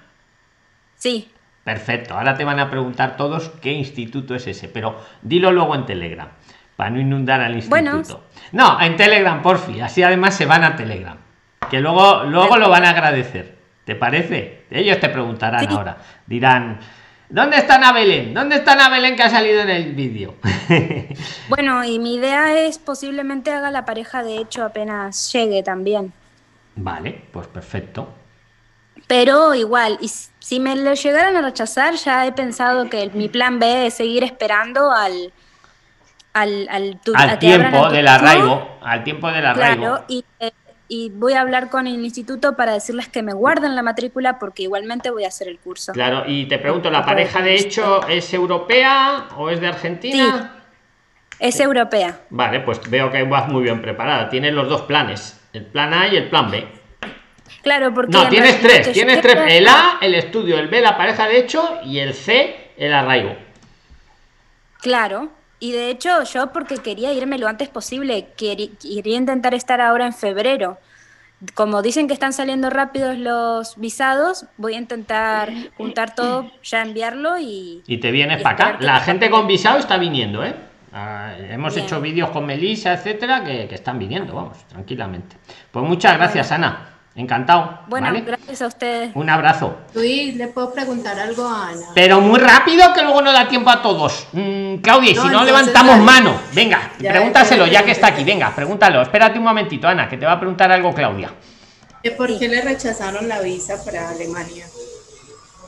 Sí, 0.98 1.32
Perfecto. 1.64 2.14
Ahora 2.16 2.38
te 2.38 2.44
van 2.44 2.60
a 2.60 2.70
preguntar 2.70 3.18
todos 3.18 3.50
qué 3.60 3.72
instituto 3.72 4.36
es 4.36 4.46
ese, 4.46 4.68
pero 4.70 5.02
dilo 5.24 5.52
luego 5.52 5.74
en 5.74 5.88
Telegram, 5.88 6.30
para 6.76 6.90
no 6.90 7.00
inundar 7.00 7.42
al 7.42 7.56
instituto. 7.56 7.70
Bueno. 7.70 8.04
No, 8.52 8.82
en 8.82 8.96
Telegram, 8.96 9.42
porfi. 9.42 9.82
Así 9.82 10.04
además 10.04 10.36
se 10.36 10.46
van 10.46 10.64
a 10.64 10.76
Telegram. 10.76 11.18
Que 11.70 11.80
luego, 11.80 12.24
luego 12.26 12.58
lo 12.58 12.70
van 12.70 12.86
a 12.86 12.90
agradecer. 12.92 13.56
¿Te 13.86 13.96
parece? 13.96 14.66
Ellos 14.72 15.00
te 15.00 15.10
preguntarán 15.10 15.62
Sí. 15.62 15.68
ahora. 15.74 15.98
Dirán, 16.26 16.80
¿dónde 17.30 17.58
está 17.58 17.76
Ana 17.76 17.92
Belén? 17.92 18.34
¿Dónde 18.34 18.56
está 18.58 18.74
Ana 18.74 18.90
Belén 18.90 19.16
que 19.16 19.24
ha 19.24 19.30
salido 19.30 19.62
en 19.62 19.70
el 19.70 19.94
vídeo? 19.94 20.36
bueno, 21.50 21.84
y 21.84 22.00
mi 22.00 22.16
idea 22.16 22.60
es 22.66 22.78
posiblemente 22.80 23.52
haga 23.52 23.72
la 23.72 23.86
pareja 23.86 24.24
de 24.24 24.38
hecho 24.38 24.64
apenas 24.64 25.32
llegue 25.32 25.64
también. 25.64 26.14
vale, 26.76 27.22
pues 27.32 27.48
perfecto. 27.48 28.10
Pero 29.08 29.54
igual, 29.54 29.98
y 30.02 30.08
si 30.40 30.60
me 30.60 30.76
lo 30.76 30.94
llegaran 30.96 31.36
a 31.36 31.42
rechazar, 31.42 31.94
ya 31.96 32.26
he 32.26 32.32
pensado 32.32 32.90
que 32.90 33.10
mi 33.14 33.30
plan 33.30 33.60
B 33.60 33.86
es 33.88 33.94
seguir 33.94 34.24
esperando 34.24 34.92
al 34.92 35.32
al, 36.36 36.68
al, 36.70 37.00
tu- 37.02 37.14
tiempo 37.40 37.88
el 37.88 37.94
del 37.94 38.08
arraigo, 38.08 38.78
al 38.82 39.04
tiempo 39.04 39.32
del 39.32 39.46
arraigo. 39.46 39.82
Claro, 39.82 40.06
y, 40.10 40.26
eh, 40.42 40.52
y 40.90 41.10
voy 41.10 41.34
a 41.34 41.40
hablar 41.42 41.70
con 41.70 41.88
el 41.88 42.04
instituto 42.04 42.58
para 42.58 42.74
decirles 42.74 43.08
que 43.08 43.24
me 43.24 43.34
guarden 43.34 43.74
la 43.74 43.82
matrícula 43.82 44.38
porque 44.38 44.64
igualmente 44.64 45.10
voy 45.12 45.24
a 45.24 45.30
hacer 45.30 45.48
el 45.48 45.58
curso. 45.60 45.94
Claro, 45.94 46.24
y 46.28 46.46
te 46.46 46.60
pregunto, 46.60 46.92
¿la 46.92 47.06
pareja 47.06 47.42
de 47.42 47.56
hecho 47.56 48.06
es 48.08 48.34
europea 48.34 49.30
o 49.38 49.50
es 49.50 49.62
de 49.62 49.68
Argentina? 49.68 50.52
Es 51.40 51.60
europea. 51.60 52.20
Vale, 52.30 52.60
pues 52.60 52.82
veo 52.90 53.10
que 53.12 53.24
vas 53.24 53.48
muy 53.48 53.64
bien 53.64 53.82
preparada. 53.82 54.30
Tienes 54.30 54.54
los 54.54 54.68
dos 54.68 54.82
planes, 54.82 55.40
el 55.54 55.66
plan 55.66 55.94
A 55.94 56.08
y 56.08 56.18
el 56.18 56.30
plan 56.30 56.52
B. 56.52 56.68
Claro, 57.62 57.94
porque... 57.94 58.12
No, 58.12 58.24
en 58.24 58.30
tienes 58.30 58.62
tres, 58.62 58.92
tienes 58.92 59.22
tres. 59.22 59.38
El 59.48 59.68
A, 59.68 60.00
el 60.02 60.16
estudio, 60.16 60.60
el 60.60 60.68
B, 60.68 60.82
la 60.82 60.98
pareja 60.98 61.28
de 61.28 61.40
hecho 61.40 61.80
y 61.86 62.00
el 62.00 62.14
C, 62.14 62.72
el 62.78 62.94
arraigo. 62.94 63.36
Claro, 64.82 65.30
y 65.66 65.72
de 65.72 65.90
hecho 65.90 66.22
yo 66.22 66.54
porque 66.54 66.78
quería 66.78 67.12
irme 67.12 67.40
lo 67.40 67.48
antes 67.48 67.70
posible, 67.70 68.28
quería 68.38 69.18
intentar 69.18 69.56
estar 69.56 69.82
ahora 69.82 70.06
en 70.06 70.14
febrero. 70.14 70.78
Como 71.56 71.82
dicen 71.82 72.08
que 72.08 72.14
están 72.14 72.34
saliendo 72.34 72.70
rápidos 72.70 73.18
los 73.18 73.76
visados, 73.78 74.46
voy 74.58 74.76
a 74.76 74.78
intentar 74.78 75.52
juntar 75.76 76.14
todo, 76.14 76.52
ya 76.64 76.84
enviarlo 76.84 77.40
y... 77.40 77.82
Y 77.88 77.98
te 77.98 78.12
vienes 78.12 78.42
Y 78.42 78.44
para 78.44 78.56
acá. 78.56 78.78
La 78.80 79.00
te 79.00 79.06
gente 79.06 79.30
con 79.32 79.48
visado 79.48 79.80
está 79.80 79.98
viniendo, 79.98 80.44
¿eh? 80.44 80.54
Ah, 80.94 81.34
hemos 81.50 81.74
Bien. 81.74 81.88
hecho 81.88 82.00
vídeos 82.00 82.30
con 82.30 82.46
Melissa, 82.46 82.94
etcétera, 82.94 83.44
que, 83.44 83.68
que 83.68 83.76
están 83.76 83.98
viniendo, 83.98 84.36
vamos, 84.36 84.64
tranquilamente. 84.68 85.36
Pues 85.72 85.84
muchas 85.84 86.16
gracias, 86.16 86.52
Ana. 86.52 86.95
Encantado. 87.16 87.80
Bueno, 87.88 88.08
¿vale? 88.08 88.22
gracias 88.22 88.62
a 88.62 88.68
ustedes. 88.68 89.12
Un 89.16 89.30
abrazo. 89.30 89.78
Luis, 89.94 90.36
¿le 90.36 90.48
puedo 90.48 90.74
preguntar 90.74 91.18
algo 91.18 91.48
a 91.48 91.70
Ana? 91.70 91.88
Pero 91.96 92.20
muy 92.20 92.40
rápido 92.40 92.94
que 92.94 93.02
luego 93.04 93.22
no 93.22 93.32
da 93.32 93.48
tiempo 93.48 93.70
a 93.70 93.82
todos. 93.82 94.28
Mm, 94.34 94.76
Claudia, 94.78 95.14
No, 95.16 95.22
si 95.24 95.28
no 95.30 95.44
levantamos 95.46 95.98
mano. 96.00 96.38
Venga, 96.54 96.92
Ya, 97.00 97.12
pregúntaselo 97.12 97.68
ya, 97.68 97.84
que 97.86 97.92
está 97.92 98.08
aquí. 98.08 98.26
Venga, 98.26 98.54
pregúntalo. 98.54 99.02
Espérate 99.02 99.38
un 99.40 99.46
momentito, 99.46 99.88
Ana, 99.88 100.10
que 100.10 100.18
te 100.18 100.26
va 100.26 100.34
a 100.34 100.40
preguntar 100.40 100.70
algo 100.74 100.94
Claudia. 100.94 101.32
¿Que 102.04 102.12
¿Por 102.12 102.38
qué 102.38 102.50
le 102.50 102.62
rechazaron 102.62 103.30
la 103.30 103.40
visa 103.40 103.84
para 103.86 104.10
Alemania? 104.10 104.66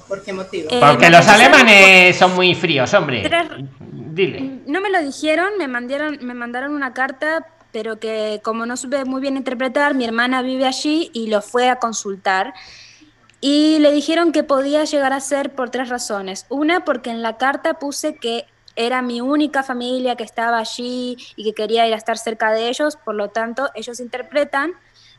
¿Por 0.10 0.24
qué 0.24 0.34
motivo? 0.34 0.68
Eh, 0.70 0.80
Porque 0.82 1.10
los 1.10 1.26
alemanes 1.28 2.16
son 2.18 2.36
muy 2.36 2.56
fríos, 2.56 2.94
hombre. 2.94 3.22
Tres- 3.24 3.48
Dile. 3.80 4.62
No 4.66 4.82
me 4.82 4.90
lo 4.90 5.02
dijeron, 5.02 5.50
me 5.58 5.68
mandaron, 5.68 6.18
me 6.22 6.34
mandaron 6.34 6.74
una 6.74 6.94
carta, 6.94 7.46
pero 7.72 8.00
que 8.00 8.42
como 8.44 8.66
no 8.66 8.78
supe 8.78 9.06
muy 9.06 9.22
bien 9.22 9.38
interpretar, 9.38 9.94
mi 9.94 10.06
hermana 10.06 10.42
vive 10.42 10.66
allí 10.66 11.10
y 11.14 11.28
lo 11.28 11.42
fue 11.42 11.70
a 11.70 11.80
consultar. 11.80 12.54
Y 13.40 13.80
le 13.80 13.92
dijeron 13.92 14.32
que 14.32 14.44
podía 14.44 14.84
llegar 14.84 15.14
a 15.14 15.20
ser 15.20 15.54
por 15.54 15.70
tres 15.70 15.90
razones. 15.90 16.46
Una, 16.50 16.84
porque 16.86 17.12
en 17.12 17.22
la 17.22 17.38
carta 17.38 17.76
puse 17.76 18.16
que 18.16 18.46
era 18.76 19.02
mi 19.02 19.22
única 19.22 19.64
familia 19.64 20.16
que 20.16 20.24
estaba 20.24 20.60
allí 20.60 21.18
y 21.36 21.44
que 21.44 21.54
quería 21.54 21.88
ir 21.88 21.94
a 21.94 21.98
estar 21.98 22.18
cerca 22.18 22.52
de 22.52 22.70
ellos, 22.70 22.96
por 22.96 23.16
lo 23.16 23.30
tanto, 23.30 23.70
ellos 23.74 24.00
interpretan 24.00 24.74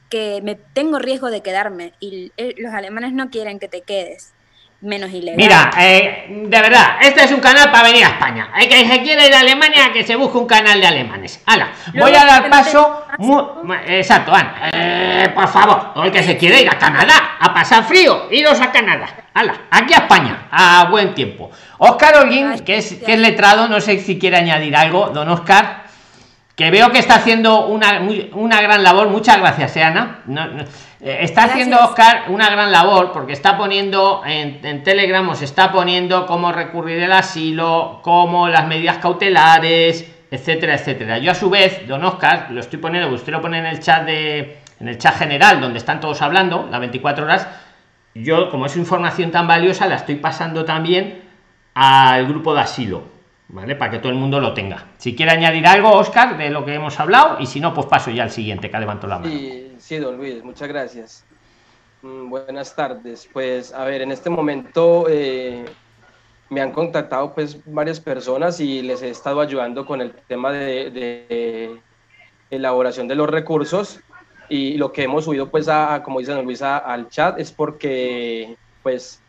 que 0.08 0.40
me 0.42 0.54
tengo 0.54 0.98
riesgo 0.98 1.30
de 1.30 1.42
quedarme 1.42 1.92
y 2.00 2.32
eh, 2.36 2.54
los 2.56 2.72
alemanes 2.72 3.12
no 3.12 3.30
quieren 3.30 3.58
que 3.58 3.68
te 3.68 3.82
quedes, 3.82 4.32
menos 4.80 5.10
ilegal. 5.10 5.36
Mira, 5.36 5.70
eh, 5.78 6.26
de 6.28 6.60
verdad, 6.62 6.98
este 7.00 7.24
es 7.24 7.32
un 7.32 7.40
canal 7.40 7.70
para 7.70 7.88
venir 7.88 8.04
a 8.04 8.10
España. 8.10 8.50
El 8.56 8.68
que 8.68 8.86
se 8.88 9.02
quiere 9.02 9.26
ir 9.26 9.34
a 9.34 9.40
Alemania, 9.40 9.92
que 9.92 10.04
se 10.04 10.14
busque 10.14 10.38
un 10.38 10.46
canal 10.46 10.80
de 10.80 10.86
alemanes. 10.86 11.42
Hala, 11.46 11.68
voy 11.94 12.14
a 12.14 12.24
dar 12.24 12.48
paso. 12.48 13.04
te- 13.16 13.22
mu- 13.24 13.64
mu- 13.64 13.74
exacto, 13.86 14.32
Ana. 14.32 14.70
Eh, 14.72 15.28
por 15.34 15.48
favor, 15.48 15.92
o 15.96 16.04
el 16.04 16.12
que 16.12 16.22
se 16.22 16.36
quiere 16.36 16.62
ir 16.62 16.68
a 16.70 16.78
Canadá, 16.78 17.36
a 17.40 17.52
pasar 17.52 17.82
frío, 17.84 18.28
iros 18.30 18.60
a 18.60 18.70
Canadá. 18.70 19.06
Hala, 19.34 19.54
aquí 19.70 19.94
a 19.94 19.98
España, 19.98 20.46
a 20.50 20.84
buen 20.90 21.12
tiempo. 21.14 21.50
Oscar 21.78 22.16
Holguín, 22.18 22.60
que 22.64 22.76
es, 22.76 22.94
que 23.04 23.14
es 23.14 23.18
letrado, 23.18 23.68
no 23.68 23.80
sé 23.80 23.98
si 23.98 24.18
quiere 24.18 24.36
añadir 24.36 24.76
algo, 24.76 25.08
don 25.08 25.28
Oscar. 25.28 25.87
Que 26.58 26.72
veo 26.72 26.90
que 26.90 26.98
está 26.98 27.14
haciendo 27.14 27.66
una, 27.68 28.00
muy- 28.00 28.30
una 28.34 28.60
gran 28.60 28.82
labor. 28.82 29.08
Muchas 29.10 29.38
gracias, 29.38 29.76
eh, 29.76 29.82
Ana. 29.84 30.22
No- 30.26 30.44
no, 30.48 30.62
eh, 30.64 31.18
está 31.20 31.42
Gracias. 31.42 31.50
haciendo 31.52 31.78
Oscar 31.84 32.24
una 32.30 32.50
gran 32.50 32.72
labor 32.72 33.12
porque 33.12 33.32
está 33.32 33.56
poniendo 33.56 34.22
en, 34.26 34.58
en 34.66 34.82
Telegram, 34.82 35.26
os 35.28 35.40
está 35.40 35.70
poniendo 35.70 36.26
cómo 36.26 36.50
recurrir 36.50 37.00
el 37.00 37.12
asilo, 37.12 38.00
cómo 38.02 38.48
las 38.48 38.66
medidas 38.66 38.98
cautelares, 38.98 40.04
etcétera, 40.32 40.74
etcétera. 40.74 41.18
Yo 41.18 41.30
a 41.30 41.34
su 41.36 41.48
vez, 41.48 41.86
don 41.86 42.04
Oscar, 42.04 42.48
lo 42.50 42.58
estoy 42.58 42.80
poniendo, 42.80 43.08
usted 43.14 43.32
lo 43.32 43.40
pone 43.40 43.58
en 43.60 43.66
el 43.66 43.78
chat 43.78 44.02
de, 44.04 44.58
en 44.80 44.88
el 44.88 44.98
chat 44.98 45.14
general 45.16 45.60
donde 45.60 45.78
están 45.78 46.00
todos 46.00 46.20
hablando, 46.22 46.66
las 46.68 46.80
24 46.80 47.24
horas. 47.24 47.46
Yo, 48.16 48.50
como 48.50 48.66
es 48.66 48.76
información 48.76 49.30
tan 49.30 49.46
valiosa, 49.46 49.86
la 49.86 49.94
estoy 49.94 50.16
pasando 50.16 50.64
también 50.64 51.22
al 51.74 52.26
grupo 52.26 52.52
de 52.52 52.62
asilo, 52.62 53.04
¿vale? 53.48 53.76
Para 53.76 53.90
que 53.90 53.98
todo 53.98 54.12
el 54.12 54.18
mundo 54.18 54.40
lo 54.40 54.54
tenga. 54.54 54.86
Si 54.98 55.14
quiere 55.14 55.32
añadir 55.32 55.66
algo, 55.66 55.90
Oscar, 55.90 56.36
de 56.36 56.50
lo 56.50 56.64
que 56.64 56.74
hemos 56.74 56.98
hablado, 57.00 57.38
y 57.40 57.46
si 57.46 57.60
no, 57.60 57.74
pues 57.74 57.86
paso 57.86 58.10
ya 58.10 58.22
al 58.24 58.30
siguiente, 58.30 58.70
que 58.70 58.78
levanto 58.78 59.06
la 59.06 59.18
mano. 59.18 59.30
Sí, 59.30 59.72
sí, 59.78 59.96
don 59.96 60.16
Luis, 60.16 60.42
muchas 60.44 60.68
gracias. 60.68 61.24
Mm, 62.02 62.30
buenas 62.30 62.74
tardes. 62.74 63.28
Pues, 63.32 63.72
a 63.72 63.84
ver, 63.84 64.02
en 64.02 64.12
este 64.12 64.30
momento 64.30 65.06
eh, 65.08 65.64
me 66.50 66.60
han 66.60 66.72
contactado 66.72 67.34
pues 67.34 67.58
varias 67.66 68.00
personas 68.00 68.60
y 68.60 68.82
les 68.82 69.02
he 69.02 69.10
estado 69.10 69.40
ayudando 69.40 69.84
con 69.84 70.00
el 70.00 70.12
tema 70.12 70.52
de, 70.52 70.90
de 70.90 71.80
elaboración 72.50 73.08
de 73.08 73.14
los 73.14 73.28
recursos 73.28 74.00
y 74.48 74.76
lo 74.78 74.92
que 74.92 75.02
hemos 75.02 75.24
subido 75.24 75.50
pues 75.50 75.68
a, 75.68 76.02
como 76.02 76.20
dice 76.20 76.32
don 76.32 76.44
Luis, 76.44 76.62
al 76.62 77.08
chat 77.08 77.38
es 77.38 77.52
porque 77.52 78.56
pues 78.82 79.20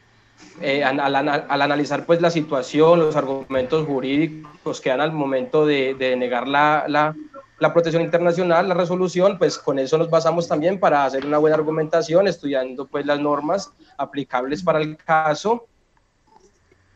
eh, 0.61 0.83
al, 0.83 1.15
ana- 1.15 1.45
al 1.47 1.61
analizar 1.61 2.05
pues 2.05 2.21
la 2.21 2.29
situación, 2.29 2.99
los 2.99 3.15
argumentos 3.15 3.85
jurídicos 3.85 4.81
que 4.81 4.89
dan 4.89 5.01
al 5.01 5.11
momento 5.11 5.65
de, 5.65 5.93
de 5.95 6.15
negar 6.15 6.47
la, 6.47 6.85
la, 6.87 7.15
la 7.59 7.73
protección 7.73 8.01
internacional, 8.03 8.67
la 8.67 8.73
resolución, 8.73 9.37
pues 9.37 9.57
con 9.57 9.79
eso 9.79 9.97
nos 9.97 10.09
basamos 10.09 10.47
también 10.47 10.79
para 10.79 11.05
hacer 11.05 11.25
una 11.25 11.37
buena 11.37 11.55
argumentación, 11.55 12.27
estudiando 12.27 12.85
pues 12.87 13.05
las 13.05 13.19
normas 13.19 13.71
aplicables 13.97 14.63
para 14.63 14.79
el 14.79 14.97
caso. 14.97 15.65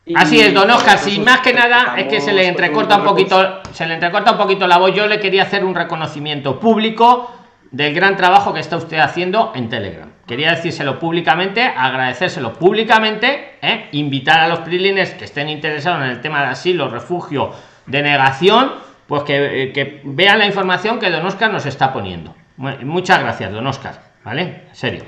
Y, 0.06 0.14
Así 0.14 0.38
es, 0.38 0.52
don 0.52 0.70
Oscar, 0.70 0.98
sin 0.98 1.24
más 1.24 1.40
que 1.40 1.54
nada 1.54 1.94
es 1.98 2.08
que 2.08 2.20
se 2.20 2.30
le 2.32 2.40
pues, 2.42 2.48
entrecorta 2.48 2.98
un 2.98 3.04
poquito, 3.04 3.62
se 3.72 3.86
le 3.86 3.94
entrecorta 3.94 4.32
un 4.32 4.36
poquito 4.38 4.66
la 4.66 4.76
voz. 4.76 4.92
Yo 4.94 5.06
le 5.06 5.18
quería 5.18 5.44
hacer 5.44 5.64
un 5.64 5.74
reconocimiento 5.74 6.60
público 6.60 7.30
del 7.74 7.92
gran 7.92 8.16
trabajo 8.16 8.54
que 8.54 8.60
está 8.60 8.76
usted 8.76 8.98
haciendo 8.98 9.50
en 9.56 9.68
Telegram. 9.68 10.08
Quería 10.28 10.50
decírselo 10.52 10.98
públicamente, 11.00 11.62
agradecérselo 11.62 12.52
públicamente, 12.54 13.56
¿eh? 13.60 13.88
invitar 13.92 14.38
a 14.40 14.48
los 14.48 14.60
prilines 14.60 15.10
que 15.14 15.24
estén 15.24 15.48
interesados 15.48 16.02
en 16.04 16.10
el 16.10 16.20
tema 16.20 16.42
de 16.42 16.46
asilo, 16.48 16.88
refugio, 16.88 17.50
denegación, 17.86 18.72
pues 19.08 19.24
que, 19.24 19.64
eh, 19.64 19.72
que 19.72 20.00
vean 20.04 20.38
la 20.38 20.46
información 20.46 20.98
que 21.00 21.10
don 21.10 21.26
Oscar 21.26 21.50
nos 21.52 21.66
está 21.66 21.92
poniendo. 21.92 22.34
Mu- 22.56 22.76
Muchas 22.82 23.18
gracias, 23.20 23.50
don 23.52 23.66
Oscar, 23.66 24.00
¿vale? 24.22 24.42
En 24.68 24.74
serio. 24.74 25.04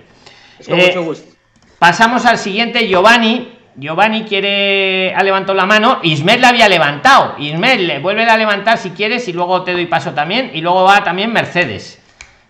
Es 0.58 0.68
con 0.68 0.80
Eh, 0.80 0.86
mucho 0.88 1.04
gusto. 1.04 1.34
Pasamos 1.78 2.26
al 2.26 2.38
siguiente, 2.38 2.88
Giovanni. 2.88 3.52
Giovanni 3.76 4.24
quiere 4.24 5.14
ha 5.14 5.22
levantado 5.22 5.54
la 5.54 5.66
mano. 5.66 6.00
Ismael 6.02 6.40
la 6.40 6.48
había 6.48 6.68
levantado. 6.68 7.36
Ismael, 7.38 8.00
vuelve 8.00 8.24
a 8.24 8.36
levantar 8.36 8.78
si 8.78 8.90
quieres 8.90 9.28
y 9.28 9.32
luego 9.34 9.62
te 9.62 9.72
doy 9.72 9.86
paso 9.86 10.12
también. 10.12 10.50
Y 10.54 10.62
luego 10.62 10.84
va 10.84 11.04
también 11.04 11.32
Mercedes. 11.32 12.02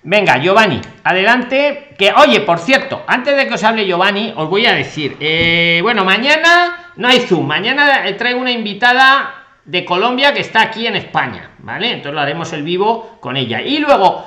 Venga, 0.09 0.39
Giovanni, 0.39 0.81
adelante. 1.03 1.89
Que 1.99 2.13
oye, 2.13 2.41
por 2.43 2.61
cierto, 2.61 3.03
antes 3.09 3.37
de 3.37 3.49
que 3.49 3.55
os 3.55 3.65
hable 3.65 3.87
Giovanni, 3.87 4.33
os 4.37 4.49
voy 4.49 4.65
a 4.65 4.73
decir, 4.73 5.17
eh, 5.19 5.81
bueno, 5.83 6.05
mañana 6.05 6.93
no 6.95 7.09
hay 7.09 7.21
Zoom. 7.21 7.45
Mañana 7.45 8.07
eh, 8.07 8.13
traigo 8.15 8.41
una 8.41 8.53
invitada 8.53 9.35
de 9.65 9.85
Colombia 9.85 10.33
que 10.33 10.43
está 10.43 10.63
aquí 10.63 10.87
en 10.87 10.95
España, 10.95 11.51
¿vale? 11.59 11.89
Entonces 11.89 12.15
lo 12.15 12.21
haremos 12.21 12.53
el 12.53 12.63
vivo 12.63 13.19
con 13.19 13.37
ella. 13.37 13.61
Y 13.63 13.79
luego, 13.79 14.25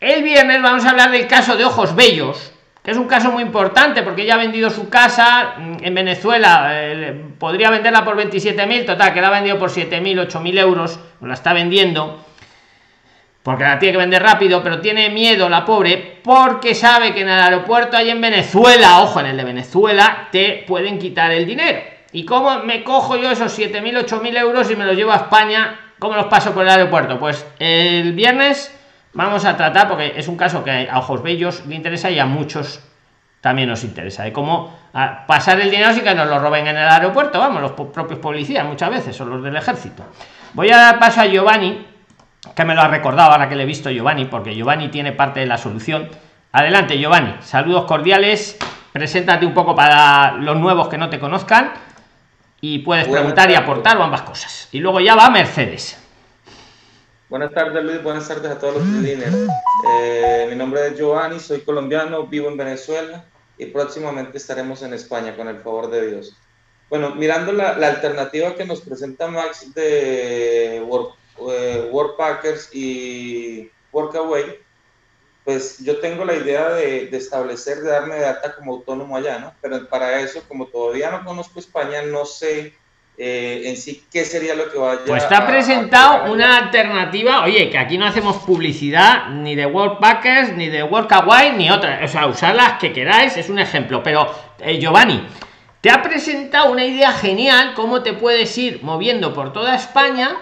el 0.00 0.24
viernes 0.24 0.60
vamos 0.60 0.84
a 0.84 0.90
hablar 0.90 1.12
del 1.12 1.28
caso 1.28 1.56
de 1.56 1.64
Ojos 1.64 1.94
Bellos, 1.94 2.52
que 2.82 2.90
es 2.90 2.96
un 2.96 3.06
caso 3.06 3.30
muy 3.30 3.44
importante 3.44 4.02
porque 4.02 4.22
ella 4.22 4.34
ha 4.34 4.38
vendido 4.38 4.70
su 4.70 4.88
casa 4.88 5.54
mm, 5.56 5.76
en 5.82 5.94
Venezuela, 5.94 6.70
eh, 6.72 7.24
podría 7.38 7.70
venderla 7.70 8.04
por 8.04 8.16
27.000, 8.16 8.86
total, 8.86 9.14
que 9.14 9.20
la 9.20 9.28
ha 9.28 9.30
vendido 9.30 9.56
por 9.56 9.70
7.000, 9.70 10.26
8.000 10.26 10.58
euros, 10.58 10.98
la 11.20 11.34
está 11.34 11.52
vendiendo, 11.52 12.26
porque 13.46 13.62
la 13.62 13.78
tiene 13.78 13.92
que 13.92 13.98
vender 13.98 14.20
rápido, 14.20 14.60
pero 14.60 14.80
tiene 14.80 15.08
miedo 15.08 15.48
la 15.48 15.64
pobre 15.64 16.18
porque 16.24 16.74
sabe 16.74 17.14
que 17.14 17.20
en 17.20 17.28
el 17.28 17.40
aeropuerto 17.40 17.96
ahí 17.96 18.10
en 18.10 18.20
Venezuela, 18.20 18.98
ojo, 19.02 19.20
en 19.20 19.26
el 19.26 19.36
de 19.36 19.44
Venezuela, 19.44 20.26
te 20.32 20.64
pueden 20.66 20.98
quitar 20.98 21.30
el 21.30 21.46
dinero. 21.46 21.78
¿Y 22.10 22.24
cómo 22.24 22.64
me 22.64 22.82
cojo 22.82 23.16
yo 23.16 23.30
esos 23.30 23.56
7.000, 23.56 24.04
8.000 24.04 24.36
euros 24.36 24.68
y 24.68 24.74
me 24.74 24.84
los 24.84 24.96
llevo 24.96 25.12
a 25.12 25.18
España? 25.18 25.78
¿Cómo 26.00 26.16
los 26.16 26.26
paso 26.26 26.52
por 26.52 26.64
el 26.64 26.70
aeropuerto? 26.70 27.20
Pues 27.20 27.46
el 27.60 28.14
viernes 28.14 28.76
vamos 29.12 29.44
a 29.44 29.56
tratar, 29.56 29.86
porque 29.86 30.14
es 30.16 30.26
un 30.26 30.36
caso 30.36 30.64
que 30.64 30.88
a 30.90 30.98
ojos 30.98 31.22
bellos 31.22 31.64
le 31.66 31.76
interesa 31.76 32.10
y 32.10 32.18
a 32.18 32.26
muchos 32.26 32.80
también 33.40 33.68
nos 33.68 33.84
interesa, 33.84 34.24
de 34.24 34.32
cómo 34.32 34.76
ah, 34.92 35.22
pasar 35.28 35.60
el 35.60 35.70
dinero 35.70 35.92
sin 35.92 36.02
que 36.02 36.16
nos 36.16 36.26
lo 36.26 36.40
roben 36.40 36.66
en 36.66 36.76
el 36.76 36.88
aeropuerto, 36.88 37.38
vamos, 37.38 37.62
los 37.62 37.70
propios 37.70 38.18
policías 38.18 38.66
muchas 38.66 38.90
veces, 38.90 39.20
o 39.20 39.24
los 39.24 39.40
del 39.40 39.54
ejército. 39.54 40.02
Voy 40.52 40.68
a 40.72 40.78
dar 40.78 40.98
paso 40.98 41.20
a 41.20 41.26
Giovanni, 41.26 41.94
que 42.54 42.64
me 42.64 42.74
lo 42.74 42.80
ha 42.82 42.88
recordado 42.88 43.32
ahora 43.32 43.48
que 43.48 43.54
le 43.56 43.62
he 43.64 43.66
visto 43.66 43.90
Giovanni, 43.90 44.26
porque 44.26 44.54
Giovanni 44.54 44.88
tiene 44.88 45.12
parte 45.12 45.40
de 45.40 45.46
la 45.46 45.58
solución. 45.58 46.08
Adelante, 46.52 46.98
Giovanni, 46.98 47.34
saludos 47.42 47.84
cordiales, 47.84 48.56
preséntate 48.92 49.44
un 49.44 49.52
poco 49.54 49.74
para 49.74 50.32
los 50.32 50.56
nuevos 50.56 50.88
que 50.88 50.96
no 50.98 51.10
te 51.10 51.18
conozcan 51.18 51.72
y 52.60 52.78
puedes 52.80 53.06
Buenas 53.06 53.22
preguntar 53.22 53.50
y 53.50 53.54
tardes. 53.54 53.68
aportar 53.68 53.96
o 53.98 54.02
ambas 54.04 54.22
cosas. 54.22 54.68
Y 54.72 54.78
luego 54.78 55.00
ya 55.00 55.14
va 55.14 55.28
Mercedes. 55.30 55.98
Buenas 57.28 57.52
tardes 57.52 57.82
Luis, 57.84 58.02
buenas 58.02 58.26
tardes 58.28 58.50
a 58.52 58.58
todos 58.58 58.76
los 58.76 59.02
diners. 59.02 59.36
Eh, 59.90 60.46
mi 60.48 60.54
nombre 60.56 60.86
es 60.86 60.96
Giovanni, 60.96 61.40
soy 61.40 61.60
colombiano, 61.62 62.26
vivo 62.26 62.48
en 62.48 62.56
Venezuela 62.56 63.24
y 63.58 63.66
próximamente 63.66 64.38
estaremos 64.38 64.82
en 64.82 64.94
España 64.94 65.34
con 65.36 65.48
el 65.48 65.58
favor 65.58 65.90
de 65.90 66.08
Dios. 66.08 66.36
Bueno, 66.88 67.16
mirando 67.16 67.52
la, 67.52 67.76
la 67.76 67.88
alternativa 67.88 68.54
que 68.54 68.64
nos 68.64 68.80
presenta 68.80 69.26
Max 69.26 69.74
de 69.74 70.80
Work, 70.86 71.14
eh, 71.50 71.88
Workpackers 71.90 72.70
y 72.74 73.70
Workaway, 73.92 74.58
pues 75.44 75.78
yo 75.78 75.98
tengo 76.00 76.24
la 76.24 76.34
idea 76.34 76.70
de, 76.70 77.06
de, 77.06 77.16
establecer, 77.16 77.78
de 77.78 77.90
darme 77.90 78.16
de 78.16 78.26
alta 78.26 78.56
como 78.56 78.74
autónomo 78.74 79.16
allá, 79.16 79.38
¿no? 79.38 79.54
Pero 79.60 79.88
para 79.88 80.20
eso, 80.20 80.42
como 80.48 80.66
todavía 80.66 81.10
no 81.10 81.24
conozco 81.24 81.60
España, 81.60 82.02
no 82.02 82.24
sé 82.24 82.74
eh, 83.18 83.62
en 83.64 83.78
sí 83.78 84.04
qué 84.12 84.26
sería 84.26 84.54
lo 84.54 84.70
que 84.70 84.76
vaya 84.76 85.00
Pues 85.06 85.22
está 85.22 85.46
presentado 85.46 86.30
una 86.30 86.58
alternativa, 86.58 87.44
oye, 87.44 87.70
que 87.70 87.78
aquí 87.78 87.96
no 87.96 88.04
hacemos 88.04 88.36
publicidad 88.38 89.30
ni 89.30 89.54
de 89.54 89.64
Worldpackers, 89.64 90.52
ni 90.52 90.68
de 90.68 90.82
Workaway, 90.82 91.52
ni 91.56 91.70
otra, 91.70 92.00
o 92.04 92.08
sea, 92.08 92.26
usar 92.26 92.54
las 92.54 92.74
que 92.74 92.92
queráis, 92.92 93.34
es 93.38 93.48
un 93.48 93.58
ejemplo, 93.58 94.02
pero 94.02 94.30
eh, 94.58 94.78
Giovanni, 94.78 95.26
te 95.80 95.90
ha 95.90 96.02
presentado 96.02 96.70
una 96.70 96.84
idea 96.84 97.12
genial, 97.12 97.72
cómo 97.74 98.02
te 98.02 98.12
puedes 98.12 98.58
ir 98.58 98.82
moviendo 98.82 99.32
por 99.32 99.50
toda 99.54 99.74
España 99.76 100.36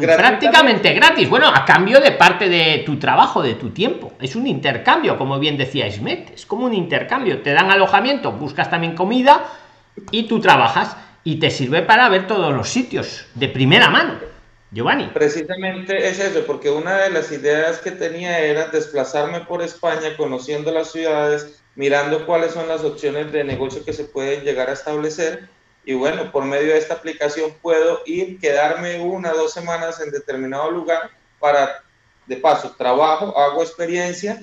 prácticamente 0.00 0.92
gratis. 0.92 1.28
Bueno, 1.28 1.48
a 1.48 1.64
cambio 1.64 2.00
de 2.00 2.12
parte 2.12 2.48
de 2.48 2.82
tu 2.84 2.98
trabajo, 2.98 3.42
de 3.42 3.54
tu 3.54 3.70
tiempo. 3.70 4.12
Es 4.20 4.36
un 4.36 4.46
intercambio, 4.46 5.16
como 5.16 5.38
bien 5.38 5.56
decía 5.56 5.86
Ismet. 5.86 6.34
Es 6.34 6.46
como 6.46 6.66
un 6.66 6.74
intercambio. 6.74 7.42
Te 7.42 7.52
dan 7.52 7.70
alojamiento, 7.70 8.32
buscas 8.32 8.70
también 8.70 8.94
comida 8.94 9.44
y 10.10 10.24
tú 10.24 10.40
trabajas. 10.40 10.96
Y 11.24 11.40
te 11.40 11.50
sirve 11.50 11.82
para 11.82 12.08
ver 12.08 12.26
todos 12.26 12.54
los 12.54 12.68
sitios 12.68 13.26
de 13.34 13.48
primera 13.48 13.90
mano. 13.90 14.14
Giovanni. 14.70 15.06
Precisamente 15.14 16.08
es 16.08 16.18
eso, 16.18 16.44
porque 16.46 16.70
una 16.70 16.98
de 16.98 17.10
las 17.10 17.30
ideas 17.32 17.78
que 17.78 17.92
tenía 17.92 18.40
era 18.40 18.66
desplazarme 18.68 19.40
por 19.40 19.62
España, 19.62 20.16
conociendo 20.16 20.72
las 20.72 20.92
ciudades, 20.92 21.62
mirando 21.76 22.26
cuáles 22.26 22.52
son 22.52 22.68
las 22.68 22.82
opciones 22.82 23.32
de 23.32 23.44
negocio 23.44 23.84
que 23.84 23.92
se 23.92 24.04
pueden 24.04 24.44
llegar 24.44 24.68
a 24.68 24.72
establecer 24.72 25.48
y 25.86 25.94
bueno, 25.94 26.32
por 26.32 26.44
medio 26.44 26.72
de 26.72 26.78
esta 26.78 26.94
aplicación 26.94 27.52
puedo 27.62 28.02
ir, 28.06 28.40
quedarme 28.40 29.00
una, 29.00 29.30
dos 29.30 29.52
semanas 29.52 30.00
en 30.00 30.10
determinado 30.10 30.68
lugar 30.68 31.10
para, 31.38 31.80
de 32.26 32.36
paso, 32.36 32.74
trabajo, 32.76 33.38
hago 33.38 33.62
experiencia, 33.62 34.42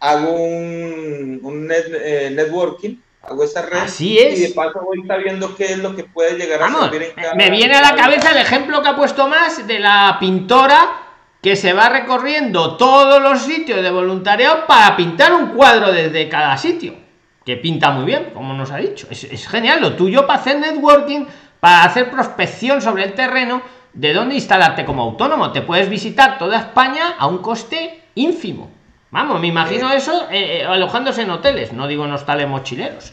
hago 0.00 0.32
un, 0.32 1.38
un 1.44 1.70
eh, 1.70 2.28
networking, 2.34 2.96
hago 3.22 3.44
esa 3.44 3.62
red 3.62 3.82
Así 3.82 4.18
es. 4.18 4.36
y 4.36 4.48
de 4.48 4.48
paso 4.48 4.80
voy 4.80 5.06
sabiendo 5.06 5.54
qué 5.54 5.66
es 5.66 5.78
lo 5.78 5.94
que 5.94 6.02
puede 6.02 6.36
llegar 6.36 6.60
a 6.64 6.68
servir 6.68 7.02
en 7.04 7.12
cada 7.14 7.34
Me 7.36 7.50
viene 7.50 7.76
a 7.76 7.80
la 7.80 7.94
cabeza 7.94 8.32
el 8.32 8.38
ejemplo 8.38 8.82
que 8.82 8.88
ha 8.88 8.96
puesto 8.96 9.28
más 9.28 9.64
de 9.68 9.78
la 9.78 10.16
pintora 10.18 11.02
que 11.40 11.54
se 11.54 11.72
va 11.72 11.88
recorriendo 11.88 12.76
todos 12.76 13.22
los 13.22 13.42
sitios 13.42 13.80
de 13.80 13.92
voluntariado 13.92 14.66
para 14.66 14.96
pintar 14.96 15.32
un 15.34 15.50
cuadro 15.50 15.92
desde 15.92 16.28
cada 16.28 16.56
sitio 16.56 17.03
que 17.44 17.56
pinta 17.56 17.90
muy 17.90 18.04
bien, 18.04 18.30
como 18.32 18.54
nos 18.54 18.70
ha 18.70 18.78
dicho. 18.78 19.06
Es, 19.10 19.46
genial 19.46 19.80
lo 19.80 19.94
tuyo 19.94 20.26
para 20.26 20.40
hacer 20.40 20.58
networking, 20.58 21.26
para 21.60 21.84
hacer 21.84 22.10
prospección 22.10 22.80
sobre 22.80 23.04
el 23.04 23.14
terreno, 23.14 23.62
de 23.92 24.12
dónde 24.12 24.34
instalarte 24.34 24.84
como 24.84 25.02
autónomo. 25.02 25.52
Te 25.52 25.62
puedes 25.62 25.88
visitar 25.88 26.38
toda 26.38 26.58
España 26.58 27.16
a 27.18 27.26
un 27.26 27.38
coste 27.38 28.02
ínfimo. 28.14 28.70
Vamos, 29.10 29.40
me 29.40 29.46
imagino 29.46 29.92
eso 29.92 30.26
eh, 30.30 30.60
eh, 30.60 30.64
alojándose 30.64 31.22
en 31.22 31.30
hoteles, 31.30 31.72
no 31.72 31.86
digo 31.86 32.04
en 32.04 32.12
hostales 32.12 32.48
mochileros. 32.48 33.12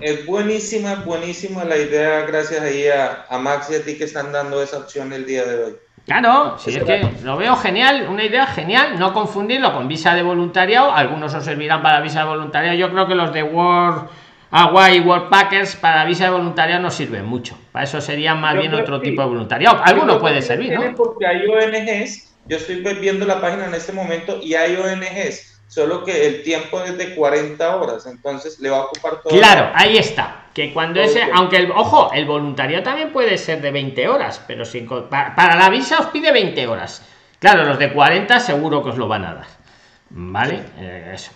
Es 0.00 0.24
buenísima, 0.24 0.94
buenísima 1.04 1.64
la 1.64 1.76
idea, 1.76 2.20
gracias 2.22 2.62
ahí 2.62 2.86
a, 2.86 3.26
a 3.28 3.38
Max 3.38 3.68
y 3.70 3.74
a 3.74 3.84
ti 3.84 3.98
que 3.98 4.04
están 4.04 4.30
dando 4.30 4.62
esa 4.62 4.78
opción 4.78 5.12
el 5.12 5.26
día 5.26 5.44
de 5.44 5.64
hoy. 5.64 5.74
Claro, 6.04 6.58
si 6.58 6.70
es 6.70 6.82
que 6.82 7.08
lo 7.22 7.36
veo 7.36 7.54
genial, 7.56 8.08
una 8.10 8.24
idea 8.24 8.46
genial, 8.46 8.98
no 8.98 9.12
confundirlo 9.12 9.72
con 9.72 9.86
visa 9.86 10.14
de 10.14 10.22
voluntariado, 10.22 10.92
algunos 10.92 11.32
os 11.32 11.44
servirán 11.44 11.80
para 11.80 12.00
visa 12.00 12.20
de 12.20 12.26
voluntariado, 12.26 12.76
yo 12.76 12.90
creo 12.90 13.06
que 13.06 13.14
los 13.14 13.32
de 13.32 13.44
World 13.44 14.08
Hawaii 14.50 15.00
World 15.00 15.30
Packers 15.30 15.76
para 15.76 16.04
visa 16.04 16.24
de 16.24 16.30
voluntariado 16.30 16.82
no 16.82 16.90
sirven 16.90 17.24
mucho, 17.24 17.56
para 17.70 17.84
eso 17.84 18.00
sería 18.00 18.34
más 18.34 18.56
bien 18.56 18.74
otro 18.74 19.00
tipo 19.00 19.22
de 19.22 19.28
voluntariado, 19.28 19.80
alguno 19.84 20.18
puede 20.18 20.42
servir, 20.42 20.74
¿no? 20.74 20.94
Porque 20.96 21.24
hay 21.24 21.46
ONGs, 21.46 22.34
yo 22.46 22.56
estoy 22.56 22.82
viendo 23.00 23.24
la 23.24 23.40
página 23.40 23.66
en 23.66 23.74
este 23.74 23.92
momento 23.92 24.40
y 24.42 24.54
hay 24.54 24.74
ONGs 24.74 25.51
solo 25.72 26.04
que 26.04 26.26
el 26.26 26.42
tiempo 26.42 26.82
es 26.82 26.98
de 26.98 27.14
40 27.14 27.76
horas, 27.76 28.04
entonces 28.04 28.60
le 28.60 28.68
va 28.68 28.76
a 28.76 28.80
ocupar 28.82 29.22
todo. 29.22 29.32
Claro, 29.32 29.70
ahí 29.74 29.96
está. 29.96 30.44
Que 30.52 30.70
cuando 30.70 31.00
ese, 31.00 31.22
aunque 31.32 31.56
el, 31.56 31.72
ojo, 31.72 32.10
el 32.12 32.26
voluntario 32.26 32.82
también 32.82 33.10
puede 33.10 33.38
ser 33.38 33.62
de 33.62 33.70
20 33.70 34.06
horas, 34.06 34.42
pero 34.46 34.66
sin, 34.66 34.86
para, 34.86 35.56
la 35.56 35.70
visa 35.70 35.98
os 35.98 36.06
pide 36.08 36.30
20 36.30 36.66
horas. 36.66 37.02
Claro, 37.38 37.64
los 37.64 37.78
de 37.78 37.90
40 37.90 38.38
seguro 38.38 38.82
que 38.82 38.90
os 38.90 38.98
lo 38.98 39.08
van 39.08 39.24
a 39.24 39.34
dar. 39.34 39.46
¿Vale? 40.10 40.62
Eh, 40.78 41.12
eso. 41.14 41.32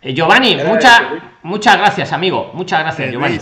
Eh, 0.00 0.14
Giovanni, 0.14 0.56
muchas 0.56 1.02
muchas 1.42 1.76
gracias, 1.76 2.12
amigo. 2.14 2.52
Muchas 2.54 2.80
gracias, 2.80 3.08
eh, 3.08 3.12
Giovanni. 3.12 3.38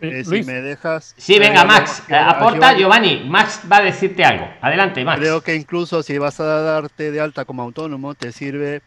Eh, 0.00 0.24
si 0.24 0.42
me 0.42 0.60
dejas. 0.60 1.14
Sí, 1.16 1.38
venga, 1.38 1.64
Max, 1.64 2.02
aporta 2.10 2.76
Giovanni. 2.76 3.24
Max 3.26 3.60
va 3.70 3.78
a 3.78 3.82
decirte 3.82 4.24
algo. 4.24 4.46
Adelante, 4.60 5.04
Max. 5.04 5.18
Creo 5.18 5.40
que 5.40 5.54
incluso 5.54 6.02
si 6.02 6.18
vas 6.18 6.38
a 6.40 6.44
darte 6.44 7.10
de 7.10 7.20
alta 7.20 7.44
como 7.44 7.62
autónomo, 7.62 8.14
te 8.14 8.32
sirve 8.32 8.82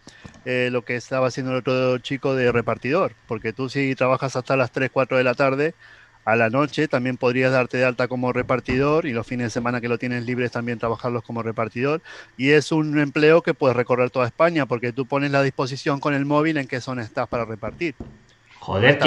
eh, 0.45 0.69
lo 0.71 0.83
que 0.83 0.95
estaba 0.95 1.27
haciendo 1.27 1.51
el 1.51 1.59
otro 1.59 1.97
chico 1.99 2.35
de 2.35 2.51
repartidor, 2.51 3.13
porque 3.27 3.53
tú 3.53 3.69
si 3.69 3.95
trabajas 3.95 4.35
hasta 4.35 4.55
las 4.55 4.71
3, 4.71 4.91
4 4.93 5.17
de 5.17 5.23
la 5.23 5.33
tarde, 5.33 5.73
a 6.25 6.35
la 6.35 6.51
noche 6.51 6.87
también 6.87 7.17
podrías 7.17 7.51
darte 7.51 7.77
de 7.77 7.85
alta 7.85 8.07
como 8.07 8.31
repartidor 8.31 9.07
y 9.07 9.13
los 9.13 9.25
fines 9.25 9.47
de 9.47 9.49
semana 9.49 9.81
que 9.81 9.87
lo 9.87 9.97
tienes 9.97 10.25
libres 10.25 10.51
también 10.51 10.77
trabajarlos 10.77 11.23
como 11.23 11.41
repartidor. 11.41 12.03
Y 12.37 12.51
es 12.51 12.71
un 12.71 12.99
empleo 12.99 13.41
que 13.41 13.55
puedes 13.55 13.75
recorrer 13.75 14.11
toda 14.11 14.27
España 14.27 14.67
porque 14.67 14.93
tú 14.93 15.07
pones 15.07 15.31
la 15.31 15.41
disposición 15.41 15.99
con 15.99 16.13
el 16.13 16.25
móvil 16.25 16.57
en 16.57 16.67
qué 16.67 16.81
zona 16.81 17.01
estás 17.01 17.27
para 17.27 17.45
repartir. 17.45 17.95
Joder, 18.69 18.99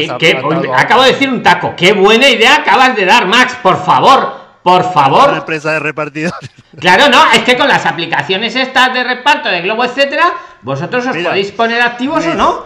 acabo 0.75 1.05
de 1.05 1.13
decir 1.13 1.31
un 1.31 1.41
taco. 1.41 1.75
Qué 1.77 1.93
buena 1.93 2.29
idea 2.29 2.57
acabas 2.57 2.97
de 2.97 3.05
dar, 3.05 3.27
Max. 3.27 3.57
Por 3.63 3.77
favor, 3.85 4.35
por 4.61 4.93
favor. 4.93 5.29
Una 5.29 5.39
empresa 5.39 5.71
de 5.73 5.79
repartidores. 5.79 6.51
Claro, 6.81 7.11
no, 7.11 7.31
es 7.33 7.41
que 7.41 7.57
con 7.57 7.69
las 7.69 7.85
aplicaciones 7.85 8.57
estas 8.57 8.95
de 8.95 9.05
reparto 9.05 9.51
de 9.51 9.61
Globo, 9.61 9.85
etcétera, 9.85 10.33
vosotros 10.63 11.07
os 11.07 11.17
podéis 11.17 11.53
poner 11.53 11.83
activos 11.83 12.27
o 12.27 12.35
no. 12.35 12.65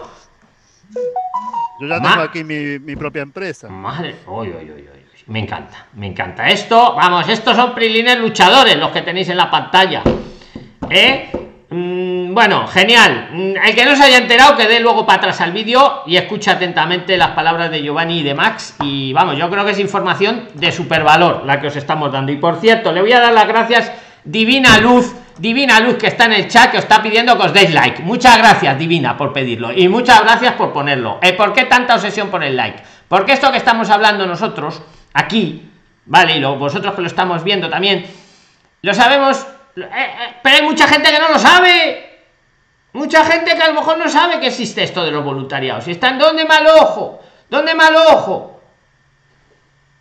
Yo 1.81 1.87
ya 1.87 2.01
tengo 2.01 2.21
aquí 2.21 2.43
mi, 2.43 2.95
propia 2.95 3.21
empresa. 3.21 3.67
Madre, 3.67 4.15
me 5.27 5.39
encanta, 5.39 5.85
me 5.93 6.07
encanta. 6.07 6.47
Esto, 6.49 6.95
vamos, 6.95 7.27
estos 7.27 7.55
son 7.55 7.75
prilines 7.75 8.17
luchadores 8.17 8.77
los 8.77 8.91
que 8.91 9.01
tenéis 9.01 9.27
en 9.27 9.37
la 9.37 9.51
pantalla. 9.51 10.01
¿Eh? 10.89 11.29
Mm, 11.69 12.06
bueno, 12.37 12.67
genial. 12.67 13.29
Mm, 13.31 13.55
el 13.65 13.75
que 13.75 13.83
no 13.83 13.95
se 13.95 14.03
haya 14.03 14.19
enterado, 14.19 14.55
que 14.55 14.67
dé 14.67 14.79
luego 14.79 15.07
para 15.07 15.17
atrás 15.17 15.41
al 15.41 15.53
vídeo 15.53 16.03
y 16.05 16.17
escucha 16.17 16.51
atentamente 16.51 17.17
las 17.17 17.29
palabras 17.29 17.71
de 17.71 17.81
Giovanni 17.81 18.19
y 18.19 18.23
de 18.23 18.35
Max. 18.35 18.75
Y 18.81 19.11
vamos, 19.11 19.39
yo 19.39 19.49
creo 19.49 19.65
que 19.65 19.71
es 19.71 19.79
información 19.79 20.47
de 20.53 20.71
super 20.71 21.03
valor 21.03 21.41
la 21.47 21.59
que 21.59 21.65
os 21.65 21.75
estamos 21.75 22.11
dando. 22.11 22.31
Y 22.31 22.35
por 22.35 22.57
cierto, 22.57 22.91
le 22.91 23.01
voy 23.01 23.11
a 23.11 23.21
dar 23.21 23.33
las 23.33 23.47
gracias, 23.47 23.91
Divina 24.23 24.77
Luz, 24.77 25.15
Divina 25.39 25.79
Luz, 25.79 25.95
que 25.95 26.05
está 26.05 26.25
en 26.25 26.33
el 26.33 26.47
chat, 26.47 26.69
que 26.69 26.77
os 26.77 26.83
está 26.83 27.01
pidiendo 27.01 27.35
que 27.39 27.47
os 27.47 27.53
deis 27.53 27.73
like. 27.73 28.03
Muchas 28.03 28.37
gracias, 28.37 28.77
Divina, 28.77 29.17
por 29.17 29.33
pedirlo. 29.33 29.73
Y 29.73 29.87
muchas 29.87 30.21
gracias 30.21 30.53
por 30.53 30.71
ponerlo. 30.71 31.17
¿Eh? 31.23 31.33
¿Por 31.33 31.53
qué 31.53 31.65
tanta 31.65 31.95
obsesión 31.95 32.29
por 32.29 32.43
el 32.43 32.55
like? 32.55 32.83
Porque 33.07 33.33
esto 33.33 33.51
que 33.51 33.57
estamos 33.57 33.89
hablando 33.89 34.27
nosotros, 34.27 34.83
aquí, 35.11 35.71
¿vale? 36.05 36.37
Y 36.37 36.39
lo, 36.39 36.55
vosotros 36.57 36.93
que 36.93 37.01
lo 37.01 37.07
estamos 37.07 37.43
viendo 37.43 37.67
también, 37.67 38.05
lo 38.83 38.93
sabemos 38.93 39.43
eh, 39.77 39.89
eh, 39.91 40.35
pero 40.41 40.55
hay 40.55 40.63
mucha 40.63 40.87
gente 40.87 41.11
que 41.11 41.19
no 41.19 41.29
lo 41.29 41.39
sabe. 41.39 42.06
Mucha 42.97 43.23
gente 43.25 43.55
que 43.55 43.61
a 43.61 43.67
lo 43.67 43.75
mejor 43.75 43.99
no 43.99 44.09
sabe 44.09 44.39
que 44.39 44.47
existe 44.47 44.81
esto 44.81 45.05
de 45.05 45.11
los 45.11 45.23
voluntariados. 45.23 45.87
Y 45.87 45.91
están 45.91 46.17
donde 46.17 46.45
mal 46.45 46.65
ojo, 46.81 47.19
donde 47.47 47.75
mal 47.75 47.95
ojo. 47.95 48.59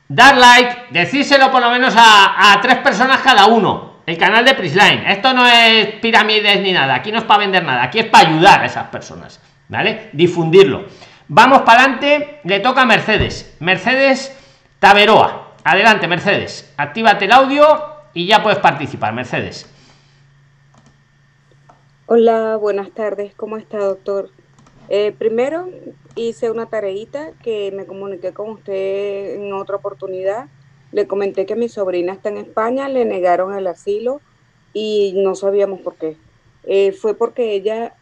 Dar 0.09 0.39
like, 0.39 0.87
decírselo 0.93 1.51
por 1.51 1.61
lo 1.61 1.69
menos 1.69 1.93
a, 1.95 2.59
tres 2.63 2.77
personas 2.79 3.21
cada 3.21 3.49
uno. 3.49 3.97
El 4.07 4.17
canal 4.17 4.47
de 4.47 4.55
Prisline. 4.55 5.11
Esto 5.11 5.35
no 5.35 5.47
es 5.47 5.89
pirámides 6.01 6.63
ni 6.63 6.73
nada. 6.73 6.95
Aquí 6.95 7.13
no 7.13 7.19
es 7.19 7.25
para 7.25 7.41
vender 7.41 7.65
nada. 7.65 7.83
Aquí 7.83 7.99
es 7.99 8.07
para 8.07 8.31
ayudar 8.31 8.63
a 8.63 8.65
esas 8.65 8.87
personas. 8.89 9.43
¿Vale? 9.69 10.09
Difundirlo. 10.15 10.87
Vamos 11.29 11.63
para 11.63 11.83
adelante. 11.83 12.41
Le 12.45 12.61
toca 12.61 12.81
a 12.81 12.87
Mercedes. 12.87 13.59
Mercedes 13.61 14.35
Taberoa. 14.79 15.53
Adelante, 15.65 16.09
Mercedes. 16.09 16.73
Actívate 16.79 17.27
el 17.27 17.33
audio 17.33 17.79
y 18.15 18.27
ya 18.27 18.43
puedes 18.43 18.61
participar, 18.61 19.13
Mercedes. 19.13 19.71
Hola, 22.09 22.55
buenas 22.55 22.93
tardes. 22.93 23.35
¿Cómo 23.35 23.57
está, 23.57 23.79
doctor? 23.79 24.31
Eh, 24.89 25.13
primero, 25.19 25.69
hice 26.15 26.53
una 26.53 26.67
tareita 26.67 27.33
que 27.43 27.73
me 27.73 27.85
comuniqué 27.85 28.33
con 28.33 28.51
usted 28.51 29.35
en 29.35 29.53
otra 29.53 29.75
oportunidad. 29.75 30.47
Le 30.93 31.09
comenté 31.09 31.47
que 31.47 31.57
mi 31.57 31.69
sobrina 31.69 32.13
está 32.13 32.29
en 32.29 32.37
España, 32.37 32.89
le 32.89 33.05
negaron 33.05 33.59
el 33.59 33.67
asilo 33.67 34.21
y 34.73 35.15
no 35.17 35.35
sabíamos 35.35 35.81
por 35.81 35.97
qué. 35.97 36.17
Eh, 36.63 36.93
fue 36.93 37.15
porque 37.15 37.55
ella 37.55 37.95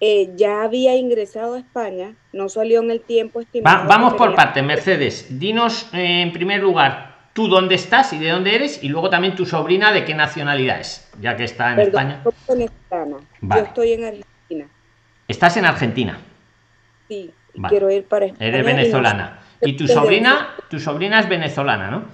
eh, 0.00 0.32
ya 0.36 0.62
había 0.62 0.94
ingresado 0.94 1.54
a 1.54 1.58
España, 1.58 2.14
no 2.34 2.50
salió 2.50 2.82
en 2.82 2.90
el 2.90 3.00
tiempo 3.00 3.40
estimado. 3.40 3.88
vamos 3.88 4.12
por 4.14 4.34
parte, 4.34 4.60
Mercedes. 4.60 5.38
Dinos 5.38 5.88
en 5.94 6.30
primer 6.30 6.60
lugar 6.60 7.15
tú 7.36 7.48
dónde 7.48 7.74
estás 7.74 8.14
y 8.14 8.18
de 8.18 8.30
dónde 8.30 8.54
eres, 8.54 8.82
y 8.82 8.88
luego 8.88 9.10
también 9.10 9.36
tu 9.36 9.44
sobrina 9.44 9.92
de 9.92 10.06
qué 10.06 10.14
nacionalidad 10.14 10.80
es, 10.80 11.06
ya 11.20 11.36
que 11.36 11.44
está 11.44 11.74
en 11.74 11.80
España. 11.80 12.22
Yo 12.24 13.56
estoy 13.56 13.92
en 13.92 14.04
Argentina. 14.04 14.66
¿Estás 15.28 15.58
en 15.58 15.66
Argentina? 15.66 16.18
Sí, 17.06 17.30
quiero 17.68 17.90
ir 17.90 18.04
para 18.04 18.24
España. 18.24 18.48
Eres 18.48 18.64
venezolana. 18.64 19.40
Y, 19.60 19.74
tu 19.74 19.86
sobrina, 19.86 20.54
tu 20.70 20.80
sobrina 20.80 21.20
es 21.20 21.28
venezolana, 21.28 21.90
¿no? 21.90 22.04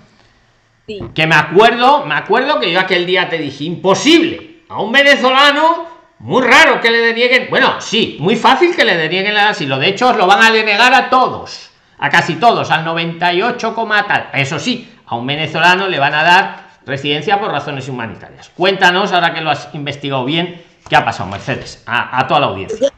Sí. 0.89 1.01
Que 1.15 1.29
me 1.29 1.37
acuerdo, 1.37 2.05
me 2.05 2.17
acuerdo 2.17 2.59
que 2.59 2.73
yo 2.73 2.81
aquel 2.81 3.07
día 3.07 3.29
te 3.29 3.39
dije, 3.39 3.63
imposible, 3.63 4.65
a 4.69 4.83
un 4.83 4.91
venezolano 4.91 5.87
Muy 6.19 6.43
raro 6.43 6.81
que 6.81 6.91
le 6.91 6.99
denieguen. 6.99 7.47
Bueno, 7.49 7.81
sí, 7.81 8.17
muy 8.19 8.35
fácil 8.35 8.75
que 8.75 8.85
le 8.85 8.97
denieguen 8.97 9.33
el 9.33 9.39
asilo. 9.39 9.79
De 9.79 9.89
hecho, 9.89 10.11
os 10.11 10.17
lo 10.17 10.27
van 10.27 10.43
a 10.43 10.51
denegar 10.51 10.93
a 10.95 11.11
todos. 11.11 11.71
A 11.99 12.11
casi 12.11 12.37
todos, 12.37 12.71
al 12.73 12.85
98, 12.85 13.75
tal. 14.09 14.31
Eso 14.33 14.59
sí, 14.59 14.92
a 15.13 15.15
un 15.15 15.27
venezolano 15.27 15.89
le 15.89 15.99
van 15.99 16.15
a 16.15 16.23
dar 16.25 16.69
residencia 16.87 17.39
por 17.39 17.51
razones 17.51 17.87
humanitarias. 17.87 18.49
Cuéntanos, 18.49 19.13
ahora 19.13 19.35
que 19.35 19.43
lo 19.43 19.51
has 19.51 19.69
investigado 19.75 20.25
bien, 20.25 20.63
qué 20.89 20.97
ha 20.97 21.05
pasado, 21.05 21.29
Mercedes, 21.29 21.83
a, 21.87 22.27
toda 22.27 22.41
la 22.41 22.47
audiencia. 22.47 22.91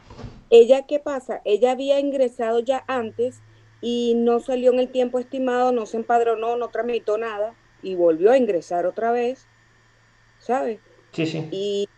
Ella, 0.49 0.85
¿qué 0.87 0.99
pasa? 0.99 1.41
Ella 1.43 1.71
había 1.71 1.99
ingresado 1.99 2.59
ya 2.59 2.85
antes 2.87 3.41
y 3.81 4.13
no 4.15 4.39
salió 4.39 4.71
en 4.71 4.79
el 4.79 4.87
tiempo 4.87 5.19
estimado, 5.19 5.73
no 5.73 5.85
se 5.85 5.97
empadronó, 5.97 6.55
no 6.55 6.69
tramitó 6.69 7.17
nada 7.17 7.53
y 7.83 7.95
volvió 7.95 8.31
a 8.31 8.37
ingresar 8.37 8.85
otra 8.85 9.11
vez, 9.11 9.45
¿sabes? 10.39 10.79
Sí, 11.11 11.25
sí. 11.25 11.49
Y 11.51 11.89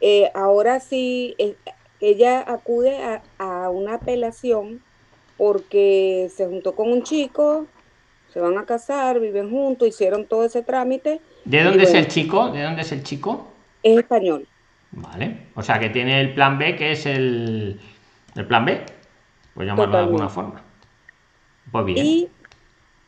eh, 0.00 0.30
ahora 0.34 0.78
sí, 0.78 1.34
eh, 1.38 1.56
ella 1.98 2.44
acude 2.46 3.02
a, 3.02 3.22
a, 3.38 3.70
una 3.70 3.94
apelación 3.94 4.84
porque 5.36 6.30
se 6.32 6.46
juntó 6.46 6.76
con 6.76 6.92
un 6.92 7.02
chico, 7.02 7.66
se 8.34 8.40
van 8.40 8.58
a 8.58 8.66
casar, 8.66 9.20
viven 9.20 9.48
juntos, 9.48 9.86
hicieron 9.86 10.26
todo 10.26 10.44
ese 10.44 10.62
trámite. 10.62 11.20
¿De 11.44 11.62
dónde 11.62 11.84
es 11.84 11.94
el 11.94 12.08
chico? 12.08 12.50
¿De 12.50 12.64
dónde 12.64 12.82
es 12.82 12.90
el 12.90 13.04
chico? 13.04 13.46
Es 13.80 13.96
español. 13.96 14.48
Vale. 14.90 15.46
O 15.54 15.62
sea 15.62 15.78
que 15.78 15.88
tiene 15.88 16.20
el 16.20 16.34
plan 16.34 16.58
B, 16.58 16.74
que 16.74 16.90
es 16.90 17.06
el, 17.06 17.80
el 18.34 18.46
plan 18.46 18.64
B, 18.64 18.84
pues 19.54 19.68
llamarlo 19.68 19.96
de 19.96 20.02
alguna 20.02 20.28
forma. 20.28 20.64
Pues 21.70 21.84
bien. 21.84 22.04
Y, 22.04 22.28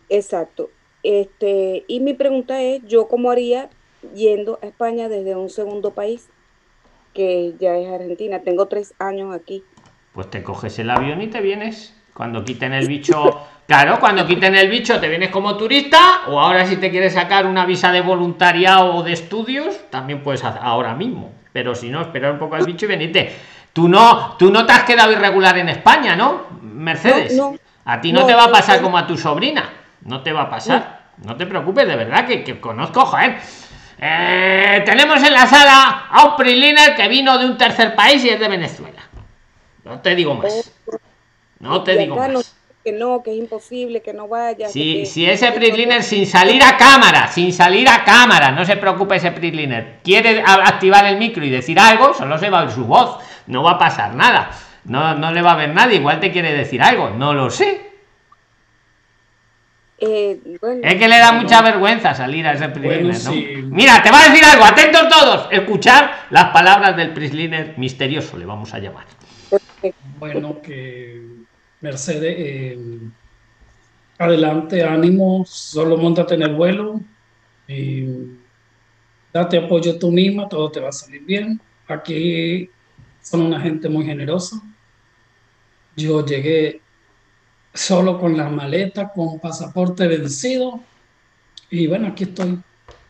exacto. 0.08 0.70
Este, 1.02 1.84
y 1.88 1.98
mi 1.98 2.14
pregunta 2.14 2.62
es, 2.62 2.84
¿yo 2.86 3.08
cómo 3.08 3.32
haría 3.32 3.68
yendo 4.14 4.60
a 4.62 4.66
España 4.66 5.08
desde 5.08 5.34
un 5.34 5.50
segundo 5.50 5.90
país, 5.90 6.28
que 7.14 7.54
ya 7.58 7.76
es 7.76 7.88
Argentina? 7.88 8.42
Tengo 8.42 8.66
tres 8.66 8.94
años 9.00 9.34
aquí. 9.34 9.64
Pues 10.12 10.30
te 10.30 10.44
coges 10.44 10.78
el 10.78 10.88
avión 10.88 11.20
y 11.20 11.26
te 11.26 11.40
vienes. 11.40 11.95
Cuando 12.16 12.42
quiten 12.42 12.72
el 12.72 12.88
bicho, 12.88 13.46
claro, 13.66 14.00
cuando 14.00 14.26
quiten 14.26 14.54
el 14.54 14.70
bicho 14.70 14.98
te 14.98 15.06
vienes 15.06 15.28
como 15.28 15.54
turista 15.54 16.22
o 16.28 16.40
ahora 16.40 16.64
si 16.64 16.76
te 16.76 16.90
quieres 16.90 17.12
sacar 17.12 17.44
una 17.44 17.66
visa 17.66 17.92
de 17.92 18.00
voluntariado 18.00 18.94
o 18.94 19.02
de 19.02 19.12
estudios, 19.12 19.78
también 19.90 20.22
puedes 20.22 20.42
hacer 20.42 20.62
ahora 20.64 20.94
mismo. 20.94 21.32
Pero 21.52 21.74
si 21.74 21.90
no, 21.90 22.00
esperar 22.00 22.32
un 22.32 22.38
poco 22.38 22.54
al 22.54 22.64
bicho 22.64 22.86
y 22.86 22.88
venirte. 22.88 23.36
Tú 23.74 23.86
no, 23.86 24.34
tú 24.38 24.50
no 24.50 24.64
te 24.64 24.72
has 24.72 24.84
quedado 24.84 25.12
irregular 25.12 25.58
en 25.58 25.68
España, 25.68 26.16
¿no? 26.16 26.46
Mercedes. 26.62 27.38
a 27.84 28.00
ti 28.00 28.14
no, 28.14 28.24
te 28.24 28.34
va 28.34 28.44
a 28.44 28.50
pasar 28.50 28.80
como 28.80 28.96
a 28.96 29.06
tu 29.06 29.18
sobrina. 29.18 29.68
No 30.00 30.22
te 30.22 30.32
va 30.32 30.44
a 30.44 30.50
pasar. 30.50 31.10
No, 31.18 31.36
te 31.36 31.44
preocupes, 31.44 31.86
de 31.86 31.96
verdad, 31.96 32.26
que, 32.26 32.42
que 32.42 32.58
conozco, 32.58 33.04
joder. 33.04 33.36
Eh, 33.98 34.82
tenemos 34.86 35.22
en 35.22 35.34
la 35.34 35.46
sala 35.46 36.06
a 36.10 36.24
un 36.24 36.36
que 36.96 37.08
vino 37.08 37.36
de 37.36 37.44
un 37.44 37.58
tercer 37.58 37.94
país 37.94 38.24
y 38.24 38.30
es 38.30 38.40
de 38.40 38.48
Venezuela. 38.48 39.02
No 39.84 40.00
te 40.00 40.14
digo 40.14 40.34
más. 40.34 40.72
No 41.60 41.82
te 41.82 41.96
digo 41.96 42.16
más. 42.16 42.56
que 42.84 42.92
no, 42.92 43.22
que 43.22 43.32
es 43.32 43.38
imposible, 43.38 44.00
que 44.02 44.12
no 44.12 44.28
vaya. 44.28 44.68
Si, 44.68 45.06
si 45.06 45.28
ese 45.28 45.50
Prisliner 45.52 46.02
sin 46.02 46.26
salir 46.26 46.62
a 46.62 46.76
cámara, 46.76 47.28
sin 47.28 47.52
salir 47.52 47.88
a 47.88 48.04
cámara, 48.04 48.52
no 48.52 48.64
se 48.64 48.76
preocupe 48.76 49.16
ese 49.16 49.32
Prisliner, 49.32 49.98
quiere 50.04 50.42
activar 50.46 51.06
el 51.06 51.18
micro 51.18 51.44
y 51.44 51.50
decir 51.50 51.78
algo, 51.78 52.14
solo 52.14 52.38
se 52.38 52.50
va 52.50 52.60
a 52.60 52.62
oír 52.64 52.70
su 52.70 52.84
voz, 52.84 53.18
no 53.46 53.62
va 53.62 53.72
a 53.72 53.78
pasar 53.78 54.14
nada. 54.14 54.50
No, 54.84 55.16
no 55.16 55.32
le 55.32 55.42
va 55.42 55.52
a 55.52 55.56
ver 55.56 55.74
nadie, 55.74 55.96
igual 55.96 56.20
te 56.20 56.30
quiere 56.30 56.52
decir 56.52 56.80
algo, 56.80 57.10
no 57.10 57.34
lo 57.34 57.50
sé. 57.50 57.86
Eh, 59.98 60.38
es 60.82 60.94
que 60.96 61.08
le 61.08 61.18
da 61.18 61.32
mucha 61.32 61.62
vergüenza 61.62 62.14
salir 62.14 62.46
a 62.46 62.52
ese 62.52 62.68
Prisliner, 62.68 63.64
Mira, 63.64 64.02
te 64.02 64.10
va 64.10 64.20
a 64.20 64.28
decir 64.28 64.44
algo, 64.44 64.64
atentos 64.64 65.08
todos, 65.08 65.48
escuchar 65.50 66.26
las 66.30 66.50
palabras 66.50 66.96
del 66.96 67.14
Prisliner 67.14 67.74
misterioso, 67.78 68.36
le 68.36 68.44
vamos 68.44 68.74
a 68.74 68.78
llamar. 68.78 69.06
Bueno, 70.18 70.60
que 70.62 71.22
Mercedes, 71.80 72.34
eh, 72.38 72.78
adelante, 74.18 74.82
ánimo, 74.82 75.44
solo 75.46 75.96
montate 75.96 76.34
en 76.34 76.42
el 76.42 76.54
vuelo 76.54 77.00
y 77.68 78.06
date 79.32 79.58
apoyo 79.58 79.98
tú 79.98 80.10
misma, 80.10 80.48
todo 80.48 80.70
te 80.70 80.80
va 80.80 80.88
a 80.88 80.92
salir 80.92 81.22
bien. 81.22 81.60
Aquí 81.88 82.70
son 83.22 83.42
una 83.42 83.60
gente 83.60 83.88
muy 83.88 84.04
generosa. 84.04 84.60
Yo 85.96 86.24
llegué 86.24 86.80
solo 87.74 88.18
con 88.18 88.36
la 88.36 88.48
maleta, 88.48 89.12
con 89.12 89.38
pasaporte 89.38 90.06
vencido 90.06 90.80
y 91.70 91.86
bueno, 91.86 92.08
aquí 92.08 92.24
estoy. 92.24 92.58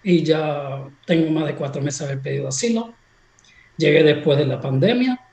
Y 0.02 0.22
ya 0.22 0.84
tengo 1.04 1.30
más 1.30 1.46
de 1.46 1.54
cuatro 1.56 1.82
meses 1.82 2.00
de 2.00 2.04
haber 2.06 2.22
pedido 2.22 2.48
asilo. 2.48 2.94
Llegué 3.76 4.02
después 4.02 4.38
de 4.38 4.46
la 4.46 4.60
pandemia 4.60 5.25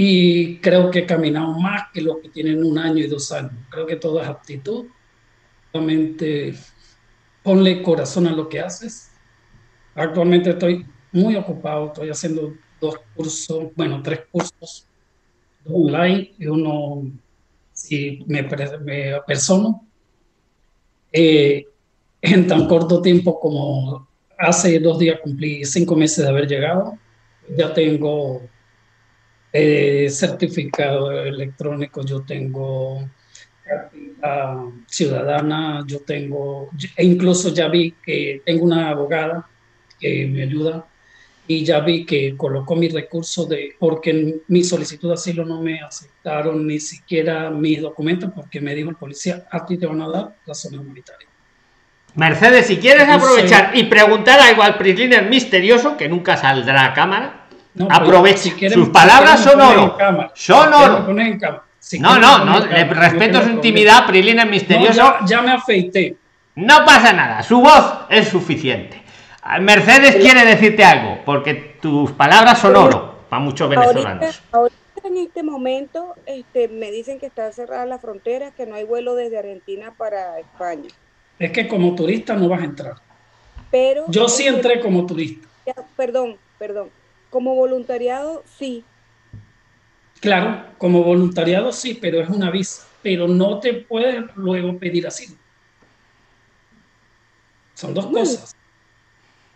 y 0.00 0.58
creo 0.58 0.92
que 0.92 1.00
he 1.00 1.06
caminado 1.06 1.58
más 1.58 1.90
que 1.92 2.00
los 2.00 2.18
que 2.18 2.28
tienen 2.28 2.62
un 2.62 2.78
año 2.78 3.02
y 3.02 3.08
dos 3.08 3.32
años. 3.32 3.50
Creo 3.68 3.84
que 3.84 3.96
todo 3.96 4.22
es 4.22 4.28
aptitud. 4.28 4.86
Realmente 5.72 6.54
ponle 7.42 7.82
corazón 7.82 8.28
a 8.28 8.30
lo 8.30 8.48
que 8.48 8.60
haces. 8.60 9.10
Actualmente 9.96 10.50
estoy 10.50 10.86
muy 11.10 11.34
ocupado, 11.34 11.86
estoy 11.86 12.10
haciendo 12.10 12.54
dos 12.80 12.94
cursos, 13.16 13.72
bueno, 13.74 14.00
tres 14.00 14.20
cursos 14.30 14.86
online 15.64 16.32
y 16.38 16.46
uno 16.46 17.02
si 17.72 18.24
me, 18.28 18.48
me. 18.84 19.14
Eh, 21.10 21.66
en 22.22 22.46
tan 22.46 22.68
corto 22.68 23.02
tiempo 23.02 23.40
como 23.40 24.06
hace 24.38 24.78
dos 24.78 25.00
días 25.00 25.18
cumplí 25.20 25.64
cinco 25.64 25.96
meses 25.96 26.22
de 26.22 26.30
haber 26.30 26.46
llegado. 26.46 26.96
Ya 27.56 27.74
tengo 27.74 28.42
eh, 29.52 30.08
certificado 30.10 31.10
electrónico, 31.10 32.04
yo 32.04 32.22
tengo 32.22 33.08
ciudadana, 34.86 35.84
yo 35.86 36.00
tengo, 36.00 36.70
e 36.96 37.04
incluso 37.04 37.52
ya 37.52 37.68
vi 37.68 37.92
que 38.02 38.42
tengo 38.44 38.64
una 38.64 38.90
abogada 38.90 39.48
que 40.00 40.26
me 40.26 40.42
ayuda 40.42 40.86
y 41.46 41.64
ya 41.64 41.80
vi 41.80 42.04
que 42.04 42.36
colocó 42.36 42.76
mi 42.76 42.88
recurso 42.88 43.46
de, 43.46 43.74
porque 43.78 44.10
en 44.10 44.42
mi 44.48 44.62
solicitud 44.62 45.08
de 45.08 45.14
asilo 45.14 45.44
no 45.44 45.62
me 45.62 45.80
aceptaron 45.80 46.66
ni 46.66 46.78
siquiera 46.78 47.50
mis 47.50 47.80
documentos 47.80 48.30
porque 48.34 48.60
me 48.60 48.74
dijo 48.74 48.90
el 48.90 48.96
policía, 48.96 49.46
a 49.50 49.64
ti 49.64 49.78
te 49.78 49.86
van 49.86 50.02
a 50.02 50.08
dar 50.08 50.36
la 50.44 50.54
zona 50.54 50.80
humanitaria. 50.80 51.28
Mercedes, 52.14 52.66
si 52.66 52.78
quieres 52.78 53.08
aprovechar 53.08 53.76
y 53.76 53.84
preguntar 53.84 54.40
algo 54.40 54.62
al 54.62 54.76
Prisliner 54.76 55.28
misterioso, 55.28 55.96
que 55.96 56.08
nunca 56.08 56.36
saldrá 56.36 56.86
a 56.86 56.94
cámara, 56.94 57.47
Aproveche. 57.90 58.70
Sus 58.70 58.88
palabras 58.90 59.40
son 59.40 59.60
oro. 59.60 59.96
Son 60.34 60.72
oro. 60.72 61.06
no, 62.00 62.18
no, 62.18 62.44
no. 62.44 62.66
Le 62.66 62.84
respeto 62.84 63.42
su 63.42 63.50
intimidad, 63.50 64.06
Prilina 64.06 64.42
es 64.44 64.50
misterioso. 64.50 65.16
ya, 65.26 65.42
me 65.42 65.52
afeité. 65.52 66.16
No 66.56 66.84
pasa 66.84 67.12
nada. 67.12 67.42
Su 67.42 67.60
voz 67.60 68.06
es 68.10 68.28
suficiente. 68.28 69.02
Mercedes 69.60 70.16
quiere 70.16 70.44
decirte 70.44 70.84
algo, 70.84 71.20
porque 71.24 71.78
tus 71.80 72.12
palabras 72.12 72.58
son 72.58 72.76
oro 72.76 73.20
para 73.28 73.40
muchos 73.40 73.68
venezolanos. 73.68 74.42
Ahorita, 74.52 74.76
en 75.04 75.16
este 75.16 75.42
momento 75.42 76.14
este, 76.26 76.68
me 76.68 76.90
dicen 76.90 77.18
que 77.18 77.26
está 77.26 77.50
cerrada 77.52 77.86
la 77.86 77.98
frontera, 77.98 78.50
que 78.50 78.66
no 78.66 78.74
hay 78.74 78.84
vuelo 78.84 79.14
desde 79.14 79.38
Argentina 79.38 79.94
para 79.96 80.38
España. 80.38 80.88
Es 81.38 81.52
que 81.52 81.68
como 81.68 81.94
turista 81.94 82.34
no 82.34 82.48
vas 82.48 82.60
a 82.62 82.64
entrar. 82.64 82.94
Pero 83.70 84.04
yo 84.08 84.28
sí 84.28 84.46
entré 84.46 84.80
como 84.80 85.06
turista. 85.06 85.46
perdón, 85.96 86.36
perdón. 86.58 86.90
Como 87.30 87.54
voluntariado, 87.54 88.42
sí. 88.58 88.84
Claro, 90.20 90.64
como 90.78 91.02
voluntariado 91.02 91.72
sí, 91.72 91.98
pero 92.00 92.20
es 92.20 92.28
una 92.28 92.50
visa. 92.50 92.86
Pero 93.02 93.28
no 93.28 93.60
te 93.60 93.74
puedes 93.74 94.24
luego 94.34 94.78
pedir 94.78 95.06
asilo. 95.06 95.36
Son 97.74 97.94
dos 97.94 98.06
cosas. 98.06 98.54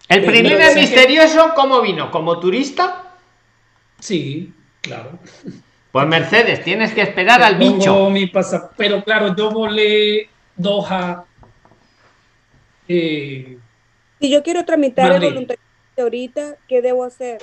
¿El 0.09 0.25
primer 0.25 0.75
misterioso 0.77 1.53
cómo 1.55 1.81
vino? 1.81 2.11
¿Como 2.11 2.39
turista? 2.39 3.15
Sí, 3.99 4.53
claro. 4.81 5.19
Pues 5.91 6.07
Mercedes, 6.07 6.63
tienes 6.63 6.93
que 6.93 7.03
esperar 7.03 7.43
al 7.43 7.57
bicho. 7.57 8.11
Mi 8.11 8.31
Pero 8.77 9.03
claro, 9.03 9.35
yo 9.35 9.51
volé 9.51 10.29
Doha. 10.57 11.25
Eh, 12.89 13.59
si 14.21 14.31
yo 14.31 14.43
quiero 14.43 14.65
tramitar 14.65 15.11
el 15.13 15.21
voluntariado 15.21 15.69
ahorita, 15.99 16.57
¿qué 16.69 16.81
debo 16.81 17.05
hacer? 17.05 17.43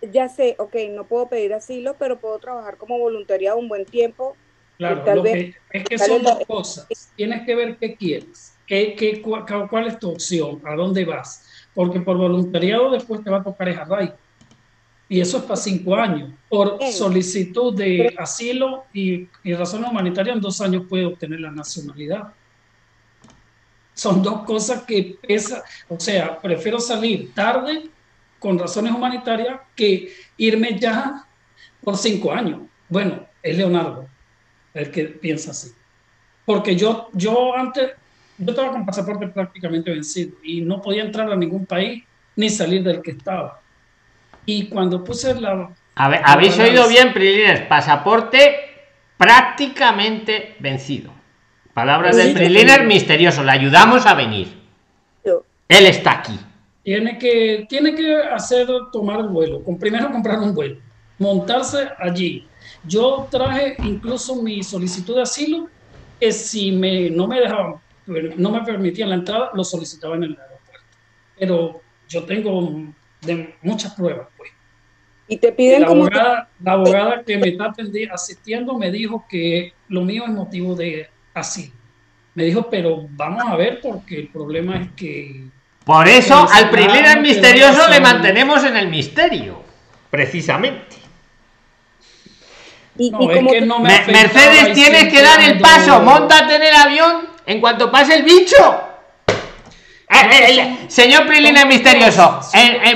Ya 0.00 0.28
sé, 0.28 0.56
ok, 0.58 0.74
no 0.90 1.04
puedo 1.04 1.28
pedir 1.28 1.52
asilo, 1.54 1.96
pero 1.98 2.18
puedo 2.18 2.38
trabajar 2.38 2.76
como 2.76 2.98
voluntariado 2.98 3.58
un 3.58 3.68
buen 3.68 3.84
tiempo. 3.84 4.36
Claro, 4.78 5.02
tal 5.04 5.22
vez, 5.22 5.54
es 5.70 5.84
que 5.84 5.98
son 5.98 6.22
dos 6.22 6.38
cosas. 6.46 7.12
Tienes 7.16 7.44
que 7.46 7.54
ver 7.54 7.76
qué 7.78 7.94
quieres, 7.94 8.56
qué, 8.66 8.94
qué, 8.96 9.22
cuál, 9.22 9.86
es 9.86 9.98
tu 9.98 10.10
opción, 10.10 10.60
a 10.64 10.74
dónde 10.74 11.04
vas. 11.04 11.46
Porque 11.74 12.00
por 12.00 12.16
voluntariado 12.16 12.90
después 12.90 13.22
te 13.22 13.30
va 13.30 13.38
a 13.38 13.42
tocar 13.44 13.68
esa 13.68 13.84
raíz. 13.84 14.12
Y 15.08 15.20
eso 15.20 15.38
es 15.38 15.44
para 15.44 15.56
cinco 15.56 15.94
años. 15.94 16.30
Por 16.48 16.82
solicitud 16.90 17.74
de 17.74 18.14
asilo 18.18 18.84
y, 18.92 19.28
y 19.44 19.54
razón 19.54 19.84
humanitaria, 19.84 20.32
en 20.32 20.40
dos 20.40 20.60
años 20.60 20.84
puede 20.88 21.06
obtener 21.06 21.40
la 21.40 21.50
nacionalidad. 21.50 22.32
Son 23.94 24.22
dos 24.22 24.42
cosas 24.44 24.82
que 24.82 25.16
pesa. 25.20 25.62
O 25.88 26.00
sea, 26.00 26.40
prefiero 26.40 26.80
salir 26.80 27.32
tarde 27.34 27.90
con 28.42 28.58
razones 28.58 28.92
humanitarias 28.92 29.60
que 29.76 30.12
irme 30.36 30.76
ya 30.76 31.24
por 31.80 31.96
cinco 31.96 32.32
años. 32.32 32.62
Bueno, 32.88 33.24
es 33.40 33.56
Leonardo 33.56 34.08
el 34.74 34.90
que 34.90 35.04
piensa 35.04 35.52
así. 35.52 35.70
Porque 36.44 36.74
yo, 36.74 37.08
yo 37.12 37.54
antes, 37.54 37.92
yo 38.38 38.50
estaba 38.50 38.72
con 38.72 38.84
pasaporte 38.84 39.28
prácticamente 39.28 39.92
vencido 39.92 40.36
y 40.42 40.60
no 40.60 40.82
podía 40.82 41.04
entrar 41.04 41.30
a 41.30 41.36
ningún 41.36 41.66
país 41.66 42.02
ni 42.34 42.50
salir 42.50 42.82
del 42.82 43.00
que 43.00 43.12
estaba. 43.12 43.60
Y 44.44 44.66
cuando 44.66 45.04
puse 45.04 45.40
la... 45.40 45.70
A 45.94 46.08
ver, 46.08 46.20
habéis 46.24 46.58
oído 46.58 46.88
bien, 46.88 47.12
Prilines, 47.12 47.60
pasaporte 47.62 48.56
prácticamente 49.16 50.56
vencido. 50.58 51.12
Palabras 51.74 52.16
del 52.16 52.34
Priliner 52.34 52.86
misterioso, 52.86 53.44
le 53.44 53.52
ayudamos 53.52 54.04
a 54.04 54.14
venir. 54.14 54.60
Él 55.68 55.86
está 55.86 56.12
aquí. 56.18 56.38
Tiene 56.82 57.16
que, 57.18 57.66
tiene 57.68 57.94
que 57.94 58.16
hacer 58.16 58.66
tomar 58.92 59.20
el 59.20 59.28
vuelo, 59.28 59.62
con, 59.62 59.78
primero 59.78 60.10
comprar 60.10 60.40
un 60.40 60.54
vuelo, 60.54 60.80
montarse 61.18 61.88
allí. 61.98 62.48
Yo 62.84 63.28
traje 63.30 63.78
incluso 63.82 64.42
mi 64.42 64.62
solicitud 64.62 65.16
de 65.16 65.22
asilo, 65.22 65.68
que 66.18 66.32
si 66.32 66.72
me, 66.72 67.08
no 67.10 67.28
me 67.28 67.40
dejaban, 67.40 67.74
no 68.36 68.50
me 68.50 68.62
permitían 68.62 69.10
la 69.10 69.16
entrada, 69.16 69.50
lo 69.54 69.62
solicitaba 69.62 70.16
en 70.16 70.24
el 70.24 70.30
aeropuerto. 70.30 70.86
Pero 71.38 71.80
yo 72.08 72.24
tengo 72.24 72.92
de 73.20 73.54
muchas 73.62 73.94
pruebas, 73.94 74.28
pues. 74.36 74.50
Y 75.28 75.36
te 75.36 75.52
piden 75.52 75.82
la 75.82 75.86
como 75.86 76.02
abogada, 76.02 76.50
la 76.62 76.72
abogada 76.72 77.22
que 77.24 77.38
me 77.38 77.48
está 77.48 77.72
asistiendo 78.12 78.76
me 78.76 78.90
dijo 78.90 79.24
que 79.28 79.72
lo 79.88 80.02
mío 80.02 80.24
es 80.26 80.30
motivo 80.30 80.74
de 80.74 81.08
asilo. 81.32 81.72
Me 82.34 82.44
dijo, 82.44 82.68
pero 82.68 83.06
vamos 83.10 83.44
a 83.46 83.56
ver 83.56 83.80
porque 83.80 84.18
el 84.18 84.28
problema 84.28 84.82
es 84.82 84.92
que 84.92 85.48
Por 85.84 86.08
eso 86.08 86.46
al 86.50 86.70
Priliner 86.70 87.02
nada, 87.02 87.16
misterioso 87.16 87.88
le 87.88 88.00
mantenemos 88.00 88.62
en 88.64 88.76
el 88.76 88.88
misterio. 88.88 89.62
Precisamente. 90.10 90.96
y, 92.98 93.10
No, 93.10 93.22
y 93.22 93.28
es 93.30 93.36
como 93.36 93.50
que 93.50 93.60
no 93.62 93.78
me 93.80 93.88
Mercedes, 94.06 94.74
tienes 94.74 95.12
que 95.12 95.22
dar 95.22 95.40
el 95.40 95.60
paso. 95.60 96.00
Móntate 96.00 96.56
en 96.56 96.62
el 96.62 96.74
avión 96.74 97.28
en 97.46 97.60
cuanto 97.60 97.90
pase 97.90 98.14
el 98.14 98.22
bicho. 98.22 98.88
Eh, 100.14 100.14
eh, 100.30 100.60
eh, 100.60 100.78
señor 100.88 101.26
Priliner 101.26 101.60
son 101.60 101.68
misterioso, 101.68 102.40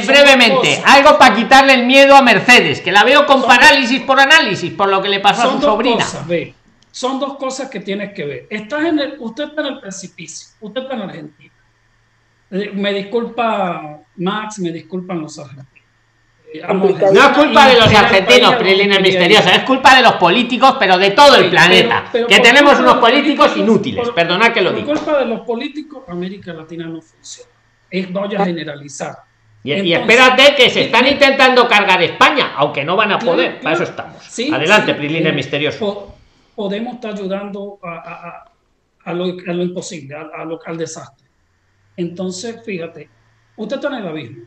brevemente, 0.06 0.82
algo 0.84 1.18
para 1.18 1.34
quitarle 1.34 1.72
el 1.72 1.86
miedo 1.86 2.14
a 2.14 2.20
Mercedes, 2.20 2.82
que 2.82 2.92
la 2.92 3.04
veo 3.04 3.24
con 3.24 3.40
Son- 3.40 3.48
parálisis 3.48 4.02
por 4.02 4.20
análisis, 4.20 4.70
por 4.74 4.88
lo 4.88 5.00
que 5.00 5.08
le 5.08 5.20
pasó 5.20 5.48
a 5.48 5.52
su 5.52 5.60
sobrina. 5.62 5.96
cosas, 6.04 6.26
ve. 6.26 6.54
Son 6.90 7.18
dos 7.18 7.38
cosas 7.38 7.70
que 7.70 7.80
tienes 7.80 8.12
que 8.12 8.24
ver. 8.24 8.46
Estás 8.50 8.84
en 8.84 8.98
el, 8.98 9.16
usted 9.18 9.44
está 9.44 9.62
en 9.62 9.66
el 9.68 9.80
precipicio, 9.80 10.48
usted 10.60 10.82
está 10.82 10.94
en 10.94 11.02
Argentina. 11.02 11.52
Eh, 12.50 12.70
Me 12.74 12.92
disculpa 12.92 13.98
Max, 14.16 14.58
me 14.60 14.70
disculpan 14.72 15.20
los 15.20 15.38
argentinos. 15.38 15.66
Eh. 16.54 16.62
No 16.68 16.86
es 16.88 17.28
culpa 17.36 17.66
de 17.66 17.74
y 17.74 17.76
los 17.76 17.92
argentinos, 17.92 18.26
país 18.26 18.42
a 18.42 18.46
donde 18.46 18.58
Priliner 18.58 18.96
quería 18.98 18.98
ir. 18.98 19.02
misterioso, 19.30 19.48
es 19.50 19.62
culpa 19.64 19.96
de 19.96 20.02
los 20.02 20.12
políticos, 20.14 20.76
pero 20.78 20.96
de 20.96 21.10
todo 21.10 21.34
el 21.36 21.44
Sí, 21.44 21.50
planeta. 21.50 21.98
pero- 22.12 22.12
pero 22.12 22.26
que 22.28 22.36
por 22.36 22.44
tenemos 22.46 22.78
unos 22.78 22.94
políticos 22.98 23.48
políticos, 23.50 23.56
inútiles, 23.56 24.04
por- 24.06 24.14
perdonad 24.14 24.52
que 24.52 24.60
lo 24.62 24.70
Por 24.70 24.80
diga. 24.80 24.94
culpa 24.94 25.18
de 25.18 25.26
los 25.26 25.40
políticos, 25.40 26.04
América 26.08 26.52
Latina 26.52 26.86
no 26.86 27.02
funciona. 27.02 27.50
Es 27.90 28.10
voy 28.12 28.34
a 28.34 28.44
generalizar. 28.44 29.16
Y, 29.64 29.70
y 29.70 29.72
Entonces, 29.72 30.00
espérate 30.00 30.54
que 30.54 30.70
se 30.70 30.82
están 30.84 31.06
intentando 31.08 31.66
cargar 31.68 32.00
España, 32.02 32.52
aunque 32.56 32.84
no 32.84 32.94
van 32.94 33.10
a 33.12 33.18
Claro, 33.18 33.32
poder, 33.34 33.48
para 33.54 33.60
claro. 33.60 33.74
eso 33.74 33.84
estamos. 33.84 34.22
Sí, 34.24 34.50
Adelante, 34.54 34.92
sí, 34.92 34.98
Priliner 34.98 35.32
eh, 35.32 35.36
misterioso. 35.36 35.78
po- 35.80 36.14
podemos 36.54 36.94
estar 36.94 37.12
ayudando 37.12 37.78
a, 37.82 37.88
a- 37.90 38.28
a- 38.28 38.44
a 39.04 39.12
lo, 39.12 39.24
a 39.24 39.52
lo 39.52 39.62
imposible, 39.64 40.14
a, 40.14 40.40
a 40.40 40.44
lo- 40.44 40.60
al 40.64 40.76
desastre. 40.78 41.25
Entonces, 41.96 42.62
fíjate, 42.64 43.08
usted 43.56 43.76
está 43.76 43.88
en 43.88 43.94
el 43.94 44.08
abismo. 44.08 44.46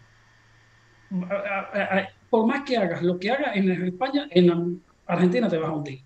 Por 2.30 2.46
más 2.46 2.64
que 2.64 2.78
hagas 2.78 3.02
lo 3.02 3.20
que 3.20 3.32
hagas 3.32 3.56
en 3.56 3.72
España, 3.88 4.28
en 4.30 4.82
Argentina 5.08 5.50
te 5.50 5.58
vas 5.58 5.70
a 5.70 5.74
hundir. 5.74 6.02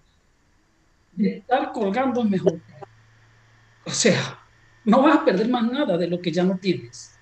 Estar 1.18 1.72
colgando 1.72 2.22
es 2.22 2.30
mejor. 2.30 2.60
O 3.86 3.92
sea, 3.92 4.40
no 4.86 5.02
vas 5.02 5.18
a 5.18 5.26
perder 5.26 5.50
más 5.50 5.70
nada 5.70 5.98
de 5.98 6.08
lo 6.08 6.22
que 6.22 6.32
ya 6.32 6.44
no 6.44 6.58
tienes. 6.58 7.20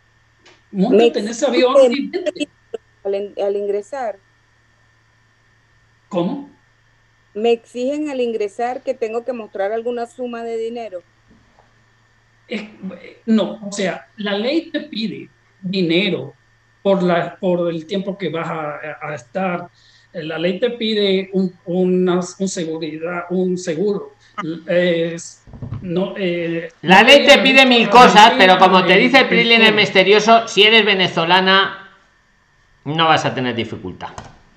Móntate 0.72 1.20
en 1.20 1.28
ese 1.28 1.46
avión 1.46 1.76
y 1.92 3.42
al 3.42 3.56
ingresar, 3.56 4.20
¿Cómo? 6.08 6.50
me 7.34 7.52
exigen 7.52 8.10
al 8.10 8.22
ingresar 8.22 8.84
que 8.84 8.94
tengo 8.94 9.24
que 9.24 9.34
mostrar 9.34 9.72
alguna 9.72 10.06
suma 10.06 10.44
de 10.44 10.58
dinero. 10.58 11.02
Es- 12.56 12.64
no, 13.26 13.60
o 13.68 13.72
sea, 13.72 14.08
la 14.18 14.38
ley 14.38 14.70
te 14.72 14.82
pide 14.82 15.30
dinero 15.62 16.34
por, 16.82 17.02
la, 17.04 17.36
por 17.36 17.70
el 17.72 17.86
tiempo 17.86 18.18
que 18.18 18.30
vas 18.30 18.48
a, 18.50 18.80
a 19.02 19.16
estar. 19.16 19.68
La 20.14 20.38
ley 20.38 20.60
te 20.60 20.72
pide 20.72 21.30
un, 21.34 21.54
una, 21.66 22.20
un 22.40 22.48
seguridad, 22.48 23.24
un 23.30 23.58
seguro. 23.58 24.16
Es- 24.68 25.44
no, 25.82 26.16
eh, 26.18 26.70
La 26.82 27.04
ley 27.04 27.26
te 27.26 27.38
pide 27.40 27.66
mil 27.66 27.90
cosas, 27.90 28.34
pero 28.38 28.58
como 28.58 28.84
te 28.86 28.94
el- 28.94 29.00
dice 29.02 29.20
el 29.22 29.28
Priliner 29.28 29.68
todo. 29.70 29.76
misterioso, 29.78 30.48
si 30.48 30.64
eres 30.64 30.84
venezolana, 30.86 31.88
no 32.86 33.08
vas 33.08 33.24
a 33.26 33.34
tener 33.34 33.56
dificultad. 33.56 34.10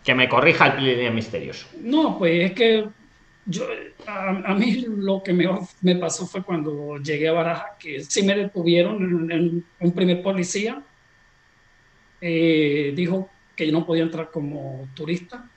Que 0.03 0.15
me 0.15 0.29
corrija 0.29 0.67
el 0.67 0.73
Priliner 0.75 1.13
misterioso. 1.13 1.67
No, 1.81 2.19
pues 2.19 2.51
es 2.51 2.53
que 2.53 2.85
yo, 3.47 3.67
a, 4.07 4.55
mí 4.55 4.87
lo 4.89 5.23
que 5.23 5.33
me 5.33 5.97
pasó 5.97 6.27
fue 6.27 6.43
cuando 6.43 6.97
llegué 6.99 7.29
a 7.29 7.33
Baraja, 7.33 7.77
que 7.79 8.03
sí 8.03 8.23
me 8.23 8.35
detuvieron 8.35 9.31
en, 9.31 9.65
un 9.81 9.93
primer 9.93 10.23
policía. 10.23 10.83
eh, 12.21 12.93
dijo 12.97 13.29
que 13.55 13.67
yo 13.67 13.73
no 13.73 13.87
podía 13.87 14.03
entrar 14.03 14.31
como 14.31 14.89
turista. 14.95 15.49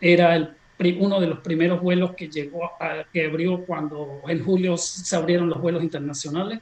Era 0.00 0.56
uno 0.98 1.20
de 1.20 1.26
los 1.26 1.40
primeros 1.40 1.80
vuelos 1.80 2.14
que 2.16 2.28
llegó, 2.28 2.72
que 3.12 3.26
abrió 3.26 3.64
cuando 3.64 4.22
en 4.26 4.44
julio 4.44 4.76
se 4.76 5.14
abrieron 5.14 5.48
los 5.48 5.60
vuelos 5.60 5.82
internacionales. 5.82 6.60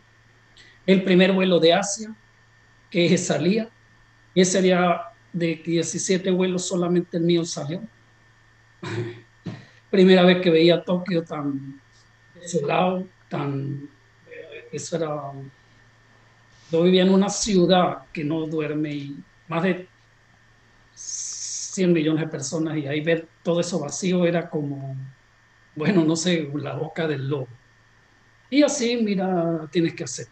El 0.87 1.05
primer 1.05 1.33
vuelo 1.33 1.59
de 1.59 1.75
Asia 1.75 2.15
que 2.91 3.17
salía. 3.19 3.69
Ese 4.35 4.63
día 4.63 5.03
de 5.33 5.61
17 5.65 6.31
vuelos 6.31 6.67
solamente 6.67 7.17
el 7.17 7.25
mío 7.25 7.45
salió 7.45 7.83
primera 9.91 10.23
vez 10.23 10.41
que 10.41 10.51
veía 10.51 10.83
Tokio 10.83 11.25
tan 11.25 11.81
desolado, 12.35 13.05
tan... 13.29 13.89
Eso 14.73 14.97
era... 14.97 15.33
Yo 16.71 16.83
vivía 16.83 17.03
en 17.03 17.11
una 17.11 17.29
ciudad 17.29 18.05
que 18.13 18.23
no 18.23 18.47
duerme 18.47 18.95
y 18.95 19.17
más 19.49 19.65
de 19.65 19.89
100 20.95 21.93
millones 21.93 22.21
de 22.23 22.29
personas 22.29 22.77
y 22.77 22.87
ahí 22.87 23.01
ver 23.01 23.27
todo 23.43 23.61
eso 23.61 23.81
vacío 23.81 24.25
era 24.25 24.49
como, 24.49 24.97
bueno, 25.75 26.05
no 26.05 26.15
sé, 26.15 26.49
la 26.55 26.75
boca 26.75 27.09
del 27.09 27.29
lobo. 27.29 27.49
Y 28.49 28.63
así, 28.63 28.97
mira, 28.97 29.69
tienes 29.71 29.95
que 29.95 30.05
hacer. 30.05 30.27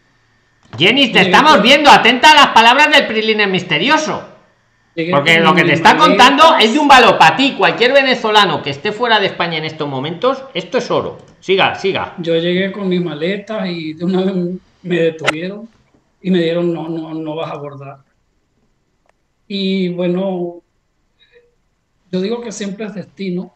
Jenny, 0.77 1.11
te 1.11 1.21
estamos 1.21 1.61
viendo, 1.61 1.89
atenta 1.89 2.31
a 2.31 2.35
las 2.35 2.47
palabras 2.47 2.89
del 2.91 3.07
Priliner 3.07 3.47
misterioso. 3.47 4.38
Porque 5.11 5.39
lo 5.39 5.53
que 5.55 5.63
te 5.63 5.73
está 5.73 5.97
contando 5.97 6.57
es 6.59 6.73
de 6.73 6.79
un 6.79 6.89
ti. 7.37 7.55
Cualquier 7.57 7.93
venezolano 7.93 8.61
que 8.61 8.69
esté 8.69 8.91
fuera 8.91 9.19
de 9.19 9.27
España 9.27 9.57
en 9.57 9.65
estos 9.65 9.87
momentos, 9.87 10.43
esto 10.53 10.77
es 10.77 10.89
oro. 10.91 11.17
Siga, 11.39 11.75
siga. 11.75 12.15
Yo 12.19 12.35
llegué 12.37 12.71
con 12.71 12.89
mis 12.89 13.01
maletas 13.01 13.67
y 13.69 13.93
de 13.93 14.05
una 14.05 14.23
vez 14.23 14.35
me 14.83 14.99
detuvieron 14.99 15.69
y 16.21 16.31
me 16.31 16.39
dieron, 16.39 16.73
no, 16.73 16.89
no, 16.89 17.13
no 17.13 17.35
vas 17.35 17.51
a 17.51 17.53
abordar. 17.53 17.97
Y 19.47 19.89
bueno, 19.89 20.61
yo 22.11 22.21
digo 22.21 22.41
que 22.41 22.51
siempre 22.51 22.85
es 22.85 22.93
destino. 22.93 23.53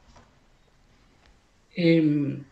Em, 1.75 2.43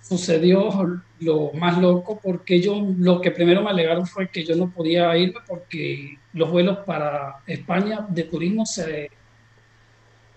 sucedió 0.00 1.02
lo 1.20 1.52
más 1.52 1.78
loco 1.78 2.18
porque 2.22 2.60
yo 2.60 2.82
lo 2.98 3.20
que 3.20 3.30
primero 3.30 3.62
me 3.62 3.70
alegaron 3.70 4.06
fue 4.06 4.28
que 4.28 4.44
yo 4.44 4.56
no 4.56 4.70
podía 4.70 5.16
irme 5.16 5.40
porque 5.46 6.18
los 6.32 6.50
vuelos 6.50 6.78
para 6.78 7.42
España 7.46 8.06
de 8.08 8.24
turismo 8.24 8.64
se 8.66 9.10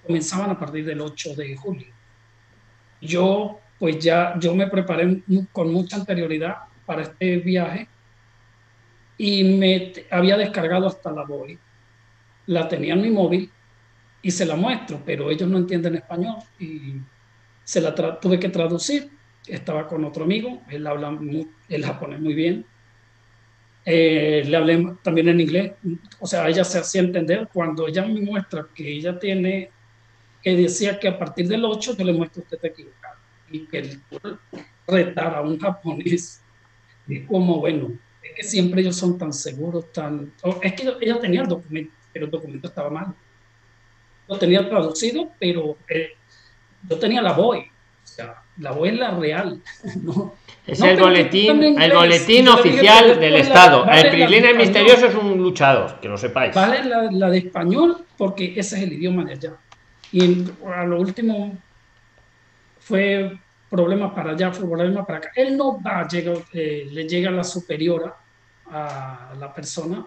comenzaban 0.05 0.51
a 0.51 0.59
partir 0.59 0.85
del 0.85 1.01
8 1.01 1.35
de 1.35 1.55
julio. 1.55 1.87
Yo 3.01 3.59
pues 3.79 3.99
ya 3.99 4.37
yo 4.39 4.55
me 4.55 4.67
preparé 4.67 5.23
con 5.51 5.71
mucha 5.71 5.97
anterioridad 5.97 6.57
para 6.85 7.01
este 7.01 7.37
viaje 7.37 7.87
y 9.17 9.43
me 9.43 9.93
había 10.11 10.37
descargado 10.37 10.87
hasta 10.87 11.11
la 11.11 11.23
BOI. 11.23 11.57
La 12.47 12.67
tenía 12.67 12.93
en 12.93 13.01
mi 13.01 13.09
móvil 13.09 13.49
y 14.21 14.31
se 14.31 14.45
la 14.45 14.55
muestro, 14.55 15.01
pero 15.05 15.29
ellos 15.29 15.49
no 15.49 15.57
entienden 15.57 15.95
español 15.95 16.37
y 16.59 16.95
se 17.63 17.81
la 17.81 17.93
tuve 17.93 18.39
que 18.39 18.49
traducir. 18.49 19.11
Estaba 19.47 19.87
con 19.87 20.03
otro 20.05 20.25
amigo, 20.25 20.63
él 20.69 20.85
habla 20.87 21.11
mu- 21.11 21.53
el 21.69 21.85
japonés 21.85 22.19
muy 22.19 22.33
bien. 22.33 22.65
Eh, 23.85 24.43
le 24.45 24.55
hablé 24.57 24.95
también 25.03 25.27
en 25.27 25.41
inglés, 25.41 25.73
o 26.19 26.25
sea, 26.25 26.47
ella 26.47 26.63
se 26.63 26.79
hacía 26.79 27.01
entender 27.01 27.49
cuando 27.51 27.85
ella 27.87 28.05
me 28.05 28.21
muestra 28.21 28.69
que 28.73 28.89
ella 28.93 29.19
tiene, 29.19 29.73
que 30.41 30.55
decía 30.55 30.99
que 30.99 31.09
a 31.09 31.17
partir 31.19 31.47
del 31.49 31.65
8 31.65 31.95
yo 31.97 32.05
le 32.05 32.13
muestro 32.13 32.43
usted 32.43 32.57
está 32.57 32.67
equivocado 32.69 33.19
y 33.47 33.67
que 33.67 33.79
el 33.79 34.03
retar 34.87 35.35
a 35.35 35.41
un 35.41 35.59
japonés 35.59 36.45
es 37.07 37.27
como, 37.27 37.59
bueno, 37.59 37.99
es 38.21 38.31
que 38.35 38.43
siempre 38.43 38.81
ellos 38.81 38.97
son 38.97 39.17
tan 39.17 39.33
seguros, 39.33 39.91
tan... 39.93 40.33
Es 40.61 40.73
que 40.73 40.83
ella 41.01 41.19
tenía 41.19 41.41
el 41.43 41.47
documento, 41.49 41.95
pero 42.13 42.25
el 42.25 42.31
documento 42.31 42.67
estaba 42.69 42.89
mal. 42.89 43.15
lo 44.27 44.37
tenía 44.39 44.67
traducido, 44.67 45.35
pero 45.39 45.77
eh, 45.89 46.09
yo 46.83 46.99
tenía 46.99 47.21
la 47.21 47.33
voz, 47.33 47.57
o 48.03 48.07
sea, 48.07 48.35
la 48.59 48.71
voz 48.71 48.89
es 48.89 48.95
la 48.99 49.11
real, 49.11 49.61
¿no? 50.03 50.35
Es 50.65 50.79
No, 50.79 50.85
el 50.87 50.99
boletín, 50.99 51.81
el 51.81 51.93
boletín 51.93 52.47
oficial 52.47 53.19
del 53.19 53.33
la- 53.33 53.39
Estado. 53.39 53.85
vale 53.85 54.01
el 54.23 54.33
español. 54.33 54.57
misterioso 54.57 55.07
es 55.07 55.15
un 55.15 55.37
luchador, 55.37 55.99
que 55.99 56.07
lo 56.07 56.17
sepáis. 56.17 56.53
Vale 56.55 56.83
la, 56.85 57.09
la 57.11 57.29
de 57.29 57.39
español 57.39 58.05
porque 58.17 58.53
ese 58.57 58.77
es 58.77 58.83
el 58.83 58.93
idioma 58.93 59.25
de 59.25 59.33
allá. 59.33 59.53
Y 60.11 60.23
en- 60.23 60.51
a 60.73 60.83
lo 60.85 60.99
último 61.01 61.57
fue 62.79 63.37
problema 63.69 64.13
para 64.13 64.31
allá, 64.31 64.51
fue 64.51 64.69
problema 64.69 65.05
para 65.05 65.17
acá. 65.19 65.31
Él 65.35 65.57
no 65.57 65.81
va, 65.81 66.07
llega, 66.07 66.33
eh, 66.53 66.87
le 66.91 67.07
llega 67.07 67.31
la 67.31 67.43
superiora 67.43 68.13
a 68.69 69.33
la 69.39 69.53
persona, 69.53 70.05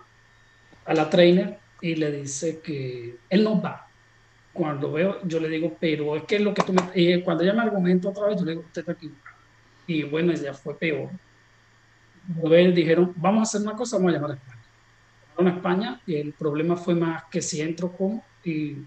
a 0.84 0.94
la 0.94 1.11
trainer, 1.11 1.59
y 1.80 1.97
le 1.97 2.11
dice 2.12 2.61
que 2.61 3.16
él 3.28 3.44
no 3.44 3.61
va. 3.61 3.86
Cuando 4.57 4.92
veo, 4.92 5.18
yo 5.24 5.38
le 5.40 5.48
digo, 5.48 5.76
pero 5.78 6.16
es 6.16 6.24
que 6.24 6.38
lo 6.38 6.54
que 6.54 6.62
tú 6.62 6.72
me... 6.72 6.80
y 6.94 7.20
cuando 7.22 7.42
ella 7.44 7.52
me 7.52 7.62
argumenta 7.62 8.09
otra 8.09 8.28
vez, 8.28 8.38
yo 8.38 8.44
le 8.44 8.52
digo, 8.52 8.62
usted 8.64 8.80
está 8.80 8.92
equivocado. 8.92 9.36
Y 9.86 10.02
bueno, 10.04 10.32
ya 10.32 10.54
fue 10.54 10.76
peor. 10.78 11.11
Luego 12.42 12.72
dijeron, 12.74 13.12
vamos 13.16 13.40
a 13.40 13.42
hacer 13.44 13.61
una 13.68 13.76
cosa, 13.76 13.96
vamos 13.96 14.11
a 14.11 14.14
llamar 14.14 14.30
a 14.32 14.34
España 14.34 14.57
a 15.38 15.48
España 15.50 16.00
y 16.07 16.14
el 16.16 16.32
problema 16.32 16.76
fue 16.76 16.94
más 16.94 17.24
que 17.30 17.42
si 17.42 17.61
entro 17.61 17.92
como 17.92 18.24
y 18.42 18.78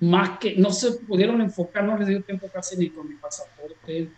más 0.00 0.38
que 0.38 0.54
no 0.56 0.70
se 0.70 0.92
pudieron 0.92 1.40
enfocar, 1.40 1.82
no 1.84 1.96
les 1.96 2.08
dio 2.08 2.22
tiempo 2.22 2.46
casi 2.52 2.76
ni 2.76 2.90
con 2.90 3.08
mi 3.08 3.14
pasaporte. 3.14 4.08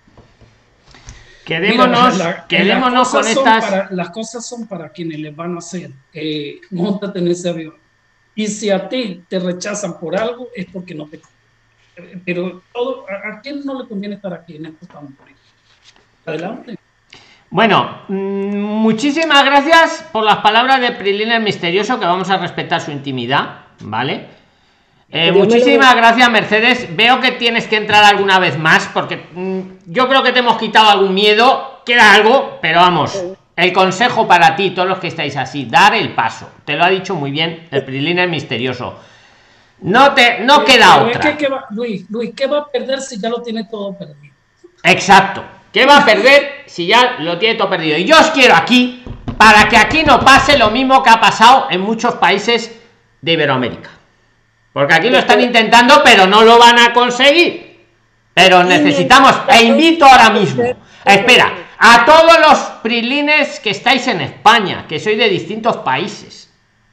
Quedémonos, 1.45 2.15
Mira, 2.15 2.25
la- 2.31 2.47
quedémonos 2.49 3.13
las 3.13 3.23
con 3.23 3.27
estas. 3.29 3.65
para- 3.71 3.91
las 3.93 4.11
cosas 4.11 4.45
son 4.47 4.67
para 4.67 4.89
quienes 4.89 5.21
les 5.21 5.37
van 5.37 5.55
a 5.55 5.59
hacer. 5.59 5.91
Eh, 6.13 6.59
montate 6.71 7.19
en 7.19 7.29
ese 7.29 7.49
avión. 7.51 7.75
Y 8.35 8.47
si 8.49 8.71
a 8.71 8.89
ti 8.89 9.23
te 9.29 9.39
rechazan 9.39 9.99
por 9.99 10.17
algo, 10.17 10.49
es 10.55 10.67
porque 10.67 10.95
no 10.95 11.07
te. 11.07 11.21
Pero 12.25 12.63
todo, 12.73 13.07
¿a, 13.09 13.37
a 13.37 13.41
quién 13.41 13.65
no 13.65 13.81
le 13.81 13.89
conviene 13.89 14.17
estar 14.17 14.33
aquí 14.33 14.57
en 14.57 14.67
estos 14.67 14.89
campos? 14.89 15.27
Adelante. 16.27 16.77
Bueno, 17.51 18.03
mm, 18.09 18.57
muchísimas 18.57 19.45
gracias 19.45 20.05
por 20.11 20.25
las 20.25 20.39
palabras 20.39 20.81
de 20.81 20.91
Prilín 20.91 21.31
el 21.31 21.43
misterioso, 21.43 22.01
que 22.01 22.07
vamos 22.07 22.29
a 22.31 22.39
respetar 22.39 22.81
su 22.81 22.91
intimidad, 22.91 23.67
¿vale? 23.81 24.27
Eh, 25.09 25.31
muchísimas 25.31 25.95
gracias, 25.95 26.29
Mercedes. 26.29 26.97
Veo 26.97 27.21
que 27.21 27.31
tienes 27.31 27.69
que 27.69 27.77
entrar 27.77 28.03
alguna 28.03 28.41
vez 28.41 28.59
más, 28.59 28.91
porque 28.93 29.29
mm, 29.33 29.61
yo 29.87 30.09
creo 30.09 30.25
que 30.25 30.33
te 30.33 30.41
hemos 30.41 30.57
quitado 30.57 30.91
algún 30.91 31.15
miedo. 31.15 31.83
Queda 31.87 32.15
algo, 32.15 32.59
pero 32.61 32.81
vamos. 32.81 33.23
El 33.57 33.73
consejo 33.73 34.27
para 34.27 34.57
ti, 34.57 34.71
todos 34.71 34.89
los 34.89 34.99
que 34.99 35.07
estáis 35.09 35.37
así, 35.37 35.67
dar 35.67 35.95
el 35.95 36.13
paso. 36.15 36.51
Te 36.65 36.75
lo 36.75 36.85
ha 36.85 36.89
dicho 36.91 37.15
muy 37.15 37.31
bien 37.31 37.69
el 37.71 37.85
Prilín 37.85 38.19
el 38.19 38.29
misterioso. 38.29 38.99
No 39.83 40.13
te, 40.13 40.41
no 40.41 40.65
queda 40.65 40.95
Pero 40.99 41.11
es 41.11 41.17
otra. 41.17 41.31
que, 41.33 41.37
¿qué 41.37 41.49
va- 41.53 41.67
Luis, 41.71 42.05
Luis, 42.11 42.33
¿qué 42.37 42.47
va 42.47 42.59
a 42.59 42.67
perder 42.67 43.01
si 43.01 43.21
ya 43.21 43.29
lo 43.29 43.43
tiene 43.43 43.65
todo 43.65 43.97
perdido? 43.97 44.35
Exacto. 44.83 45.45
¿Qué 45.73 45.87
va 45.87 45.99
a 45.99 46.05
perder 46.05 46.63
si 46.67 46.87
ya 46.87 47.17
lo 47.21 47.39
tiene 47.39 47.57
todo 47.57 47.71
perdido? 47.71 47.97
Y 47.99 48.05
yo 48.05 48.19
os 48.19 48.31
quiero 48.31 48.55
aquí 48.55 49.05
para 49.37 49.69
que 49.69 49.77
aquí 49.77 50.03
no 50.05 50.21
pase 50.21 50.57
lo 50.59 50.71
mismo 50.71 51.03
que 51.03 51.11
ha 51.11 51.21
pasado 51.21 51.67
en 51.71 51.81
muchos 51.81 52.15
países 52.15 52.73
de 53.21 53.33
Iberoamérica. 53.33 53.91
Porque 54.73 54.95
aquí 54.95 55.11
lo 55.11 55.19
están 55.19 55.41
intentando, 55.41 56.01
pero 56.05 56.27
no 56.27 56.43
lo 56.43 56.59
van 56.59 56.79
a 56.79 56.93
conseguir. 56.93 57.85
Pero 58.33 58.65
necesitamos, 58.65 59.33
e 59.49 59.65
invito 59.65 60.05
ahora 60.05 60.31
mismo, 60.31 60.65
espera, 61.05 61.53
a 61.87 62.07
todos 62.07 62.41
los 62.41 62.59
prilines 62.83 63.61
que 63.61 63.69
estáis 63.69 64.09
en 64.09 64.23
España, 64.23 64.87
que 64.89 64.99
sois 64.99 65.19
de 65.19 65.29
distintos 65.29 65.85
países, 65.85 66.49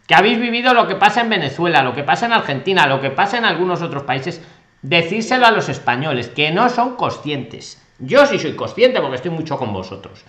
que 0.05 0.15
habéis 0.15 0.37
vivido 0.37 0.73
lo 0.73 0.85
que 0.85 0.97
pasa 0.97 1.21
en 1.21 1.29
Venezuela, 1.29 1.81
lo 1.81 1.95
que 1.95 2.03
pasa 2.03 2.25
en 2.25 2.33
Argentina, 2.33 2.85
lo 2.87 2.99
que 2.99 3.09
pasa 3.09 3.37
en 3.37 3.45
algunos 3.45 3.81
otros 3.81 4.03
países, 4.03 4.41
decírselo 4.81 5.47
a 5.47 5.51
los 5.51 5.69
españoles, 5.69 6.27
que 6.27 6.51
no 6.51 6.67
son 6.67 6.97
conscientes. 6.97 7.81
Yo 7.99 8.25
sí 8.25 8.37
soy 8.37 8.53
consciente 8.53 8.99
porque 8.99 9.15
estoy 9.15 9.31
mucho 9.31 9.57
con 9.57 9.71
vosotros. 9.71 10.25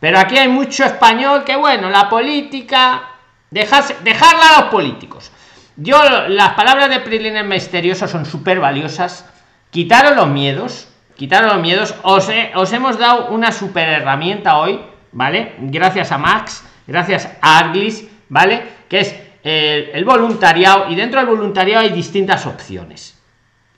Pero 0.00 0.18
aquí 0.18 0.38
hay 0.38 0.48
mucho 0.48 0.86
español 0.86 1.44
que, 1.44 1.56
bueno, 1.56 1.90
la 1.90 2.08
política, 2.08 3.10
dejarse, 3.50 3.96
dejarla 4.02 4.48
a 4.48 4.60
los 4.62 4.70
políticos. 4.70 5.30
Yo, 5.76 5.98
las 6.28 6.54
palabras 6.54 6.88
de 6.88 7.00
Prilines 7.00 7.44
Misterioso 7.44 8.08
son 8.08 8.24
súper 8.24 8.60
valiosas. 8.60 9.26
Quitaros 9.70 10.16
los 10.16 10.28
miedos, 10.28 10.88
quitaros 11.16 11.52
los 11.52 11.62
miedos. 11.62 11.94
Os, 12.02 12.28
he- 12.28 12.52
os 12.54 12.72
hemos 12.72 12.98
dado 12.98 13.28
una 13.30 13.50
super 13.52 13.88
herramienta 13.88 14.58
hoy, 14.58 14.80
¿vale? 15.12 15.54
Gracias 15.58 16.12
a 16.12 16.18
Max, 16.18 16.64
gracias 16.86 17.28
a 17.40 17.58
Arglis, 17.58 18.06
¿vale? 18.28 18.62
Que 18.88 19.00
es 19.00 19.16
el, 19.42 19.90
el 19.94 20.04
voluntariado 20.04 20.90
y 20.90 20.94
dentro 20.94 21.18
del 21.20 21.28
voluntariado 21.28 21.82
hay 21.82 21.90
distintas 21.90 22.46
opciones. 22.46 23.14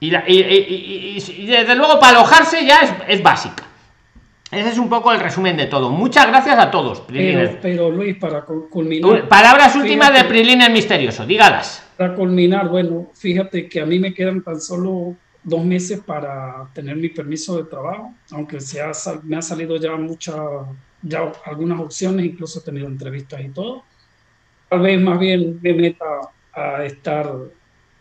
Y, 0.00 0.10
la- 0.10 0.24
y- 0.26 0.40
y- 0.40 0.66
y- 0.68 1.18
y- 1.18 1.42
y 1.42 1.46
desde 1.46 1.74
luego 1.74 1.98
para 1.98 2.18
alojarse 2.18 2.64
ya 2.64 2.80
es, 2.80 2.92
es 3.08 3.22
básica. 3.22 3.64
Ese 4.50 4.70
es 4.70 4.78
un 4.78 4.88
poco 4.88 5.12
el 5.12 5.20
resumen 5.20 5.56
de 5.58 5.66
todo. 5.66 5.90
Muchas 5.90 6.26
gracias 6.26 6.58
a 6.58 6.70
todos. 6.70 7.02
Pero, 7.06 7.58
pero 7.60 7.90
Luis, 7.90 8.16
para 8.16 8.42
cu- 8.42 8.70
culminar. 8.70 9.28
Palabras 9.28 9.76
últimas 9.76 10.08
de 10.08 10.14
fíjate, 10.14 10.28
Prilines 10.30 10.70
Misterioso, 10.70 11.26
dígalas. 11.26 11.84
Para 11.98 12.14
culminar, 12.14 12.68
bueno, 12.68 13.08
fíjate 13.14 13.68
que 13.68 13.80
a 13.82 13.84
mí 13.84 13.98
me 13.98 14.14
quedan 14.14 14.42
tan 14.42 14.58
solo 14.58 15.16
dos 15.48 15.64
meses 15.64 16.00
para 16.00 16.68
tener 16.72 16.96
mi 16.96 17.08
permiso 17.08 17.56
de 17.56 17.64
trabajo, 17.64 18.14
aunque 18.30 18.60
se 18.60 18.80
ha 18.80 18.92
me 19.22 19.36
ha 19.36 19.42
salido 19.42 19.76
ya 19.76 19.96
muchas, 19.96 20.36
ya 21.02 21.32
algunas 21.44 21.80
opciones, 21.80 22.26
incluso 22.26 22.60
he 22.60 22.62
tenido 22.62 22.86
entrevistas 22.86 23.40
y 23.40 23.48
todo. 23.48 23.84
Tal 24.68 24.80
vez 24.80 25.00
más 25.00 25.18
bien 25.18 25.58
me 25.62 25.72
meta 25.72 26.04
a 26.52 26.84
estar 26.84 27.30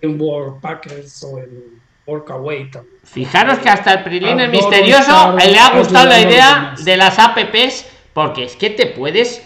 en 0.01 0.21
World 0.21 0.59
Packers 0.61 1.23
o 1.23 1.39
en 1.39 1.81
Workaway 2.05 2.69
también. 2.71 2.95
Fijaros 3.03 3.59
que 3.59 3.69
hasta 3.69 3.93
el 3.93 4.03
Prilines 4.03 4.49
Adoro 4.49 4.51
Misterioso 4.51 5.37
le 5.37 5.59
ha 5.59 5.77
gustado 5.77 6.07
la 6.07 6.21
idea 6.21 6.75
de 6.83 6.97
las 6.97 7.17
apps, 7.19 7.85
porque 8.13 8.43
es 8.43 8.55
que 8.55 8.69
te 8.69 8.87
puedes, 8.87 9.41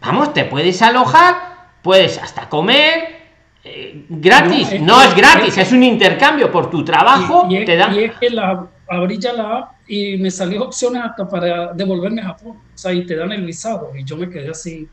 vamos, 0.00 0.32
te 0.32 0.44
puedes 0.44 0.80
alojar, 0.82 1.70
puedes 1.82 2.18
hasta 2.18 2.48
comer 2.48 3.21
eh, 3.64 4.04
gratis. 4.08 4.68
No, 4.68 4.74
es 4.74 4.80
No 4.82 5.02
es 5.02 5.14
gratis, 5.16 5.58
es- 5.58 5.66
es 5.68 5.72
un 5.72 5.82
intercambio 5.82 6.50
por 6.50 6.68
tu 6.70 6.84
trabajo. 6.84 7.46
Y, 7.48 7.54
y 7.54 7.56
es, 7.58 7.64
te 7.66 7.76
dan 7.76 7.94
y 7.94 7.98
es 8.04 8.12
que 8.18 8.30
la, 8.30 8.66
abrí 8.88 9.18
ya 9.18 9.32
la 9.32 9.58
app 9.58 9.72
y 9.86 10.16
me 10.18 10.30
salió 10.30 10.64
opciones 10.64 11.02
hasta 11.04 11.28
para 11.28 11.72
devolverme 11.72 12.22
a 12.22 12.26
Japón. 12.26 12.56
O 12.74 12.78
sea, 12.78 12.92
y 12.92 13.04
te 13.06 13.14
dan 13.16 13.30
el 13.32 13.44
visado. 13.44 13.92
Y 13.96 14.04
yo 14.04 14.16
me 14.16 14.28
quedé 14.28 14.50
así, 14.50 14.88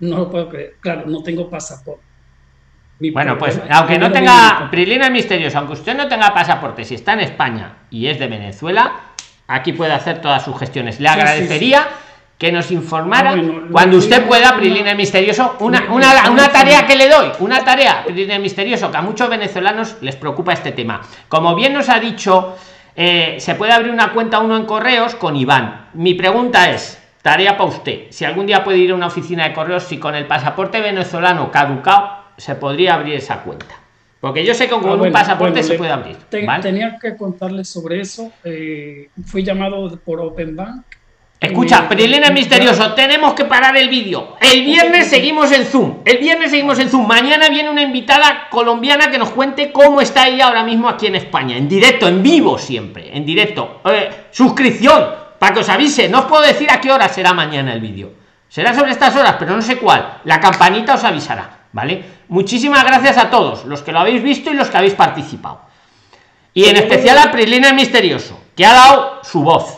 no 0.00 0.16
lo 0.18 0.30
puedo 0.30 0.48
creer. 0.48 0.76
Claro, 0.80 1.04
no 1.06 1.22
tengo 1.22 1.48
pasaporte. 1.48 2.02
Mi 3.00 3.10
Bueno, 3.12 3.38
pues 3.38 3.54
problema- 3.56 3.76
aunque 3.78 3.98
no 3.98 4.10
tenga 4.10 4.68
Prilines 4.72 5.10
Misterioso, 5.12 5.58
aunque 5.58 5.74
usted 5.74 5.96
no 5.96 6.08
tenga 6.08 6.34
pasaporte, 6.34 6.84
si 6.84 6.96
está 6.96 7.12
en 7.12 7.20
España 7.20 7.74
y 7.90 8.08
es 8.08 8.18
de 8.18 8.26
Venezuela, 8.26 8.92
aquí 9.46 9.72
puede 9.72 9.92
hacer 9.92 10.20
todas 10.20 10.44
sus 10.44 10.58
gestiones. 10.58 10.98
Le 10.98 11.08
Sí, 11.08 11.14
sí, 11.14 11.20
agradecería 11.20 11.86
que 12.38 12.52
nos 12.52 12.70
informara 12.70 13.34
cuando 13.72 13.96
usted 13.96 14.24
pueda, 14.26 14.56
Prilines 14.56 14.96
Misterioso, 14.96 15.56
una, 15.58 15.86
una- 15.92 16.30
una, 16.30 16.48
tarea 16.50 16.86
que 16.86 16.94
le 16.96 17.08
doy, 17.08 17.30
una 17.40 17.64
tarea, 17.64 18.04
Prilines 18.04 18.40
Misterioso, 18.40 18.90
que 18.92 18.96
a 18.96 19.02
muchos 19.02 19.28
venezolanos 19.28 19.96
les 20.00 20.14
preocupa 20.14 20.52
este 20.52 20.70
tema. 20.72 21.00
Como 21.28 21.56
bien 21.56 21.72
nos 21.72 21.88
ha 21.88 21.98
dicho, 21.98 22.56
eh, 22.94 23.36
se 23.40 23.56
puede 23.56 23.72
abrir 23.72 23.90
una 23.92 24.12
cuenta 24.12 24.38
uno 24.38 24.56
en 24.56 24.66
correos 24.66 25.16
con 25.16 25.34
Iván. 25.34 25.88
Mi 25.94 26.14
pregunta 26.14 26.70
es, 26.70 27.02
tarea 27.22 27.56
para 27.56 27.70
usted, 27.70 28.02
si 28.10 28.24
algún 28.24 28.46
día 28.46 28.62
puede 28.62 28.78
ir 28.78 28.92
a 28.92 28.94
una 28.94 29.08
oficina 29.08 29.48
de 29.48 29.52
correos, 29.52 29.82
si 29.82 29.98
con 29.98 30.14
el 30.14 30.26
pasaporte 30.26 30.80
venezolano 30.80 31.50
caducado 31.50 32.18
se 32.36 32.54
podría 32.54 32.94
abrir 32.94 33.14
esa 33.16 33.40
cuenta. 33.42 33.74
Porque 34.20 34.44
yo 34.44 34.54
sé 34.54 34.64
que 34.68 34.74
con 34.74 34.88
Ah, 34.88 34.92
un 34.92 34.98
bueno, 35.00 35.12
pasaporte 35.12 35.54
bueno, 35.54 35.66
se 35.68 35.74
puede 35.74 35.90
abrir. 35.92 36.16
te- 36.28 36.44
¿vale? 36.46 36.62
Tenía 36.62 36.98
que 37.00 37.16
contarles 37.16 37.68
sobre 37.68 38.00
eso. 38.00 38.30
eh, 38.44 39.08
fui 39.26 39.42
llamado 39.42 39.96
por 40.04 40.20
Open 40.20 40.54
Bank. 40.54 40.84
Escucha, 41.40 41.82
Me- 41.82 41.88
Prilines 41.94 42.32
Misterioso, 42.32 42.94
tenemos 42.94 43.34
que 43.34 43.44
parar 43.44 43.76
el 43.76 43.88
vídeo. 43.88 44.36
El 44.40 44.64
viernes 44.64 45.08
seguimos 45.08 45.52
en 45.52 45.64
Zoom. 45.66 45.98
El 46.04 46.18
viernes 46.18 46.50
seguimos 46.50 46.78
en 46.80 46.88
Zoom. 46.90 47.06
Mañana 47.06 47.48
viene 47.48 47.70
una 47.70 47.82
invitada 47.82 48.48
colombiana 48.50 49.08
que 49.10 49.18
nos 49.18 49.30
cuente 49.30 49.70
cómo 49.70 50.00
está 50.00 50.26
ella 50.26 50.46
ahora 50.48 50.64
mismo 50.64 50.88
aquí 50.88 51.06
en 51.06 51.14
España. 51.14 51.56
En 51.56 51.68
directo, 51.68 52.08
en 52.08 52.22
vivo 52.24 52.58
siempre. 52.58 53.16
En 53.16 53.24
directo. 53.24 53.80
Eh, 53.84 54.26
suscripción, 54.32 55.06
para 55.38 55.54
que 55.54 55.60
os 55.60 55.68
avise. 55.68 56.08
No 56.08 56.20
os 56.20 56.24
puedo 56.24 56.42
decir 56.42 56.68
a 56.70 56.80
qué 56.80 56.90
hora 56.90 57.08
será 57.08 57.32
mañana 57.32 57.72
el 57.72 57.80
vídeo. 57.80 58.10
Será 58.48 58.74
sobre 58.74 58.90
estas 58.92 59.14
horas, 59.14 59.36
pero 59.38 59.54
no 59.54 59.62
sé 59.62 59.76
cuál. 59.76 60.18
La 60.24 60.40
campanita 60.40 60.94
os 60.94 61.04
avisará. 61.04 61.56
¿Vale? 61.70 62.02
Muchísimas 62.28 62.82
gracias 62.82 63.18
a 63.18 63.28
todos, 63.30 63.66
los 63.66 63.82
que 63.82 63.92
lo 63.92 64.00
habéis 64.00 64.22
visto 64.22 64.50
y 64.50 64.54
los 64.54 64.68
que 64.70 64.78
habéis 64.78 64.94
participado. 64.94 65.60
Y 66.54 66.64
en 66.64 66.76
especial 66.76 67.18
a 67.18 67.30
Prilines 67.30 67.74
Misterioso, 67.74 68.40
que 68.56 68.64
ha 68.66 68.72
dado 68.72 69.20
su 69.22 69.42
voz. 69.42 69.77